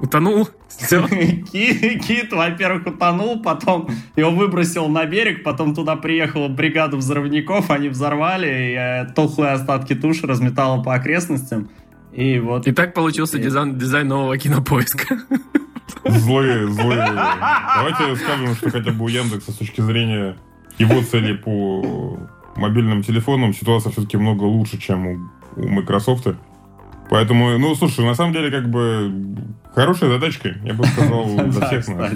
Утонул? 0.00 0.48
Все. 0.68 1.06
Ки- 1.52 1.98
Кит, 1.98 2.32
во-первых, 2.32 2.86
утонул, 2.86 3.42
потом 3.42 3.90
его 4.16 4.30
выбросил 4.30 4.88
на 4.88 5.04
берег, 5.04 5.42
потом 5.44 5.74
туда 5.74 5.96
приехала 5.96 6.48
бригада 6.48 6.96
взрывников, 6.96 7.70
они 7.70 7.88
взорвали, 7.88 8.46
и 8.46 8.74
э, 8.74 9.12
тухлые 9.14 9.52
остатки 9.52 9.94
туши 9.94 10.26
разметало 10.26 10.82
по 10.82 10.94
окрестностям. 10.94 11.70
И 12.12 12.38
вот... 12.38 12.66
И 12.66 12.72
так 12.72 12.94
получился 12.94 13.38
дизайн, 13.38 13.78
дизайн 13.78 14.08
нового 14.08 14.36
кинопоиска. 14.38 15.20
Злые, 16.04 16.68
злые. 16.68 17.12
Давайте 17.76 18.16
скажем, 18.16 18.54
что 18.54 18.70
хотя 18.70 18.90
бы 18.92 19.04
у 19.04 19.08
Яндекса 19.08 19.52
с 19.52 19.56
точки 19.56 19.80
зрения 19.80 20.36
его 20.78 21.02
целей 21.02 21.34
по 21.34 22.18
мобильным 22.56 23.02
телефонам 23.02 23.52
ситуация 23.52 23.92
все-таки 23.92 24.16
много 24.16 24.44
лучше, 24.44 24.78
чем 24.78 25.06
у, 25.06 25.30
у 25.56 25.68
Microsoft. 25.68 26.28
Поэтому, 27.10 27.58
ну, 27.58 27.74
слушай, 27.74 28.04
на 28.04 28.14
самом 28.14 28.32
деле, 28.32 28.52
как 28.52 28.70
бы, 28.70 29.12
хорошая 29.74 30.10
задачка, 30.10 30.54
я 30.64 30.74
бы 30.74 30.84
сказал, 30.86 31.26
для 31.48 31.66
всех 31.66 31.88
нас. 31.88 32.12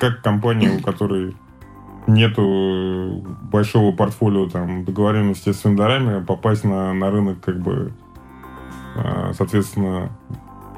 Как, 0.00 0.20
компания, 0.22 0.72
у 0.72 0.80
которой 0.80 1.36
нету 2.08 3.24
большого 3.42 3.92
портфолио 3.92 4.48
там 4.48 4.84
договоренности 4.84 5.52
с 5.52 5.64
вендорами, 5.64 6.22
попасть 6.24 6.64
на, 6.64 6.92
на 6.92 7.12
рынок, 7.12 7.40
как 7.40 7.60
бы, 7.60 7.92
а, 8.96 9.32
соответственно, 9.34 10.10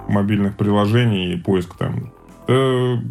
мобильных 0.06 0.58
приложений 0.58 1.32
и 1.32 1.36
поиск 1.38 1.74
там. 1.76 2.12
Это 2.46 3.02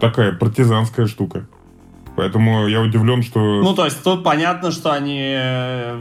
такая 0.00 0.32
партизанская 0.32 1.06
штука. 1.06 1.46
Поэтому 2.16 2.66
я 2.68 2.80
удивлен, 2.80 3.22
что... 3.22 3.38
Ну, 3.38 3.74
то 3.74 3.84
есть 3.84 4.02
тут 4.02 4.24
понятно, 4.24 4.70
что 4.70 4.92
они 4.92 5.36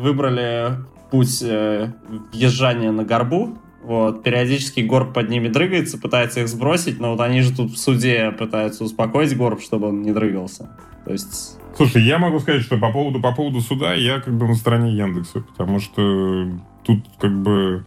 выбрали 0.01 0.78
путь 1.12 1.41
э, 1.41 1.91
въезжания 2.34 2.91
на 2.91 3.03
горбу. 3.03 3.57
Вот, 3.84 4.24
периодически 4.24 4.82
горб 4.82 5.14
под 5.14 5.30
ними 5.30 5.47
дрыгается, 5.47 5.97
пытается 5.97 6.41
их 6.41 6.49
сбросить, 6.49 6.99
но 6.99 7.12
вот 7.12 7.22
они 7.22 7.41
же 7.41 7.55
тут 7.55 7.72
в 7.72 7.78
суде 7.78 8.32
пытаются 8.32 8.84
успокоить 8.84 9.36
горб, 9.38 9.62
чтобы 9.62 9.88
он 9.88 10.01
не 10.01 10.12
дрыгался. 10.12 10.78
То 11.05 11.14
есть... 11.14 11.57
Слушай, 11.78 12.03
я 12.03 12.20
могу 12.20 12.39
сказать, 12.39 12.62
что 12.62 12.78
по 12.78 12.91
поводу, 12.91 13.22
по 13.22 13.34
поводу 13.34 13.62
суда 13.62 13.93
я 13.93 14.20
как 14.20 14.38
бы 14.38 14.47
на 14.47 14.55
стороне 14.55 14.91
Яндекса, 14.91 15.41
потому 15.41 15.80
что 15.80 16.49
тут 16.84 17.05
как 17.20 17.41
бы 17.41 17.86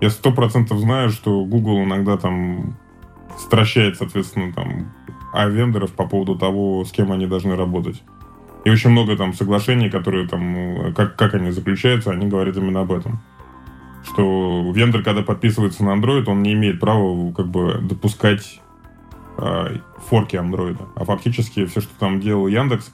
я 0.00 0.10
сто 0.10 0.30
процентов 0.30 0.78
знаю, 0.78 1.08
что 1.10 1.44
Google 1.44 1.84
иногда 1.84 2.18
там 2.18 2.76
стращает, 3.38 3.96
соответственно, 3.96 4.52
там 4.52 4.92
а 5.32 5.46
вендоров 5.46 5.92
по 5.92 6.06
поводу 6.06 6.36
того, 6.36 6.84
с 6.84 6.90
кем 6.90 7.12
они 7.12 7.26
должны 7.26 7.56
работать. 7.56 8.02
И 8.64 8.70
очень 8.70 8.90
много 8.90 9.16
там 9.16 9.32
соглашений, 9.32 9.88
которые 9.88 10.28
там, 10.28 10.56
э, 10.56 10.92
как, 10.92 11.16
как 11.16 11.34
они 11.34 11.50
заключаются, 11.50 12.10
они 12.10 12.26
говорят 12.26 12.56
именно 12.56 12.80
об 12.80 12.92
этом. 12.92 13.20
Что 14.04 14.70
вендор, 14.74 15.02
когда 15.02 15.22
подписывается 15.22 15.84
на 15.84 15.90
Android, 15.90 16.24
он 16.26 16.42
не 16.42 16.52
имеет 16.52 16.80
права 16.80 17.32
как 17.32 17.48
бы 17.48 17.78
допускать 17.82 18.60
э, 19.38 19.76
форки 20.08 20.36
андроида. 20.36 20.88
А 20.94 21.04
фактически 21.04 21.64
все, 21.66 21.80
что 21.80 21.92
там 21.98 22.20
делал 22.20 22.46
Яндекс 22.46 22.92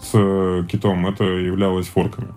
с 0.00 0.10
э, 0.14 0.64
китом, 0.68 1.06
это 1.06 1.24
являлось 1.24 1.86
форками. 1.86 2.28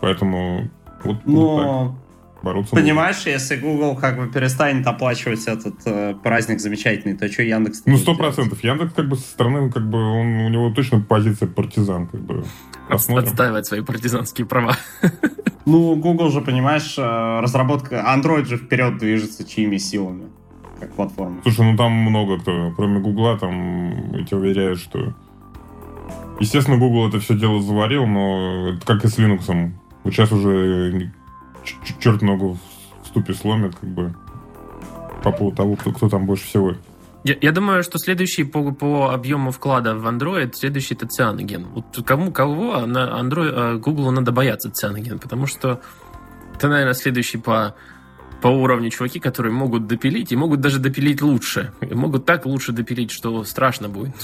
Поэтому 0.00 0.68
вот 1.04 1.22
тут 1.24 1.56
так 1.56 1.66
Но, 1.66 1.98
бороться 2.42 2.74
понимаешь, 2.74 3.22
если 3.26 3.56
Google 3.56 3.96
как 3.96 4.16
бы 4.18 4.28
перестанет 4.28 4.86
оплачивать 4.86 5.44
этот 5.46 5.76
э, 5.84 6.14
праздник 6.22 6.60
замечательный, 6.60 7.16
то 7.16 7.30
что 7.30 7.42
Яндекс... 7.42 7.82
Ну, 7.86 7.96
сто 7.96 8.14
процентов. 8.14 8.62
Яндекс, 8.62 8.92
как 8.94 9.08
бы, 9.08 9.16
со 9.16 9.22
стороны, 9.22 9.70
как 9.70 9.88
бы, 9.88 9.98
он, 9.98 10.26
у 10.40 10.48
него 10.48 10.70
точно 10.70 11.00
позиция 11.00 11.48
партизан, 11.48 12.06
как 12.06 12.20
бы. 12.20 12.44
Посмотрим. 12.88 13.28
Отстаивать 13.28 13.66
свои 13.66 13.80
партизанские 13.82 14.46
права. 14.46 14.76
Ну, 15.66 15.94
Google 15.94 16.30
же, 16.30 16.40
понимаешь, 16.40 16.96
э, 16.98 17.40
разработка... 17.40 17.96
Android 17.96 18.46
же 18.46 18.56
вперед 18.56 18.98
движется 18.98 19.46
чьими 19.46 19.76
силами, 19.76 20.24
как 20.80 20.92
платформа. 20.94 21.42
Слушай, 21.42 21.70
ну 21.70 21.76
там 21.76 21.92
много 21.92 22.40
кто, 22.40 22.72
кроме 22.74 22.98
Гугла, 22.98 23.38
там, 23.38 24.16
я 24.16 24.24
тебе 24.24 24.38
уверяю, 24.38 24.76
что... 24.76 25.14
Естественно, 26.40 26.78
Google 26.78 27.08
это 27.08 27.20
все 27.20 27.34
дело 27.34 27.62
заварил, 27.62 28.06
но 28.06 28.70
это 28.70 28.86
как 28.86 29.04
и 29.04 29.08
с 29.08 29.18
Linux. 29.18 29.72
Вот 30.02 30.12
сейчас 30.12 30.32
уже 30.32 31.12
черт 32.00 32.22
ногу 32.22 32.58
в 33.02 33.06
ступе 33.06 33.34
сломит, 33.34 33.74
как 33.76 33.90
бы, 33.90 34.14
по 35.22 35.32
поводу 35.32 35.56
того, 35.56 35.76
кто, 35.76 35.92
кто 35.92 36.08
там 36.08 36.26
больше 36.26 36.44
всего. 36.44 36.74
Я, 37.22 37.36
я 37.40 37.52
думаю, 37.52 37.82
что 37.82 37.98
следующий 37.98 38.44
по, 38.44 38.72
по 38.72 39.12
объему 39.12 39.50
вклада 39.50 39.94
в 39.94 40.06
Android, 40.06 40.54
следующий 40.54 40.94
это 40.94 41.06
Cyanogen. 41.06 41.66
Вот 41.74 42.06
кому 42.06 42.32
кого 42.32 42.86
на 42.86 43.20
Android, 43.20 43.52
э, 43.52 43.78
Google 43.78 44.10
надо 44.10 44.32
бояться 44.32 44.70
Cyanogen, 44.70 45.18
потому 45.18 45.46
что 45.46 45.80
это, 46.54 46.68
наверное, 46.68 46.94
следующий 46.94 47.38
по 47.38 47.74
по 48.40 48.48
уровню 48.48 48.88
чуваки, 48.90 49.20
которые 49.20 49.52
могут 49.52 49.86
допилить 49.86 50.32
и 50.32 50.36
могут 50.36 50.60
даже 50.60 50.78
допилить 50.78 51.20
лучше. 51.20 51.72
И 51.82 51.94
могут 51.94 52.24
так 52.24 52.46
лучше 52.46 52.72
допилить, 52.72 53.10
что 53.10 53.44
страшно 53.44 53.90
будет. 53.90 54.14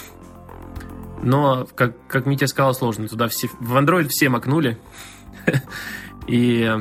Но, 1.23 1.67
как, 1.75 1.95
как 2.07 2.25
Митя 2.27 2.47
сказал, 2.47 2.75
сложно. 2.75 3.09
Туда 3.09 3.29
все, 3.29 3.49
в 3.61 3.77
Android 3.77 4.09
все 4.09 4.29
макнули. 4.29 4.79
И 6.27 6.73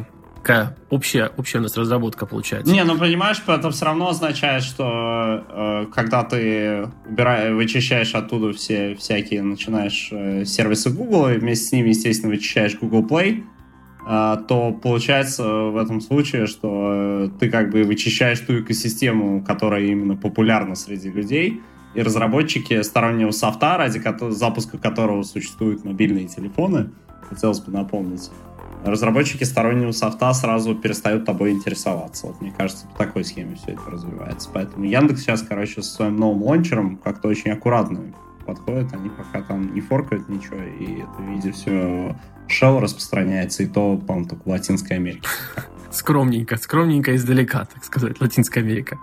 какая 0.46 0.78
общая, 0.92 1.32
общая 1.38 1.58
у 1.58 1.62
нас 1.62 1.76
разработка 1.76 2.28
получается. 2.28 2.72
Не, 2.72 2.84
ну 2.84 2.98
понимаешь, 3.00 3.42
это 3.48 3.72
все 3.72 3.86
равно 3.86 4.10
означает, 4.10 4.62
что 4.62 5.44
э, 5.50 5.86
когда 5.92 6.24
ты 6.24 6.88
убираешь, 7.10 7.56
вычищаешь 7.56 8.14
оттуда 8.14 8.54
все 8.54 8.96
всякие, 8.96 9.42
начинаешь 9.42 10.10
э, 10.12 10.46
сервисы 10.46 10.92
Google, 10.92 11.30
и 11.30 11.38
вместе 11.38 11.66
с 11.66 11.72
ними, 11.72 11.90
естественно, 11.90 12.32
вычищаешь 12.32 12.78
Google 12.80 13.04
Play, 13.04 13.44
э, 14.08 14.38
то 14.48 14.72
получается 14.72 15.44
в 15.44 15.78
этом 15.78 16.00
случае, 16.00 16.46
что 16.46 16.92
э, 16.92 17.30
ты 17.40 17.50
как 17.50 17.72
бы 17.72 17.84
вычищаешь 17.84 18.40
ту 18.42 18.60
экосистему, 18.60 19.44
которая 19.44 19.82
именно 19.82 20.16
популярна 20.16 20.76
среди 20.76 21.10
людей, 21.10 21.64
и 21.96 22.02
разработчики 22.04 22.84
стороннего 22.84 23.32
софта, 23.32 23.78
ради 23.78 24.00
кото- 24.00 24.30
запуска 24.30 24.78
которого 24.78 25.24
существуют 25.24 25.84
мобильные 25.84 26.28
телефоны, 26.28 26.92
хотелось 27.28 27.62
бы 27.62 27.72
напомнить, 27.72 28.30
разработчики 28.86 29.44
стороннего 29.44 29.92
софта 29.92 30.34
сразу 30.34 30.76
перестают 30.76 31.26
тобой 31.26 31.52
интересоваться. 31.52 32.28
Вот 32.28 32.42
мне 32.42 32.54
кажется, 32.56 32.88
по 32.88 33.00
такой 33.00 33.26
схеме 33.26 33.56
все 33.56 33.74
это 33.74 33.90
развивается. 33.90 34.50
Поэтому 34.54 34.86
Яндекс 34.86 35.22
сейчас, 35.22 35.42
короче, 35.42 35.82
со 35.82 35.96
своим 35.96 36.18
новым 36.18 36.44
лончером 36.44 36.98
как-то 36.98 37.28
очень 37.28 37.52
аккуратно 37.52 38.14
подходит. 38.46 38.94
Они 38.94 39.10
пока 39.10 39.42
там 39.42 39.74
не 39.74 39.82
форкают 39.82 40.30
ничего, 40.30 40.58
и 40.58 41.02
это 41.02 41.24
виде 41.24 41.52
все 41.52 42.16
Shell 42.48 42.80
распространяется, 42.80 43.64
и 43.64 43.68
то, 43.68 43.98
по-моему, 43.98 44.30
только 44.30 44.44
в 44.44 44.48
Латинской 44.48 44.98
Америке. 44.98 45.28
скромненько, 45.92 46.58
скромненько 46.58 47.16
издалека, 47.16 47.66
так 47.66 47.84
сказать, 47.84 48.22
Латинская 48.22 48.62
Америка. 48.62 49.00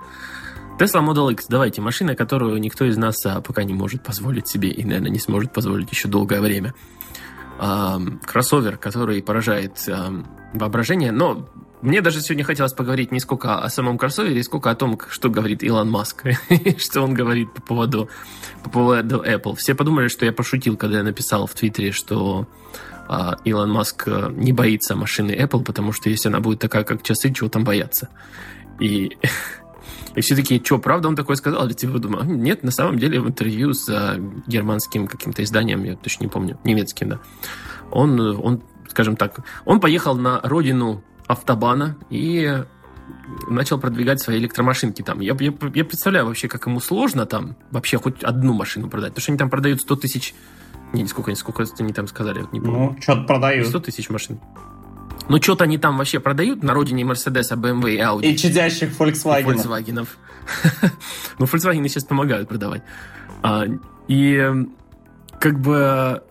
Tesla 0.78 1.06
Model 1.06 1.32
X, 1.32 1.46
давайте, 1.48 1.80
машина, 1.80 2.16
которую 2.16 2.58
никто 2.58 2.84
из 2.84 2.96
нас 2.96 3.24
а, 3.26 3.40
пока 3.40 3.62
не 3.62 3.74
может 3.74 4.02
позволить 4.02 4.48
себе 4.48 4.70
и, 4.70 4.84
наверное, 4.84 5.10
не 5.10 5.18
сможет 5.18 5.52
позволить 5.52 5.90
еще 5.90 6.08
долгое 6.08 6.40
время. 6.40 6.74
А, 7.58 8.00
кроссовер, 8.24 8.76
который 8.76 9.22
поражает 9.22 9.84
а, 9.88 10.24
воображение, 10.52 11.12
но 11.12 11.48
мне 11.82 12.00
даже 12.00 12.20
сегодня 12.20 12.44
хотелось 12.44 12.72
поговорить 12.72 13.10
не 13.10 13.18
сколько 13.18 13.58
о 13.58 13.68
самом 13.68 13.98
кроссовере, 13.98 14.42
сколько 14.44 14.70
о 14.70 14.74
том, 14.76 14.98
что 15.10 15.28
говорит 15.28 15.62
Илон 15.64 15.90
Маск, 15.90 16.24
что 16.78 17.02
он 17.02 17.12
говорит 17.12 17.52
по 17.52 17.60
поводу, 17.60 18.08
по 18.62 18.70
поводу 18.70 19.22
Apple. 19.22 19.56
Все 19.56 19.74
подумали, 19.74 20.08
что 20.08 20.24
я 20.24 20.32
пошутил, 20.32 20.76
когда 20.76 20.98
я 20.98 21.02
написал 21.02 21.46
в 21.46 21.54
Твиттере, 21.54 21.90
что 21.90 22.46
а, 23.08 23.36
Илон 23.44 23.70
Маск 23.70 24.04
э, 24.06 24.30
не 24.32 24.52
боится 24.52 24.94
машины 24.94 25.32
Apple, 25.32 25.64
потому 25.64 25.92
что 25.92 26.08
если 26.08 26.28
она 26.28 26.40
будет 26.40 26.60
такая, 26.60 26.84
как 26.84 27.02
часы, 27.02 27.32
чего 27.32 27.48
там 27.48 27.64
бояться? 27.64 28.08
И 28.78 29.18
И 30.14 30.20
все 30.20 30.36
такие, 30.36 30.62
что, 30.62 30.78
правда 30.78 31.08
он 31.08 31.16
такое 31.16 31.36
сказал? 31.36 31.66
Или 31.66 31.72
типа 31.72 31.98
думаю, 31.98 32.24
нет, 32.24 32.62
на 32.62 32.70
самом 32.70 32.98
деле 32.98 33.20
в 33.20 33.28
интервью 33.28 33.72
с 33.72 33.88
а, 33.88 34.16
германским 34.46 35.06
каким-то 35.06 35.42
изданием, 35.42 35.82
я 35.84 35.96
точно 35.96 36.24
не 36.24 36.30
помню, 36.30 36.58
немецким, 36.64 37.10
да, 37.10 37.20
он, 37.90 38.18
он, 38.20 38.62
скажем 38.88 39.16
так, 39.16 39.40
он 39.64 39.80
поехал 39.80 40.14
на 40.16 40.40
родину 40.42 41.02
автобана 41.26 41.96
и 42.10 42.64
начал 43.48 43.78
продвигать 43.78 44.20
свои 44.20 44.38
электромашинки 44.38 45.02
там. 45.02 45.20
Я, 45.20 45.36
я, 45.38 45.52
я 45.74 45.84
представляю 45.84 46.26
вообще, 46.26 46.48
как 46.48 46.66
ему 46.66 46.80
сложно 46.80 47.26
там 47.26 47.56
вообще 47.70 47.98
хоть 47.98 48.22
одну 48.22 48.52
машину 48.52 48.88
продать, 48.88 49.10
потому 49.10 49.22
что 49.22 49.32
они 49.32 49.38
там 49.38 49.50
продают 49.50 49.80
100 49.80 49.96
тысяч... 49.96 50.34
Не, 50.92 51.06
сколько, 51.06 51.34
сколько 51.34 51.64
они 51.78 51.92
там 51.92 52.06
сказали, 52.06 52.40
вот 52.40 52.52
не 52.52 52.60
помню. 52.60 52.78
Ну, 52.78 52.96
что-то 53.00 53.22
продают. 53.22 53.66
100 53.66 53.80
тысяч 53.80 54.10
машин. 54.10 54.40
Ну, 55.32 55.40
что-то 55.40 55.64
они 55.64 55.78
там 55.78 55.96
вообще 55.96 56.20
продают 56.20 56.62
на 56.62 56.74
родине 56.74 57.06
Мерседеса, 57.06 57.54
BMW 57.54 57.94
и 57.94 57.98
Audi. 57.98 58.26
И 58.26 58.36
чадящих 58.36 58.90
Volkswagen. 59.00 59.44
Volkswagen. 59.46 60.06
ну, 61.38 61.46
Volkswagen 61.46 61.88
сейчас 61.88 62.04
помогают 62.04 62.50
продавать. 62.50 62.82
А, 63.42 63.64
и 64.08 64.52
как 65.40 65.58
бы 65.58 66.22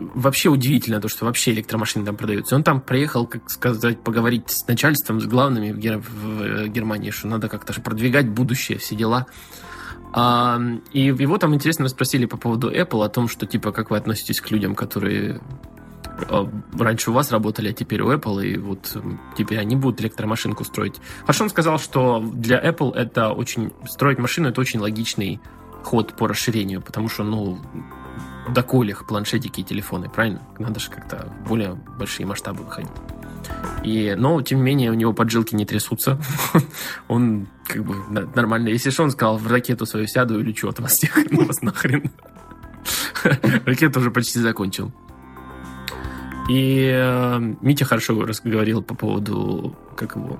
вообще 0.00 0.48
удивительно 0.48 1.00
то, 1.00 1.08
что 1.08 1.24
вообще 1.24 1.52
электромашины 1.52 2.04
там 2.04 2.16
продаются. 2.16 2.56
Он 2.56 2.64
там 2.64 2.80
приехал, 2.80 3.28
как 3.28 3.48
сказать, 3.48 4.00
поговорить 4.00 4.50
с 4.50 4.66
начальством, 4.66 5.20
с 5.20 5.26
главными 5.26 5.70
в, 5.70 5.78
Гер... 5.78 5.98
в 5.98 6.42
э, 6.42 6.66
Германии, 6.66 7.12
что 7.12 7.28
надо 7.28 7.48
как-то 7.48 7.72
же 7.72 7.80
продвигать 7.80 8.28
будущее, 8.28 8.78
все 8.78 8.96
дела. 8.96 9.26
А, 10.12 10.60
и 10.92 11.02
его 11.02 11.38
там 11.38 11.54
интересно 11.54 11.86
спросили 11.86 12.26
по 12.26 12.36
поводу 12.36 12.72
Apple, 12.72 13.04
о 13.04 13.08
том, 13.08 13.28
что 13.28 13.46
типа 13.46 13.70
как 13.70 13.90
вы 13.90 13.98
относитесь 13.98 14.40
к 14.40 14.50
людям, 14.50 14.74
которые 14.74 15.40
раньше 16.78 17.10
у 17.10 17.14
вас 17.14 17.30
работали, 17.30 17.70
а 17.70 17.72
теперь 17.72 18.02
у 18.02 18.12
Apple, 18.12 18.44
и 18.44 18.58
вот 18.58 18.96
теперь 19.36 19.58
они 19.58 19.76
будут 19.76 20.00
электромашинку 20.00 20.64
строить. 20.64 20.96
Хорошо 21.22 21.44
он 21.44 21.50
сказал, 21.50 21.78
что 21.78 22.20
для 22.20 22.62
Apple 22.62 22.94
это 22.94 23.30
очень... 23.30 23.72
Строить 23.86 24.18
машину— 24.18 24.48
это 24.50 24.60
очень 24.60 24.80
логичный 24.80 25.40
ход 25.84 26.16
по 26.16 26.28
расширению, 26.28 26.82
потому 26.82 27.08
что, 27.08 27.24
ну, 27.24 27.58
до 28.48 28.62
колях 28.62 29.06
планшетики 29.06 29.60
и 29.60 29.64
телефоны, 29.64 30.08
правильно? 30.08 30.42
Надо 30.58 30.80
же 30.80 30.90
как-то 30.90 31.32
более 31.46 31.74
большие 31.98 32.26
масштабы 32.26 32.64
выходить. 32.64 32.90
И, 33.84 34.14
но, 34.18 34.40
тем 34.42 34.58
не 34.58 34.64
менее, 34.64 34.90
у 34.90 34.94
него 34.94 35.12
поджилки 35.12 35.54
не 35.54 35.64
трясутся. 35.64 36.20
он 37.08 37.48
как 37.66 37.84
бы 37.84 37.94
нормально. 38.34 38.68
Если 38.68 38.90
что, 38.90 39.04
он 39.04 39.10
сказал, 39.10 39.38
в 39.38 39.46
ракету 39.50 39.86
свою 39.86 40.06
сяду 40.06 40.38
и 40.40 40.42
лечу 40.42 40.68
от 40.68 40.80
вас 40.80 40.92
всех. 40.92 41.16
Вас 41.30 41.62
нахрен. 41.62 42.10
Ракету 43.64 44.00
уже 44.00 44.10
почти 44.10 44.40
закончил. 44.40 44.92
И 46.48 46.90
э, 46.90 47.38
Митя 47.60 47.84
хорошо 47.84 48.14
говорил 48.14 48.82
по 48.82 48.94
поводу, 48.94 49.76
как 49.96 50.16
его, 50.16 50.38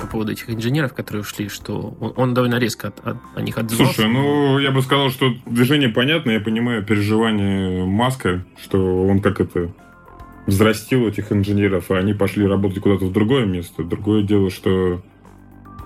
по 0.00 0.06
поводу 0.06 0.32
этих 0.32 0.48
инженеров, 0.48 0.94
которые 0.94 1.22
ушли, 1.22 1.48
что 1.48 1.94
он, 2.00 2.14
он 2.16 2.34
довольно 2.34 2.58
резко 2.58 2.88
от, 2.88 3.06
от, 3.06 3.16
о 3.34 3.42
них 3.42 3.58
отзывался. 3.58 3.94
Слушай, 3.94 4.10
ну, 4.10 4.58
я 4.58 4.70
бы 4.70 4.80
сказал, 4.80 5.10
что 5.10 5.34
движение 5.44 5.90
понятно, 5.90 6.30
я 6.30 6.40
понимаю 6.40 6.82
переживания 6.84 7.84
Маска, 7.84 8.46
что 8.62 9.06
он 9.06 9.20
как 9.20 9.40
это 9.40 9.72
взрастил 10.46 11.06
этих 11.06 11.30
инженеров, 11.30 11.90
и 11.90 11.94
они 11.94 12.14
пошли 12.14 12.46
работать 12.46 12.80
куда-то 12.80 13.04
в 13.04 13.12
другое 13.12 13.44
место. 13.44 13.84
Другое 13.84 14.22
дело, 14.22 14.50
что 14.50 15.02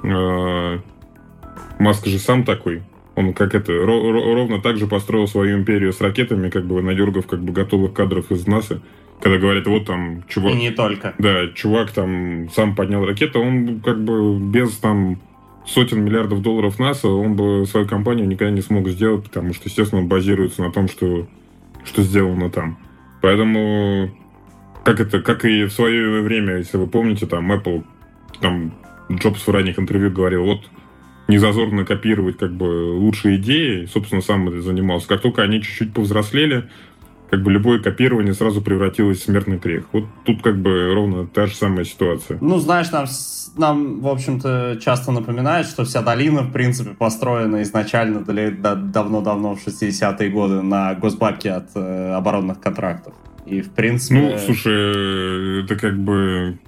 э, 0.04 0.78
Маск 1.80 2.06
же 2.06 2.18
сам 2.20 2.44
такой. 2.44 2.82
Он 3.16 3.34
как 3.34 3.56
это, 3.56 3.72
ровно 3.72 4.62
так 4.62 4.76
же 4.76 4.86
построил 4.86 5.26
свою 5.26 5.58
империю 5.58 5.92
с 5.92 6.00
ракетами, 6.00 6.48
как 6.50 6.66
бы 6.66 6.80
надергав 6.80 7.26
как 7.26 7.42
бы 7.42 7.52
готовых 7.52 7.92
кадров 7.92 8.30
из 8.30 8.46
НАСА 8.46 8.80
когда 9.20 9.38
говорят, 9.38 9.66
вот 9.66 9.86
там 9.86 10.24
чувак... 10.28 10.54
И 10.54 10.56
не 10.56 10.70
только. 10.70 11.14
Да, 11.18 11.48
чувак 11.48 11.92
там 11.92 12.48
сам 12.50 12.74
поднял 12.74 13.04
ракету, 13.04 13.40
он 13.40 13.80
как 13.80 14.02
бы 14.02 14.38
без 14.38 14.76
там 14.78 15.20
сотен 15.66 16.02
миллиардов 16.04 16.42
долларов 16.42 16.78
НАСА, 16.78 17.08
он 17.08 17.36
бы 17.36 17.66
свою 17.66 17.86
компанию 17.86 18.26
никогда 18.26 18.52
не 18.52 18.62
смог 18.62 18.88
сделать, 18.88 19.24
потому 19.24 19.52
что, 19.54 19.68
естественно, 19.68 20.00
он 20.02 20.08
базируется 20.08 20.62
на 20.62 20.72
том, 20.72 20.88
что, 20.88 21.28
что 21.84 22.02
сделано 22.02 22.50
там. 22.50 22.78
Поэтому, 23.20 24.10
как 24.84 25.00
это, 25.00 25.20
как 25.20 25.44
и 25.44 25.64
в 25.64 25.72
свое 25.72 26.22
время, 26.22 26.56
если 26.56 26.78
вы 26.78 26.86
помните, 26.86 27.26
там 27.26 27.52
Apple, 27.52 27.84
там 28.40 28.72
Джобс 29.12 29.46
в 29.46 29.50
ранних 29.50 29.78
интервью 29.78 30.10
говорил, 30.10 30.44
вот 30.44 30.62
не 31.28 31.38
зазорно 31.38 31.84
копировать 31.84 32.38
как 32.38 32.52
бы 32.52 32.94
лучшие 32.94 33.36
идеи, 33.36 33.84
собственно, 33.84 34.22
сам 34.22 34.48
это 34.48 34.62
занимался. 34.62 35.06
Как 35.06 35.20
только 35.20 35.42
они 35.42 35.62
чуть-чуть 35.62 35.92
повзрослели, 35.92 36.68
как 37.30 37.42
бы 37.42 37.52
любое 37.52 37.78
копирование 37.80 38.34
сразу 38.34 38.60
превратилось 38.60 39.20
в 39.20 39.24
смертный 39.24 39.58
грех. 39.58 39.84
Вот 39.92 40.04
тут 40.24 40.42
как 40.42 40.60
бы 40.60 40.92
ровно 40.92 41.26
та 41.26 41.46
же 41.46 41.54
самая 41.54 41.84
ситуация. 41.84 42.38
Ну, 42.40 42.58
знаешь, 42.58 42.90
нам, 42.90 43.06
нам 43.56 44.00
в 44.00 44.08
общем-то, 44.08 44.78
часто 44.82 45.12
напоминает, 45.12 45.66
что 45.66 45.84
вся 45.84 46.02
долина, 46.02 46.42
в 46.42 46.52
принципе, 46.52 46.90
построена 46.90 47.62
изначально 47.62 48.20
давно-давно 48.20 49.54
в 49.54 49.66
60-е 49.66 50.30
годы 50.30 50.62
на 50.62 50.94
госбабки 50.94 51.48
от 51.48 51.68
э, 51.74 52.12
оборонных 52.14 52.60
контрактов. 52.60 53.14
И, 53.46 53.62
в 53.62 53.70
принципе... 53.70 54.20
Ну, 54.20 54.38
слушай, 54.38 55.64
это 55.64 55.76
как 55.76 55.98
бы 55.98 56.58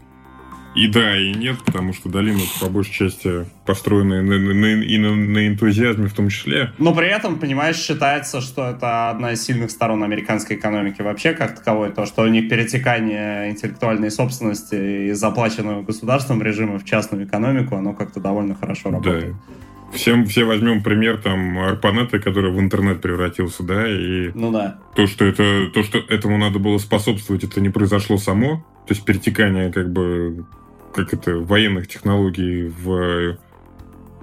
и 0.74 0.88
да, 0.88 1.18
и 1.18 1.32
нет, 1.34 1.58
потому 1.64 1.92
что 1.92 2.08
долина 2.08 2.40
по 2.60 2.68
большей 2.68 2.92
части 2.92 3.46
построена 3.66 4.22
на, 4.22 4.38
на, 4.38 4.66
и 4.82 4.98
на, 4.98 5.14
на 5.14 5.46
энтузиазме 5.46 6.08
в 6.08 6.14
том 6.14 6.28
числе. 6.30 6.72
Но 6.78 6.94
при 6.94 7.08
этом, 7.08 7.38
понимаешь, 7.38 7.76
считается, 7.76 8.40
что 8.40 8.70
это 8.70 9.10
одна 9.10 9.32
из 9.32 9.44
сильных 9.44 9.70
сторон 9.70 10.02
американской 10.02 10.56
экономики 10.56 11.02
вообще 11.02 11.34
как 11.34 11.56
таковой, 11.56 11.90
то, 11.90 12.06
что 12.06 12.22
у 12.22 12.28
них 12.28 12.48
перетекание 12.48 13.50
интеллектуальной 13.50 14.10
собственности 14.10 15.10
из 15.10 15.18
заплаченного 15.18 15.82
государством 15.82 16.42
режима 16.42 16.78
в 16.78 16.84
частную 16.84 17.26
экономику, 17.26 17.76
оно 17.76 17.92
как-то 17.92 18.20
довольно 18.20 18.54
хорошо 18.54 18.90
работает. 18.90 19.32
Да. 19.32 19.96
Всем, 19.96 20.24
все 20.24 20.44
возьмем 20.44 20.82
пример 20.82 21.18
там 21.18 21.58
Арпанета, 21.58 22.18
который 22.18 22.50
в 22.50 22.58
интернет 22.58 23.02
превратился, 23.02 23.62
да, 23.62 23.86
и 23.86 24.30
ну 24.34 24.50
да. 24.50 24.78
то, 24.96 25.06
что 25.06 25.26
это, 25.26 25.68
то, 25.68 25.82
что 25.82 25.98
этому 25.98 26.38
надо 26.38 26.58
было 26.58 26.78
способствовать, 26.78 27.44
это 27.44 27.60
не 27.60 27.68
произошло 27.68 28.16
само, 28.16 28.64
то 28.86 28.94
есть 28.94 29.04
перетекание 29.04 29.70
как 29.70 29.92
бы 29.92 30.46
как 30.94 31.12
это, 31.14 31.38
военных 31.38 31.88
технологий 31.88 32.68
в 32.68 33.38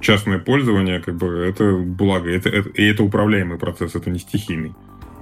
частное 0.01 0.39
пользование, 0.39 0.99
как 0.99 1.15
бы 1.15 1.28
это 1.28 1.74
благо, 1.74 2.30
это, 2.30 2.49
это, 2.49 2.70
и 2.70 2.84
это 2.84 3.03
управляемый 3.03 3.57
процесс, 3.57 3.95
это 3.95 4.09
не 4.09 4.20
стихийный. 4.20 4.74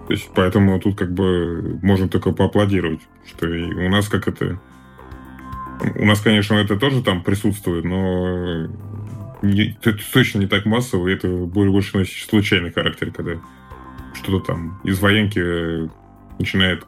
То 0.08 0.14
есть, 0.14 0.30
поэтому 0.34 0.80
тут 0.80 0.98
как 0.98 1.14
бы 1.14 1.80
можно 1.82 2.08
только 2.08 2.32
поаплодировать, 2.32 3.02
что 3.26 3.48
у 3.48 3.89
нас 3.89 4.08
как 4.08 4.28
это... 4.28 4.60
У 5.95 6.06
нас, 6.06 6.22
конечно, 6.22 6.56
это 6.56 6.78
тоже 6.78 7.04
там 7.04 7.24
присутствует, 7.24 7.84
но 7.84 8.68
не, 9.41 9.78
это 9.82 9.98
точно 10.12 10.39
не 10.39 10.48
так 10.48 10.66
массово, 10.66 11.08
и 11.08 11.14
это 11.14 11.28
больше 11.28 12.06
случайный 12.06 12.72
характер, 12.72 13.12
когда 13.12 13.34
что-то 14.14 14.39
там 14.39 14.80
из 14.84 15.00
военки 15.00 15.89
начинает 16.39 16.86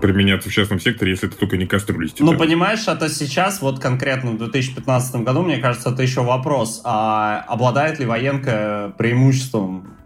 применяться 0.00 0.48
в 0.48 0.52
частном 0.52 0.80
секторе, 0.80 1.12
если 1.12 1.28
это 1.28 1.36
только 1.36 1.56
не 1.56 1.66
кастрюли 1.66 2.10
Ну, 2.18 2.36
понимаешь, 2.36 2.86
это 2.86 3.08
сейчас, 3.08 3.60
вот 3.60 3.78
конкретно 3.80 4.32
в 4.32 4.38
2015 4.38 5.16
году, 5.16 5.42
мне 5.42 5.58
кажется, 5.58 5.90
это 5.90 6.02
еще 6.02 6.22
вопрос, 6.22 6.80
а 6.84 7.44
обладает 7.48 7.98
ли 7.98 8.06
военка 8.06 8.92
преимуществом 8.98 9.96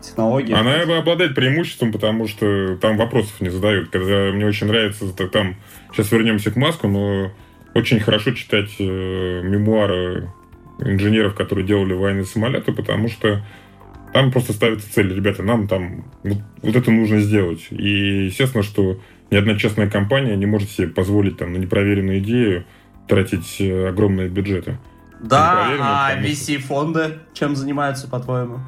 технологии? 0.00 0.54
Она 0.54 0.98
обладает 0.98 1.34
преимуществом, 1.34 1.92
потому 1.92 2.26
что 2.28 2.76
там 2.76 2.96
вопросов 2.96 3.40
не 3.40 3.50
задают. 3.50 3.90
Когда 3.90 4.30
мне 4.32 4.46
очень 4.46 4.66
нравится, 4.66 5.06
там, 5.28 5.56
сейчас 5.92 6.10
вернемся 6.12 6.50
к 6.50 6.56
Маску, 6.56 6.88
но 6.88 7.32
очень 7.74 8.00
хорошо 8.00 8.32
читать 8.32 8.70
э, 8.78 9.42
мемуары 9.42 10.30
инженеров, 10.78 11.34
которые 11.34 11.66
делали 11.66 11.92
военные 11.92 12.24
самолеты, 12.24 12.72
потому 12.72 13.08
что 13.08 13.44
там 14.12 14.32
просто 14.32 14.52
ставится 14.52 14.92
цель, 14.92 15.14
ребята, 15.14 15.42
нам 15.42 15.68
там 15.68 16.04
вот, 16.24 16.38
вот 16.62 16.76
это 16.76 16.90
нужно 16.90 17.20
сделать. 17.20 17.66
И 17.70 18.26
естественно, 18.26 18.62
что 18.62 18.98
ни 19.30 19.36
одна 19.36 19.56
частная 19.56 19.88
компания 19.88 20.36
не 20.36 20.46
может 20.46 20.70
себе 20.70 20.88
позволить 20.88 21.36
там 21.38 21.52
на 21.52 21.58
непроверенную 21.58 22.18
идею 22.18 22.64
тратить 23.06 23.60
э, 23.60 23.88
огромные 23.88 24.28
бюджеты. 24.28 24.78
Да, 25.20 25.68
а 25.80 26.16
VC-фонды 26.20 27.18
чем 27.34 27.54
занимаются, 27.54 28.08
по-твоему? 28.08 28.60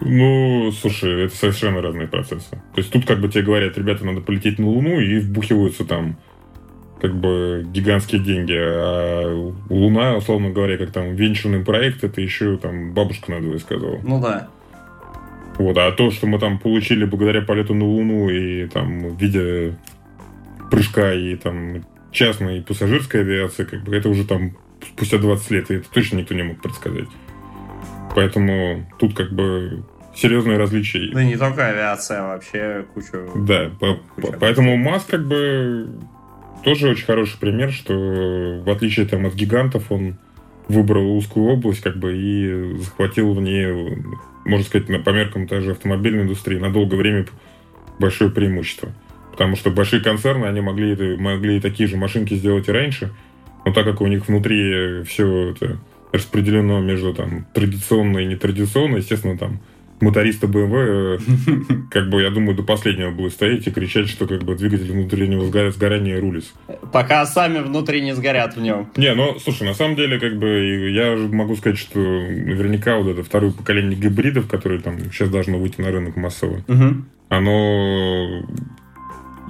Ну, 0.00 0.70
слушай, 0.72 1.24
это 1.24 1.36
совершенно 1.36 1.80
разные 1.80 2.06
процессы. 2.06 2.50
То 2.50 2.78
есть 2.78 2.90
тут 2.90 3.06
как 3.06 3.20
бы 3.20 3.28
тебе 3.28 3.44
говорят, 3.44 3.78
ребята, 3.78 4.04
надо 4.04 4.20
полететь 4.20 4.58
на 4.58 4.66
Луну 4.66 5.00
и 5.00 5.20
вбухиваются 5.20 5.84
там 5.84 6.18
как 7.00 7.14
бы 7.14 7.66
гигантские 7.72 8.20
деньги, 8.20 8.56
а 8.56 9.52
Луна, 9.68 10.16
условно 10.16 10.50
говоря, 10.50 10.78
как 10.78 10.92
там 10.92 11.14
венчурный 11.14 11.64
проект, 11.64 12.04
это 12.04 12.20
еще 12.20 12.56
там 12.56 12.94
бабушка 12.94 13.32
надо 13.32 13.58
сказала. 13.58 14.00
Ну 14.02 14.20
да. 14.20 14.48
Вот, 15.58 15.76
а 15.78 15.90
то, 15.92 16.10
что 16.10 16.26
мы 16.26 16.38
там 16.38 16.58
получили 16.58 17.04
благодаря 17.04 17.42
полету 17.42 17.74
на 17.74 17.84
Луну 17.84 18.28
и 18.28 18.66
там 18.66 19.08
в 19.08 19.20
виде 19.20 19.76
прыжка 20.70 21.12
и 21.14 21.36
там 21.36 21.84
частной 22.12 22.58
и 22.58 22.62
пассажирской 22.62 23.20
авиации, 23.20 23.64
как 23.64 23.82
бы 23.84 23.96
это 23.96 24.08
уже 24.08 24.26
там 24.26 24.56
спустя 24.82 25.18
20 25.18 25.50
лет, 25.50 25.70
и 25.70 25.74
это 25.74 25.90
точно 25.90 26.18
никто 26.18 26.34
не 26.34 26.42
мог 26.42 26.60
предсказать. 26.60 27.08
Поэтому 28.14 28.86
тут 28.98 29.14
как 29.14 29.32
бы 29.32 29.84
серьезные 30.14 30.58
различия. 30.58 31.12
Да 31.12 31.22
не 31.22 31.36
только 31.36 31.66
авиация, 31.68 32.20
а 32.20 32.28
вообще 32.28 32.84
кучу... 32.94 33.30
Да, 33.34 33.70
по, 33.78 33.98
поэтому 34.40 34.76
Маск 34.76 35.10
как 35.10 35.26
бы 35.26 35.90
тоже 36.64 36.88
очень 36.88 37.04
хороший 37.04 37.38
пример, 37.38 37.70
что 37.70 37.92
в 38.64 38.70
отличие 38.70 39.06
там 39.06 39.26
от 39.26 39.34
гигантов 39.34 39.92
он 39.92 40.16
выбрал 40.68 41.16
узкую 41.16 41.52
область 41.52 41.82
как 41.82 41.96
бы 41.98 42.16
и 42.16 42.78
захватил 42.78 43.34
в 43.34 43.40
ней, 43.40 43.66
можно 44.46 44.64
сказать, 44.64 45.04
по 45.04 45.10
меркам 45.10 45.46
даже 45.46 45.72
автомобильной 45.72 46.22
индустрии 46.22 46.58
на 46.58 46.72
долгое 46.72 46.96
время 46.96 47.26
большое 47.98 48.30
преимущество. 48.30 48.92
Потому 49.32 49.56
что 49.56 49.70
большие 49.70 50.02
концерны, 50.02 50.46
они 50.46 50.60
могли, 50.60 51.16
могли 51.16 51.60
такие 51.60 51.88
же 51.88 51.96
машинки 51.96 52.34
сделать 52.34 52.68
и 52.68 52.72
раньше, 52.72 53.12
но 53.64 53.72
так 53.72 53.84
как 53.84 54.00
у 54.00 54.06
них 54.06 54.28
внутри 54.28 55.02
все 55.02 55.50
это 55.50 55.78
распределено 56.12 56.80
между 56.80 57.12
там 57.12 57.46
традиционной 57.52 58.24
и 58.24 58.28
нетрадиционной, 58.28 59.00
естественно, 59.00 59.36
там 59.36 59.60
мотористы 60.00 60.46
BMW, 60.46 61.18
э, 61.18 61.18
как 61.90 62.08
бы, 62.08 62.22
я 62.22 62.30
думаю, 62.30 62.56
до 62.56 62.62
последнего 62.62 63.10
будут 63.10 63.32
стоять 63.32 63.66
и 63.66 63.70
кричать, 63.70 64.08
что 64.08 64.26
как 64.26 64.42
бы 64.42 64.54
двигатель 64.54 64.92
внутреннего 64.92 65.46
сгорания 65.70 66.20
рулис. 66.20 66.52
Пока 66.92 67.24
сами 67.26 67.60
внутри 67.60 68.00
не 68.00 68.14
сгорят 68.14 68.56
в 68.56 68.60
нем. 68.60 68.90
Не, 68.96 69.14
ну, 69.14 69.38
слушай, 69.38 69.66
на 69.66 69.74
самом 69.74 69.96
деле, 69.96 70.18
как 70.18 70.36
бы, 70.38 70.90
я 70.90 71.16
могу 71.16 71.56
сказать, 71.56 71.78
что 71.78 71.98
наверняка 71.98 72.96
вот 72.96 73.08
это 73.08 73.22
второе 73.22 73.52
поколение 73.52 73.98
гибридов, 73.98 74.48
которые 74.48 74.80
там 74.80 74.98
сейчас 75.12 75.30
должно 75.30 75.58
выйти 75.58 75.80
на 75.80 75.90
рынок 75.90 76.16
массово, 76.16 76.62
угу. 76.68 77.04
оно 77.28 78.44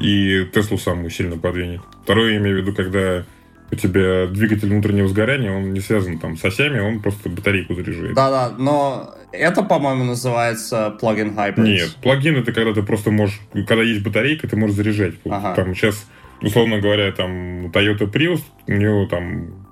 и 0.01 0.47
Теслу 0.53 0.79
самую 0.79 1.11
сильно 1.11 1.39
подвинет. 1.39 1.81
Второе, 2.05 2.33
я 2.33 2.37
имею 2.39 2.59
в 2.59 2.61
виду, 2.63 2.75
когда 2.75 3.25
у 3.71 3.75
тебя 3.75 4.27
двигатель 4.27 4.69
внутреннего 4.69 5.09
сгорания, 5.09 5.51
он 5.51 5.73
не 5.73 5.81
связан 5.81 6.19
там 6.19 6.37
с 6.37 6.45
осями, 6.45 6.79
он 6.79 7.01
просто 7.01 7.29
батарейку 7.29 7.75
заряжает. 7.75 8.15
Да-да, 8.15 8.55
но 8.57 9.15
это, 9.33 9.63
по-моему, 9.63 10.05
называется 10.05 10.91
плагин 11.01 11.37
hybrid. 11.37 11.63
Нет, 11.63 11.97
плагин 12.03 12.37
это 12.37 12.53
когда 12.53 12.73
ты 12.73 12.83
просто 12.83 13.11
можешь, 13.11 13.41
когда 13.53 13.83
есть 13.83 14.03
батарейка, 14.03 14.49
ты 14.49 14.57
можешь 14.57 14.77
заряжать. 14.77 15.15
Ага. 15.29 15.55
Там 15.55 15.75
сейчас, 15.75 16.07
условно 16.41 16.81
говоря, 16.81 17.11
там 17.13 17.67
Toyota 17.67 18.11
Prius, 18.11 18.41
у 18.67 18.73
него 18.73 19.07
там 19.07 19.67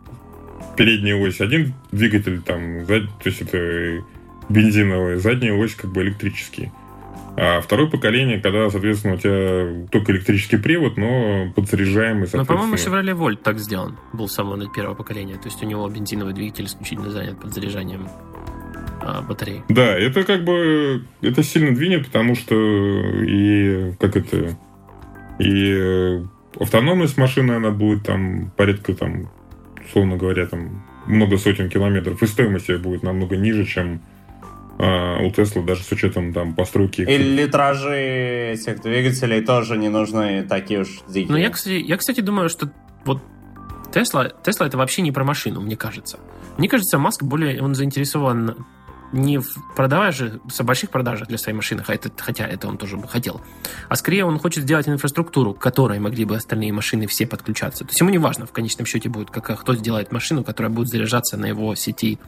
передняя 0.76 1.16
ось 1.16 1.40
один 1.40 1.72
двигатель, 1.92 2.40
там, 2.42 2.84
то 2.86 3.06
есть 3.24 3.42
это 3.42 4.04
бензиновый, 4.48 5.16
задняя 5.16 5.54
ось 5.54 5.74
как 5.74 5.92
бы 5.92 6.02
электрический. 6.02 6.72
А 7.36 7.60
второе 7.60 7.88
поколение, 7.88 8.40
когда, 8.40 8.70
соответственно, 8.70 9.14
у 9.14 9.16
тебя 9.16 9.86
только 9.90 10.12
электрический 10.12 10.56
привод, 10.56 10.96
но 10.96 11.52
подзаряжаемый, 11.54 12.28
Ну, 12.32 12.44
по-моему, 12.44 12.74
Chevrolet 12.74 13.16
Volt 13.16 13.38
так 13.42 13.58
сделан. 13.58 13.96
Был 14.12 14.28
с 14.28 14.34
самого 14.34 14.68
первого 14.72 14.94
поколения. 14.94 15.34
То 15.34 15.46
есть 15.46 15.62
у 15.62 15.66
него 15.66 15.88
бензиновый 15.88 16.32
двигатель 16.32 16.66
исключительно 16.66 17.10
занят 17.10 17.40
под 17.40 17.52
заряжанием 17.52 18.08
а, 19.00 19.22
батареи. 19.22 19.64
Да, 19.68 19.98
это 19.98 20.22
как 20.22 20.44
бы... 20.44 21.04
Это 21.22 21.42
сильно 21.42 21.74
двинет, 21.74 22.06
потому 22.06 22.36
что 22.36 22.54
и... 22.54 23.94
Как 23.98 24.16
это... 24.16 24.56
И 25.40 26.22
автономность 26.60 27.16
машины, 27.16 27.52
она 27.52 27.70
будет 27.70 28.04
там 28.04 28.52
порядка 28.56 28.94
там, 28.94 29.28
условно 29.84 30.16
говоря, 30.16 30.46
там 30.46 30.84
много 31.06 31.36
сотен 31.38 31.68
километров. 31.68 32.22
И 32.22 32.26
стоимость 32.26 32.72
будет 32.76 33.02
намного 33.02 33.36
ниже, 33.36 33.64
чем 33.64 34.00
а, 34.78 35.18
у 35.22 35.30
Тесла 35.30 35.62
даже 35.62 35.82
с 35.82 35.92
учетом 35.92 36.32
там 36.32 36.54
постройки. 36.54 37.02
И 37.02 37.16
литражи 37.16 38.54
этих 38.54 38.82
двигателей 38.82 39.40
тоже 39.40 39.76
не 39.76 39.88
нужны 39.88 40.44
такие 40.44 40.80
уж 40.80 40.88
дикие. 41.08 41.30
Ну, 41.30 41.36
я, 41.36 41.50
кстати, 41.50 41.74
я, 41.74 41.96
кстати, 41.96 42.20
думаю, 42.20 42.48
что 42.48 42.70
вот 43.04 43.20
Тесла, 43.92 44.30
Тесла 44.42 44.66
это 44.66 44.76
вообще 44.76 45.02
не 45.02 45.12
про 45.12 45.24
машину, 45.24 45.60
мне 45.60 45.76
кажется. 45.76 46.18
Мне 46.58 46.68
кажется, 46.68 46.98
Маск 46.98 47.22
более, 47.22 47.62
он 47.62 47.74
заинтересован 47.74 48.66
не 49.12 49.38
в 49.38 49.46
продаже, 49.76 50.40
в 50.44 50.64
больших 50.64 50.90
продажах 50.90 51.28
для 51.28 51.38
своей 51.38 51.54
машины, 51.54 51.84
хотя, 51.84 52.10
хотя 52.16 52.46
это 52.46 52.66
он 52.66 52.78
тоже 52.78 52.96
бы 52.96 53.06
хотел, 53.06 53.40
а 53.88 53.94
скорее 53.94 54.24
он 54.24 54.38
хочет 54.40 54.64
сделать 54.64 54.88
инфраструктуру, 54.88 55.54
к 55.54 55.60
которой 55.60 56.00
могли 56.00 56.24
бы 56.24 56.34
остальные 56.34 56.72
машины 56.72 57.06
все 57.06 57.24
подключаться. 57.26 57.84
То 57.84 57.90
есть 57.90 58.00
ему 58.00 58.10
не 58.10 58.18
важно 58.18 58.46
в 58.46 58.52
конечном 58.52 58.86
счете 58.86 59.08
будет, 59.08 59.30
как, 59.30 59.60
кто 59.60 59.76
сделает 59.76 60.10
машину, 60.10 60.42
которая 60.42 60.72
будет 60.72 60.88
заряжаться 60.88 61.36
на 61.36 61.46
его 61.46 61.76
сети 61.76 62.18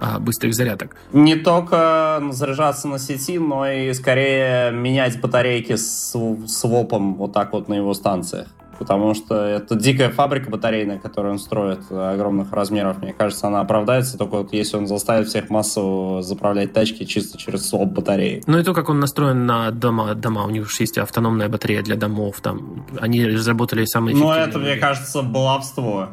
а, 0.00 0.18
быстрых 0.18 0.54
зарядок. 0.54 0.96
Не 1.12 1.36
только 1.36 2.22
заряжаться 2.30 2.88
на 2.88 2.98
сети, 2.98 3.38
но 3.38 3.70
и 3.70 3.92
скорее 3.94 4.70
менять 4.72 5.20
батарейки 5.20 5.76
с, 5.76 6.12
с 6.12 6.64
вопом 6.64 7.14
вот 7.14 7.32
так 7.32 7.52
вот 7.52 7.68
на 7.68 7.74
его 7.74 7.94
станциях. 7.94 8.48
Потому 8.78 9.14
что 9.14 9.34
это 9.34 9.74
дикая 9.74 10.10
фабрика 10.10 10.50
батарейная, 10.50 10.98
которую 10.98 11.32
он 11.32 11.38
строит 11.38 11.80
огромных 11.90 12.52
размеров. 12.52 12.98
Мне 13.00 13.12
кажется, 13.12 13.46
она 13.46 13.60
оправдается 13.60 14.18
только 14.18 14.36
вот 14.36 14.52
если 14.52 14.76
он 14.76 14.86
заставит 14.86 15.28
всех 15.28 15.48
массово 15.48 16.22
заправлять 16.22 16.72
тачки 16.72 17.04
чисто 17.04 17.38
через 17.38 17.66
своп 17.68 17.90
батареи. 17.90 18.42
Ну 18.46 18.58
и 18.58 18.62
то, 18.62 18.74
как 18.74 18.88
он 18.88 19.00
настроен 19.00 19.46
на 19.46 19.70
дома, 19.70 20.14
дома. 20.14 20.44
У 20.44 20.50
них 20.50 20.70
же 20.70 20.76
есть 20.80 20.98
автономная 20.98 21.48
батарея 21.48 21.82
для 21.82 21.96
домов. 21.96 22.40
Там. 22.42 22.84
Они 23.00 23.24
разработали 23.24 23.84
самые 23.86 24.14
Ну 24.14 24.30
это, 24.30 24.58
мне 24.58 24.76
кажется, 24.76 25.22
баловство. 25.22 26.10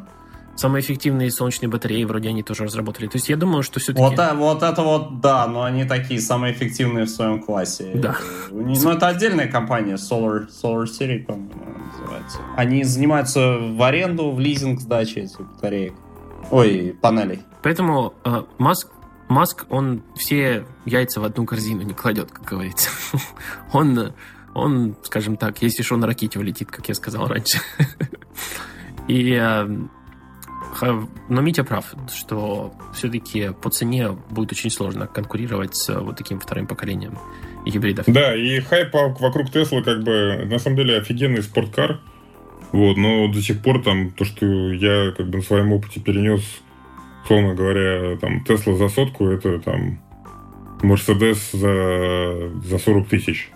Самые 0.56 0.82
эффективные 0.82 1.30
солнечные 1.30 1.68
батареи 1.68 2.04
вроде 2.04 2.28
они 2.28 2.42
тоже 2.42 2.64
разработали. 2.64 3.06
То 3.08 3.16
есть 3.16 3.28
я 3.28 3.36
думаю, 3.36 3.62
что 3.62 3.80
все-таки... 3.80 4.00
Вот, 4.00 4.18
а, 4.18 4.34
вот 4.34 4.62
это 4.62 4.82
вот, 4.82 5.20
да, 5.20 5.46
но 5.48 5.64
они 5.64 5.84
такие 5.84 6.20
самые 6.20 6.54
эффективные 6.54 7.06
в 7.06 7.10
своем 7.10 7.42
классе. 7.42 7.90
Да. 7.94 8.16
Ну, 8.50 8.90
это 8.90 9.08
отдельная 9.08 9.48
компания, 9.48 9.94
Solar, 9.94 10.46
Solar 10.48 10.84
City, 10.84 11.24
по-моему, 11.24 11.50
называется. 11.92 12.38
Они 12.56 12.84
занимаются 12.84 13.58
в 13.58 13.82
аренду, 13.82 14.30
в 14.30 14.38
лизинг 14.38 14.80
сдачи 14.80 15.20
этих 15.20 15.40
батареек. 15.40 15.94
Ой, 16.50 16.96
панелей. 17.00 17.42
Поэтому 17.62 18.14
э, 18.24 18.42
Маск, 18.58 18.88
Маск, 19.28 19.66
он 19.70 20.02
все 20.14 20.66
яйца 20.84 21.20
в 21.20 21.24
одну 21.24 21.46
корзину 21.46 21.82
не 21.82 21.94
кладет, 21.94 22.30
как 22.30 22.44
говорится. 22.44 22.90
он, 23.72 24.12
он, 24.54 24.94
скажем 25.02 25.36
так, 25.36 25.62
если 25.62 25.82
что, 25.82 25.96
на 25.96 26.06
ракете 26.06 26.38
улетит, 26.38 26.70
как 26.70 26.88
я 26.88 26.94
сказал 26.94 27.26
раньше. 27.26 27.58
И 29.08 29.32
э, 29.32 29.68
но 30.82 31.40
Митя 31.40 31.64
прав, 31.64 31.94
что 32.12 32.72
все-таки 32.92 33.50
по 33.62 33.70
цене 33.70 34.10
будет 34.30 34.52
очень 34.52 34.70
сложно 34.70 35.06
конкурировать 35.06 35.76
с 35.76 35.94
вот 36.00 36.16
таким 36.16 36.40
вторым 36.40 36.66
поколением 36.66 37.18
гибридов. 37.66 38.06
Да, 38.06 38.34
и 38.34 38.60
хайп 38.60 38.92
вокруг 38.92 39.50
Тесла 39.50 39.82
как 39.82 40.02
бы 40.02 40.44
на 40.44 40.58
самом 40.58 40.76
деле 40.76 40.98
офигенный 40.98 41.42
спорткар. 41.42 42.00
Вот, 42.72 42.96
но 42.96 43.28
до 43.28 43.40
сих 43.40 43.62
пор 43.62 43.82
там 43.82 44.10
то, 44.10 44.24
что 44.24 44.72
я 44.72 45.12
как 45.12 45.28
бы 45.28 45.38
на 45.38 45.44
своем 45.44 45.72
опыте 45.72 46.00
перенес, 46.00 46.42
условно 47.22 47.54
говоря, 47.54 48.16
там 48.16 48.44
Тесла 48.44 48.74
за 48.74 48.88
сотку, 48.88 49.26
это 49.26 49.60
там 49.60 50.00
Мерседес 50.82 51.52
за, 51.52 52.50
за 52.64 52.78
40 52.78 53.08
тысяч. 53.08 53.50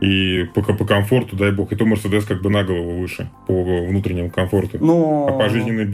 И 0.00 0.44
по, 0.54 0.62
по 0.62 0.84
комфорту, 0.84 1.36
дай 1.36 1.52
бог, 1.52 1.72
и 1.72 1.76
то 1.76 1.84
Мерседес 1.84 2.24
как 2.24 2.40
бы 2.40 2.50
на 2.50 2.64
голову 2.64 3.00
выше 3.00 3.30
по 3.46 3.86
внутреннему 3.86 4.30
комфорту. 4.30 4.78
Но... 4.80 5.26
А 5.28 5.38
пожизненный 5.38 5.84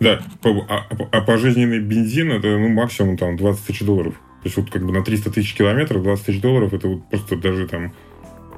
да, 0.00 0.20
а, 0.68 0.86
а 1.10 1.20
пожизненный 1.22 1.80
бензин 1.80 2.30
это 2.32 2.56
ну, 2.56 2.68
максимум 2.68 3.16
там 3.16 3.36
20 3.36 3.66
тысяч 3.66 3.80
долларов. 3.80 4.14
То 4.14 4.46
есть 4.46 4.56
вот 4.56 4.70
как 4.70 4.84
бы 4.84 4.92
на 4.92 5.02
300 5.02 5.32
тысяч 5.32 5.54
километров 5.54 6.02
20 6.02 6.26
тысяч 6.26 6.40
долларов 6.40 6.72
это 6.72 6.88
вот 6.88 7.08
просто 7.10 7.36
даже 7.36 7.66
там, 7.66 7.92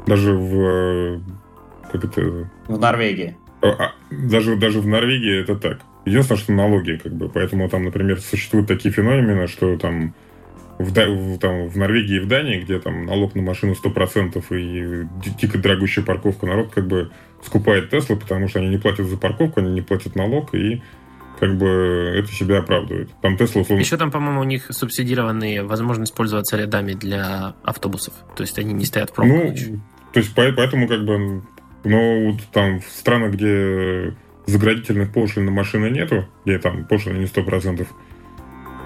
даже 0.07 0.35
в... 0.35 0.61
Э, 0.61 1.21
как 1.91 2.05
это... 2.05 2.51
В 2.69 2.79
Норвегии. 2.79 3.37
А, 3.63 3.69
а, 3.69 3.93
даже, 4.11 4.57
даже 4.57 4.81
в 4.81 4.87
Норвегии 4.87 5.41
это 5.41 5.57
так. 5.57 5.81
Единственное, 6.05 6.39
что 6.39 6.53
налоги, 6.53 7.01
как 7.03 7.13
бы, 7.15 7.29
поэтому 7.29 7.69
там, 7.69 7.85
например, 7.85 8.21
существуют 8.21 8.69
такие 8.69 8.93
феномены, 8.93 9.47
что 9.47 9.77
там 9.77 10.15
в, 10.79 10.93
в, 10.93 11.39
там, 11.39 11.69
в 11.69 11.77
Норвегии 11.77 12.17
и 12.17 12.21
в 12.21 12.27
Дании, 12.27 12.61
где 12.61 12.79
там 12.79 13.05
налог 13.05 13.35
на 13.35 13.43
машину 13.43 13.75
100% 13.75 14.43
и 14.51 15.07
дико 15.39 15.59
дорогущая 15.59 16.05
парковка, 16.05 16.47
народ 16.47 16.73
как 16.73 16.87
бы 16.87 17.11
скупает 17.45 17.91
Теслы, 17.91 18.17
потому 18.17 18.49
что 18.49 18.61
они 18.61 18.69
не 18.69 18.79
платят 18.79 19.07
за 19.07 19.19
парковку, 19.19 19.61
они 19.61 19.73
не 19.73 19.83
платят 19.83 20.15
налог, 20.15 20.55
и 20.55 20.83
как 21.41 21.57
бы 21.57 21.67
это 22.15 22.31
себя 22.31 22.59
оправдывает. 22.59 23.11
Там 23.23 23.39
Тесла 23.39 23.63
условно... 23.63 23.81
Еще 23.81 23.97
там, 23.97 24.11
по-моему, 24.11 24.41
у 24.41 24.45
них 24.45 24.67
субсидированные 24.69 25.63
возможность 25.63 26.15
пользоваться 26.15 26.59
рядами 26.59 26.93
для 26.93 27.55
автобусов. 27.65 28.13
То 28.37 28.43
есть 28.43 28.59
они 28.59 28.75
не 28.75 28.85
стоят 28.85 29.11
в 29.11 29.15
пробках. 29.15 29.55
Ну, 29.57 29.81
то 30.13 30.21
есть 30.21 30.35
поэтому 30.35 30.87
как 30.87 31.05
бы... 31.05 31.43
Но 31.83 32.31
вот 32.31 32.43
там 32.53 32.81
в 32.81 32.85
странах, 32.85 33.33
где 33.33 34.15
заградительных 34.45 35.15
пошлин 35.15 35.47
на 35.47 35.51
машины 35.51 35.89
нету, 35.89 36.29
где 36.45 36.59
там 36.59 36.85
пошлины 36.85 37.17
не 37.17 37.27
сто 37.27 37.43
процентов, 37.43 37.89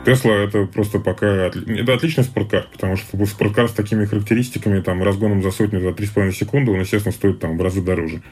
Тесла 0.04 0.34
это 0.34 0.66
просто 0.66 1.00
пока... 1.00 1.26
Это 1.26 1.94
отличный 1.94 2.22
спорткар, 2.22 2.68
потому 2.72 2.96
что 2.96 3.26
спорткар 3.26 3.68
с 3.68 3.72
такими 3.72 4.04
характеристиками, 4.04 4.80
там, 4.80 5.02
разгоном 5.02 5.42
за 5.42 5.50
сотню, 5.50 5.80
за 5.80 5.88
3,5 5.88 6.30
секунды, 6.30 6.70
он, 6.70 6.80
естественно, 6.80 7.12
стоит 7.12 7.40
там 7.40 7.58
в 7.58 7.62
разы 7.62 7.82
дороже. 7.82 8.22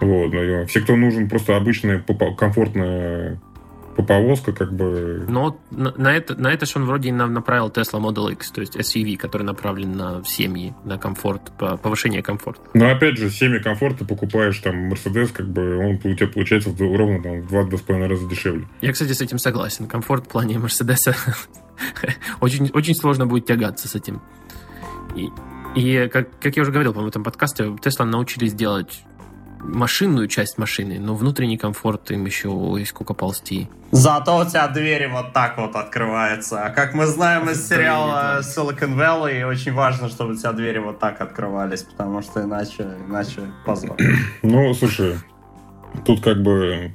Вот, 0.00 0.68
все, 0.68 0.80
кто 0.80 0.96
нужен, 0.96 1.28
просто 1.28 1.56
обычная 1.56 2.00
комфортная 2.36 3.40
повозка, 4.02 4.52
как 4.52 4.72
бы... 4.72 5.24
Но 5.28 5.58
на, 5.70 6.14
это, 6.14 6.40
на 6.40 6.52
это 6.52 6.66
же 6.66 6.72
он 6.76 6.84
вроде 6.84 7.12
направил 7.12 7.68
Tesla 7.68 8.00
Model 8.00 8.32
X, 8.32 8.50
то 8.50 8.60
есть 8.60 8.76
SUV, 8.76 9.16
который 9.16 9.42
направлен 9.42 9.92
на 9.92 10.22
семьи, 10.24 10.74
на 10.84 10.98
комфорт, 10.98 11.52
по- 11.58 11.76
повышение 11.76 12.22
комфорта. 12.22 12.60
Но 12.74 12.90
опять 12.90 13.18
же, 13.18 13.30
семьи 13.30 13.58
комфорта 13.58 14.04
покупаешь 14.04 14.58
там 14.58 14.92
Mercedes, 14.92 15.32
как 15.32 15.48
бы 15.48 15.76
он 15.78 15.94
у 15.96 16.14
тебя 16.14 16.28
получается 16.28 16.70
ровно 16.78 17.22
там 17.22 17.40
в 17.42 17.54
2-2,5 17.54 18.06
раза 18.06 18.28
дешевле. 18.28 18.66
Я, 18.80 18.92
кстати, 18.92 19.12
с 19.12 19.20
этим 19.20 19.38
согласен. 19.38 19.86
Комфорт 19.86 20.26
в 20.26 20.28
плане 20.28 20.58
Мерседеса 20.58 21.16
очень, 22.40 22.70
очень 22.72 22.94
сложно 22.94 23.26
будет 23.26 23.46
тягаться 23.46 23.88
с 23.88 23.94
этим. 23.94 24.20
И, 25.16 25.28
и 25.74 26.08
как, 26.08 26.28
как 26.40 26.56
я 26.56 26.62
уже 26.62 26.70
говорил, 26.70 26.92
по-моему, 26.92 27.08
в 27.08 27.10
этом 27.10 27.24
подкасте, 27.24 27.64
Tesla 27.64 28.04
научились 28.04 28.54
делать 28.54 29.02
машинную 29.60 30.28
часть 30.28 30.58
машины, 30.58 30.98
но 30.98 31.14
внутренний 31.14 31.56
комфорт 31.58 32.10
им 32.10 32.24
еще 32.26 32.48
есть 32.78 32.90
сколько 32.90 33.14
ползти. 33.14 33.68
Зато 33.90 34.36
у 34.36 34.44
тебя 34.44 34.68
двери 34.68 35.06
вот 35.06 35.32
так 35.32 35.56
вот 35.58 35.74
открываются. 35.74 36.64
А 36.64 36.70
как 36.70 36.94
мы 36.94 37.06
знаем 37.06 37.48
из 37.50 37.66
сериала. 37.68 38.40
Silicon 38.42 38.96
Valley, 38.96 39.44
очень 39.44 39.72
важно, 39.72 40.08
чтобы 40.08 40.32
у 40.32 40.36
тебя 40.36 40.52
двери 40.52 40.78
вот 40.78 40.98
так 40.98 41.20
открывались, 41.20 41.82
потому 41.82 42.22
что 42.22 42.42
иначе, 42.42 42.86
иначе 43.08 43.42
позор. 43.64 43.96
Ну, 44.42 44.72
слушай, 44.74 45.14
тут 46.04 46.22
как 46.22 46.42
бы 46.42 46.92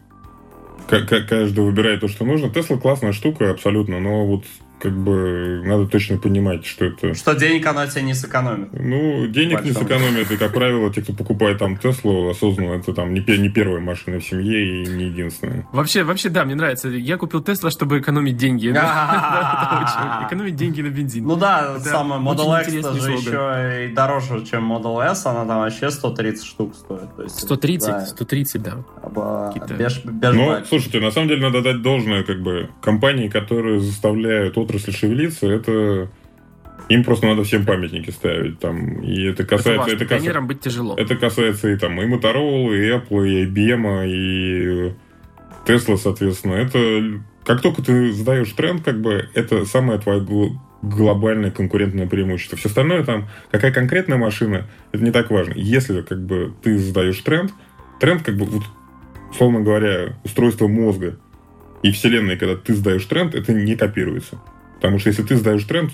ка- 0.88 1.02
ка- 1.06 1.24
каждый 1.28 1.64
выбирает 1.66 2.02
то, 2.02 2.08
что 2.08 2.26
нужно. 2.26 2.50
Тесла 2.50 2.78
классная 2.78 3.12
штука, 3.12 3.52
абсолютно, 3.52 4.00
но 4.00 4.26
вот 4.26 4.46
как 4.84 4.92
бы 4.92 5.62
надо 5.64 5.88
точно 5.88 6.18
понимать, 6.18 6.66
что 6.66 6.84
это... 6.84 7.14
Что 7.14 7.34
денег 7.36 7.66
она 7.66 7.88
тебе 7.88 8.02
не 8.02 8.14
сэкономит. 8.14 8.74
Ну, 8.74 9.28
денег 9.28 9.64
не 9.64 9.72
Большом. 9.72 9.84
сэкономят, 9.84 10.30
и, 10.30 10.36
как 10.36 10.54
правило, 10.54 10.94
те, 10.94 11.02
кто 11.02 11.14
покупает 11.14 11.60
там 11.60 11.78
Теслу 11.78 12.30
осознанно, 12.30 12.74
это 12.74 12.94
там 12.94 13.14
не, 13.14 13.22
не 13.22 13.48
первая 13.48 13.80
машина 13.80 14.20
в 14.20 14.26
семье 14.26 14.84
и 14.84 14.86
не 14.86 15.06
единственная. 15.06 15.66
Вообще, 15.72 16.04
вообще, 16.04 16.28
да, 16.28 16.44
мне 16.44 16.56
нравится. 16.56 16.90
Я 16.90 17.16
купил 17.16 17.42
Тесла, 17.42 17.72
чтобы 17.72 18.02
экономить 18.02 18.36
деньги. 18.36 18.68
Экономить 20.28 20.58
деньги 20.58 20.82
на 20.82 20.90
бензин. 20.90 21.24
Ну 21.24 21.38
да, 21.38 21.80
самое 21.80 22.22
Model 22.22 22.62
X 22.62 22.82
слоган. 22.82 23.14
еще 23.14 23.86
и 23.86 23.94
дороже, 23.94 24.44
чем 24.46 24.70
Model 24.70 25.00
S, 25.00 25.26
она 25.26 25.46
там 25.46 25.60
вообще 25.60 25.92
130 25.92 26.46
штук 26.46 26.76
стоит. 26.76 27.16
То 27.16 27.24
есть, 27.24 27.40
130, 27.40 27.88
да, 27.88 28.06
130, 28.06 28.62
да. 28.62 28.84
Но, 29.02 29.10
бак. 29.10 30.66
слушайте, 30.68 31.00
на 31.00 31.12
самом 31.12 31.30
деле 31.30 31.42
надо 31.42 31.62
дать 31.62 31.82
должное, 31.82 32.24
как 32.24 32.42
бы, 32.42 32.70
компании, 32.82 33.30
которые 33.30 33.80
заставляют 33.80 34.58
отрасль 34.58 34.73
шевелиться, 34.80 35.48
это... 35.48 36.10
Им 36.90 37.04
просто 37.04 37.28
надо 37.28 37.44
всем 37.44 37.66
памятники 37.66 38.10
ставить. 38.10 38.60
Там, 38.60 39.02
и 39.02 39.24
это 39.24 39.44
Это 39.44 39.56
касается... 39.58 39.80
важно. 39.84 39.96
Это, 39.96 40.06
Пионерам 40.06 40.48
быть 40.48 40.60
тяжело. 40.60 40.96
это 40.98 41.16
касается 41.16 41.70
и 41.70 41.78
там 41.78 42.02
и 42.02 42.06
Motorola, 42.06 42.76
и 42.76 42.90
Apple, 42.90 43.30
и 43.30 43.46
IBM, 43.46 44.08
и 44.08 44.94
Tesla, 45.66 45.98
соответственно. 45.98 46.54
Это 46.56 47.22
как 47.46 47.62
только 47.62 47.82
ты 47.84 48.12
задаешь 48.12 48.52
тренд, 48.52 48.84
как 48.84 49.00
бы 49.02 49.30
это 49.34 49.66
самое 49.66 50.00
твое 50.00 50.22
гл- 50.22 50.60
глобальное 50.82 51.52
конкурентное 51.52 52.08
преимущество. 52.08 52.58
Все 52.58 52.68
остальное 52.68 53.04
там, 53.06 53.30
какая 53.52 53.72
конкретная 53.72 54.18
машина, 54.18 54.68
это 54.92 55.04
не 55.04 55.12
так 55.12 55.32
важно. 55.32 55.54
Если 55.56 56.02
как 56.02 56.26
бы 56.26 56.54
ты 56.64 56.78
задаешь 56.78 57.20
тренд, 57.20 57.54
тренд 58.02 58.24
как 58.24 58.36
бы, 58.36 58.46
вот, 58.46 58.64
условно 59.32 59.62
говоря, 59.62 60.18
устройство 60.26 60.68
мозга 60.68 61.18
и 61.82 61.92
вселенной, 61.92 62.36
когда 62.38 62.56
ты 62.58 62.74
задаешь 62.74 63.06
тренд, 63.06 63.36
это 63.36 63.54
не 63.54 63.76
копируется. 63.76 64.40
Потому 64.84 65.00
что 65.00 65.08
если 65.12 65.24
ты 65.24 65.38
задаешь 65.38 65.64
тренд, 65.64 65.92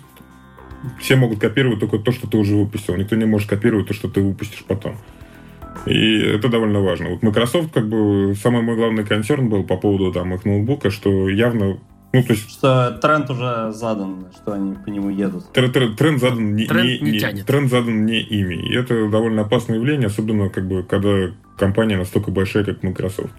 все 0.99 1.15
могут 1.15 1.39
копировать 1.39 1.79
только 1.79 1.99
то, 1.99 2.11
что 2.11 2.25
ты 2.27 2.37
уже 2.37 2.55
выпустил. 2.55 2.95
Никто 2.95 3.15
не 3.15 3.25
может 3.25 3.47
копировать 3.47 3.85
то, 3.87 3.93
что 3.93 4.09
ты 4.09 4.19
выпустишь 4.19 4.63
потом. 4.67 4.95
И 5.85 6.17
это 6.21 6.49
довольно 6.49 6.81
важно. 6.81 7.09
Вот 7.11 7.21
Microsoft, 7.21 7.71
как 7.71 7.87
бы, 7.87 8.33
самый 8.41 8.63
мой 8.63 8.75
главный 8.75 9.05
концерн 9.05 9.47
был 9.47 9.63
по 9.63 9.77
поводу 9.77 10.11
там 10.11 10.33
их 10.33 10.43
ноутбука, 10.43 10.89
что 10.89 11.29
явно, 11.29 11.77
ну, 12.13 12.23
то 12.23 12.33
есть 12.33 12.49
Что 12.49 12.97
тренд 12.99 13.29
уже 13.29 13.71
задан, 13.73 14.25
что 14.35 14.53
они 14.53 14.73
по 14.73 14.89
нему 14.89 15.11
едут. 15.11 15.45
тр- 15.53 15.71
тр- 15.71 15.95
тренд 15.95 16.19
задан 16.19 16.55
не, 16.55 16.65
Тренд 16.65 17.01
не 17.03 17.11
не- 17.11 17.19
тянет. 17.19 17.45
тренд 17.45 17.69
задан 17.69 18.07
не 18.07 18.19
ими. 18.21 18.55
И 18.55 18.73
это 18.75 19.07
довольно 19.07 19.43
опасное 19.43 19.75
явление, 19.77 20.07
особенно, 20.07 20.49
как 20.49 20.67
бы, 20.67 20.81
когда 20.81 21.31
компания 21.59 21.95
настолько 21.95 22.31
большая, 22.31 22.63
как 22.63 22.81
Microsoft. 22.81 23.33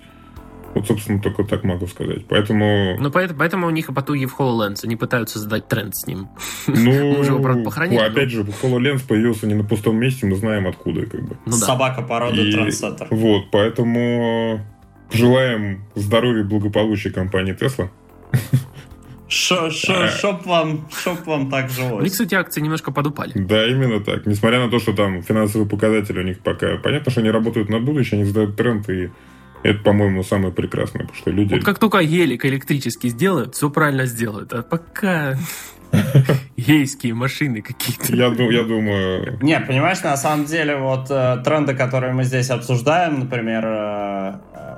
Вот, 0.74 0.86
собственно, 0.86 1.20
только 1.20 1.42
так 1.44 1.64
могу 1.64 1.86
сказать. 1.88 2.26
Поэтому... 2.28 2.96
Ну, 3.00 3.10
поэтому, 3.10 3.38
поэтому 3.40 3.66
у 3.66 3.70
них 3.70 3.88
и 3.88 3.92
потуги 3.92 4.24
в 4.26 4.38
HoloLens. 4.38 4.84
Они 4.84 4.94
пытаются 4.96 5.38
задать 5.40 5.66
тренд 5.66 5.96
с 5.96 6.06
ним. 6.06 6.28
Ну, 6.68 6.74
Мы 6.92 7.18
уже 7.18 7.32
его, 7.32 7.42
правда, 7.42 7.64
похоронили, 7.64 7.98
ну, 7.98 8.04
но- 8.06 8.10
опять 8.12 8.30
же, 8.30 8.42
HoloLens 8.42 9.06
появился 9.06 9.46
не 9.48 9.54
на 9.54 9.64
пустом 9.64 9.96
месте, 9.96 10.26
мы 10.26 10.36
знаем 10.36 10.68
откуда, 10.68 11.06
как 11.06 11.22
бы. 11.22 11.36
Ну 11.44 11.52
да. 11.52 11.56
Собака 11.58 12.02
породы 12.02 12.48
И- 12.48 12.52
trendsetter. 12.52 13.08
Вот, 13.10 13.50
поэтому 13.50 14.60
желаем 15.12 15.82
здоровья 15.96 16.42
и 16.42 16.44
благополучия 16.44 17.10
компании 17.10 17.54
Tesla. 17.58 17.88
Шо- 19.28 19.70
шо- 19.70 20.08
Шоп 20.08 20.44
вам, 20.44 20.88
шоп 20.92 21.24
вам 21.26 21.50
так 21.50 21.66
У 21.66 21.68
них, 21.68 21.76
жилось. 21.76 22.12
кстати, 22.12 22.34
акции 22.34 22.60
немножко 22.60 22.90
подупали. 22.90 23.32
Да, 23.34 23.64
именно 23.68 24.00
так. 24.00 24.26
Несмотря 24.26 24.58
на 24.58 24.68
то, 24.68 24.80
что 24.80 24.92
там 24.92 25.22
финансовые 25.22 25.68
показатели 25.68 26.18
у 26.18 26.22
них 26.24 26.40
пока... 26.40 26.76
Понятно, 26.78 27.12
что 27.12 27.20
они 27.20 27.30
работают 27.30 27.68
на 27.68 27.78
будущее, 27.78 28.20
они 28.20 28.24
задают 28.28 28.56
тренд, 28.56 28.88
и 28.90 29.10
это, 29.62 29.78
по-моему, 29.82 30.22
самое 30.22 30.52
прекрасное, 30.52 31.02
потому 31.02 31.18
что 31.18 31.30
люди... 31.30 31.54
Вот 31.54 31.64
как 31.64 31.78
только 31.78 31.98
елик 31.98 32.44
электрический 32.46 33.10
сделают, 33.10 33.54
все 33.54 33.70
правильно 33.70 34.06
сделают. 34.06 34.52
А 34.52 34.62
пока 34.62 35.36
ейские 36.56 37.14
машины 37.14 37.62
какие-то. 37.62 38.14
Я, 38.14 38.26
я 38.26 38.62
думаю... 38.62 39.38
Не, 39.42 39.60
понимаешь, 39.60 40.02
на 40.02 40.16
самом 40.16 40.46
деле, 40.46 40.76
вот 40.76 41.10
э, 41.10 41.42
тренды, 41.44 41.74
которые 41.74 42.14
мы 42.14 42.24
здесь 42.24 42.50
обсуждаем, 42.50 43.20
например, 43.20 43.64
э, 43.66 44.34
э, 44.54 44.76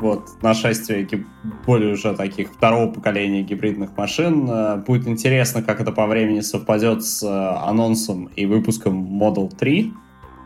вот 0.00 0.42
нашествие 0.42 1.04
гиб- 1.04 1.26
более 1.66 1.92
уже 1.92 2.14
таких 2.14 2.52
второго 2.52 2.90
поколения 2.90 3.42
гибридных 3.42 3.96
машин, 3.96 4.48
э, 4.50 4.76
будет 4.78 5.06
интересно, 5.06 5.62
как 5.62 5.80
это 5.80 5.92
по 5.92 6.06
времени 6.06 6.40
совпадет 6.40 7.04
с 7.04 7.22
э, 7.22 7.28
анонсом 7.28 8.26
и 8.34 8.46
выпуском 8.46 9.22
Model 9.22 9.54
3, 9.54 9.92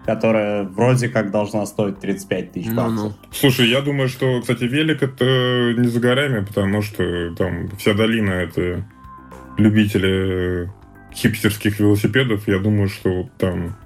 которая 0.05 0.64
вроде 0.64 1.09
как 1.09 1.30
должна 1.30 1.64
стоить 1.66 1.98
35 2.00 2.52
тысяч 2.52 2.66
Ну-ну. 2.68 3.05
баксов. 3.09 3.12
Слушай, 3.32 3.68
я 3.70 3.80
думаю, 3.80 4.09
что, 4.09 4.40
кстати, 4.40 4.64
велик 4.64 5.02
это 5.02 5.74
не 5.78 5.88
за 5.88 6.00
горами, 6.00 6.44
потому 6.44 6.82
что 6.82 7.34
там 7.36 7.68
вся 7.78 7.94
долина 7.94 8.30
это 8.30 8.84
любители 9.57 10.70
хипстерских 11.14 11.78
велосипедов. 11.80 12.46
Я 12.48 12.59
думаю, 12.59 12.88
что 12.88 13.28
там 13.38 13.76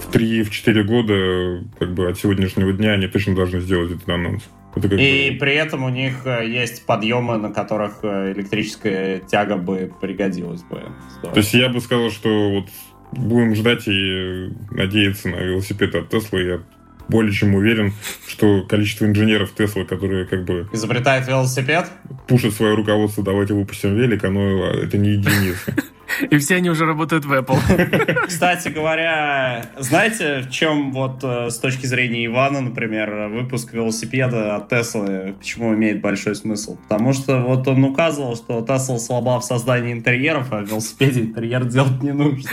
в 0.00 0.14
3-4 0.14 0.82
года 0.84 1.64
как 1.78 1.94
бы 1.94 2.08
от 2.08 2.18
сегодняшнего 2.18 2.72
дня 2.72 2.92
они 2.92 3.06
точно 3.08 3.34
должны 3.34 3.60
сделать 3.60 3.90
этот 3.92 4.08
анонс. 4.08 4.42
Это 4.74 4.88
как 4.90 4.98
И 5.00 5.30
бы- 5.32 5.38
при 5.38 5.54
этом 5.54 5.84
у 5.84 5.88
них 5.88 6.26
э, 6.26 6.46
есть 6.46 6.84
подъемы, 6.84 7.38
на 7.38 7.50
которых 7.50 8.00
э, 8.02 8.32
электрическая 8.36 9.20
тяга 9.20 9.56
бы 9.56 9.90
пригодилась 10.00 10.62
бы. 10.64 10.82
То 11.22 11.32
есть 11.34 11.54
я 11.54 11.70
бы 11.70 11.80
сказал, 11.80 12.10
что 12.10 12.50
вот 12.50 12.66
будем 13.12 13.54
ждать 13.54 13.86
и 13.88 14.50
надеяться 14.70 15.28
на 15.28 15.36
велосипед 15.36 15.94
от 15.94 16.12
Tesla. 16.12 16.42
Я 16.42 16.60
более 17.08 17.32
чем 17.32 17.54
уверен, 17.54 17.92
что 18.26 18.62
количество 18.62 19.04
инженеров 19.06 19.52
Tesla, 19.56 19.84
которые 19.84 20.26
как 20.26 20.44
бы 20.44 20.68
Изобретает 20.72 21.28
велосипед, 21.28 21.86
пушат 22.26 22.54
свое 22.54 22.74
руководство, 22.74 23.22
давайте 23.22 23.54
выпустим 23.54 23.96
велик, 23.96 24.24
оно 24.24 24.70
это 24.70 24.98
не 24.98 25.10
единица. 25.10 25.74
И 26.30 26.38
все 26.38 26.56
они 26.56 26.70
уже 26.70 26.86
работают 26.86 27.24
в 27.24 27.32
Apple. 27.32 28.26
Кстати 28.26 28.68
говоря, 28.68 29.66
знаете, 29.78 30.40
в 30.40 30.50
чем 30.50 30.92
вот 30.92 31.22
э, 31.22 31.50
с 31.50 31.58
точки 31.58 31.86
зрения 31.86 32.24
Ивана, 32.26 32.60
например, 32.60 33.28
выпуск 33.28 33.72
велосипеда 33.72 34.56
от 34.56 34.68
Теслы, 34.68 35.34
почему 35.38 35.74
имеет 35.74 36.00
большой 36.00 36.36
смысл? 36.36 36.78
Потому 36.88 37.12
что 37.12 37.40
вот 37.42 37.66
он 37.68 37.84
указывал, 37.84 38.36
что 38.36 38.62
Тесла 38.62 38.98
слаба 38.98 39.40
в 39.40 39.44
создании 39.44 39.92
интерьеров, 39.92 40.52
а 40.52 40.62
в 40.62 40.68
велосипеде 40.68 41.22
интерьер 41.22 41.64
делать 41.64 42.02
не 42.02 42.12
нужно. 42.12 42.50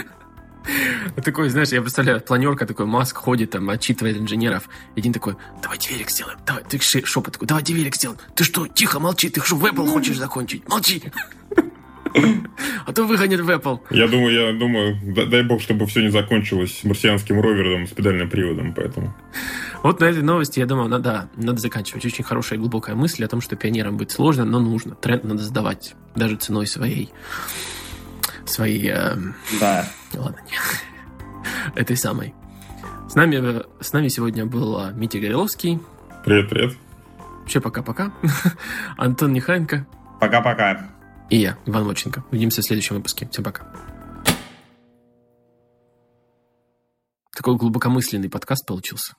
Такой, 1.24 1.50
знаешь, 1.50 1.70
я 1.70 1.82
представляю, 1.82 2.22
планерка 2.22 2.66
такой, 2.66 2.86
Маск 2.86 3.18
ходит 3.18 3.52
там, 3.52 3.70
отчитывает 3.70 4.18
инженеров. 4.18 4.70
Один 4.96 5.14
такой, 5.14 5.36
давайте 5.62 5.94
велик 5.94 6.10
сделаем. 6.10 6.40
Давай, 6.46 6.64
ты 6.64 6.80
шепот 6.80 7.34
такой, 7.34 7.48
давайте 7.48 7.74
велик 7.74 7.96
сделаем. 7.96 8.20
Ты 8.36 8.44
что, 8.44 8.68
тихо, 8.68 9.00
молчи, 9.00 9.30
ты 9.30 9.42
что, 9.42 9.56
в 9.56 9.66
Apple 9.66 9.88
хочешь 9.88 10.18
закончить? 10.18 10.68
Молчи. 10.70 11.04
А 12.86 12.94
то 12.94 13.06
выгонят 13.06 13.42
в 13.42 13.50
Apple. 13.50 13.80
Я 13.90 14.08
думаю, 14.08 14.48
я 14.48 14.54
думаю, 14.54 15.00
да- 15.16 15.26
дай 15.26 15.42
бог, 15.42 15.62
чтобы 15.62 15.88
все 15.88 16.02
не 16.02 16.10
закончилось 16.10 16.82
марсианским 16.84 17.42
ровером 17.42 17.88
с 17.88 17.92
педальным 17.92 18.30
приводом, 18.30 18.74
поэтому. 18.76 19.16
Вот 19.82 20.00
на 20.00 20.06
этой 20.06 20.22
новости, 20.22 20.60
я 20.60 20.66
думаю, 20.68 20.90
надо, 20.90 21.30
надо 21.36 21.60
заканчивать. 21.60 22.06
Очень 22.06 22.24
хорошая 22.24 22.58
и 22.60 22.62
глубокая 22.62 22.96
мысль 22.96 23.24
о 23.26 23.28
том, 23.28 23.42
что 23.42 23.56
пионерам 23.56 23.98
быть 23.98 24.12
сложно, 24.12 24.46
но 24.46 24.60
нужно. 24.60 24.94
Тренд 24.96 25.24
надо 25.24 25.42
сдавать, 25.42 25.96
даже 26.16 26.36
ценой 26.36 26.68
своей... 26.68 27.10
Своей... 28.46 28.90
эм, 28.90 29.34
Да. 29.60 29.88
Ладно, 30.18 30.40
не. 30.46 31.80
Этой 31.80 31.98
самой. 31.98 32.34
С 33.10 33.16
нами, 33.16 33.64
с 33.82 33.94
нами 33.94 34.08
сегодня 34.08 34.46
был 34.46 34.80
э, 34.80 34.94
Митя 34.94 35.20
Гореловский. 35.20 35.80
Привет, 36.24 36.50
привет. 36.50 36.78
Вообще 37.42 37.60
пока-пока. 37.60 38.14
Антон 38.98 39.34
Нехайенко. 39.34 39.86
Пока-пока. 40.20 40.90
И 41.30 41.38
я, 41.38 41.58
Иван 41.66 41.86
Моченко. 41.86 42.24
Увидимся 42.32 42.62
в 42.62 42.66
следующем 42.66 42.96
выпуске. 42.96 43.28
Всем 43.30 43.44
пока. 43.44 43.66
Такой 47.36 47.58
глубокомысленный 47.58 48.30
подкаст 48.30 48.66
получился. 48.66 49.16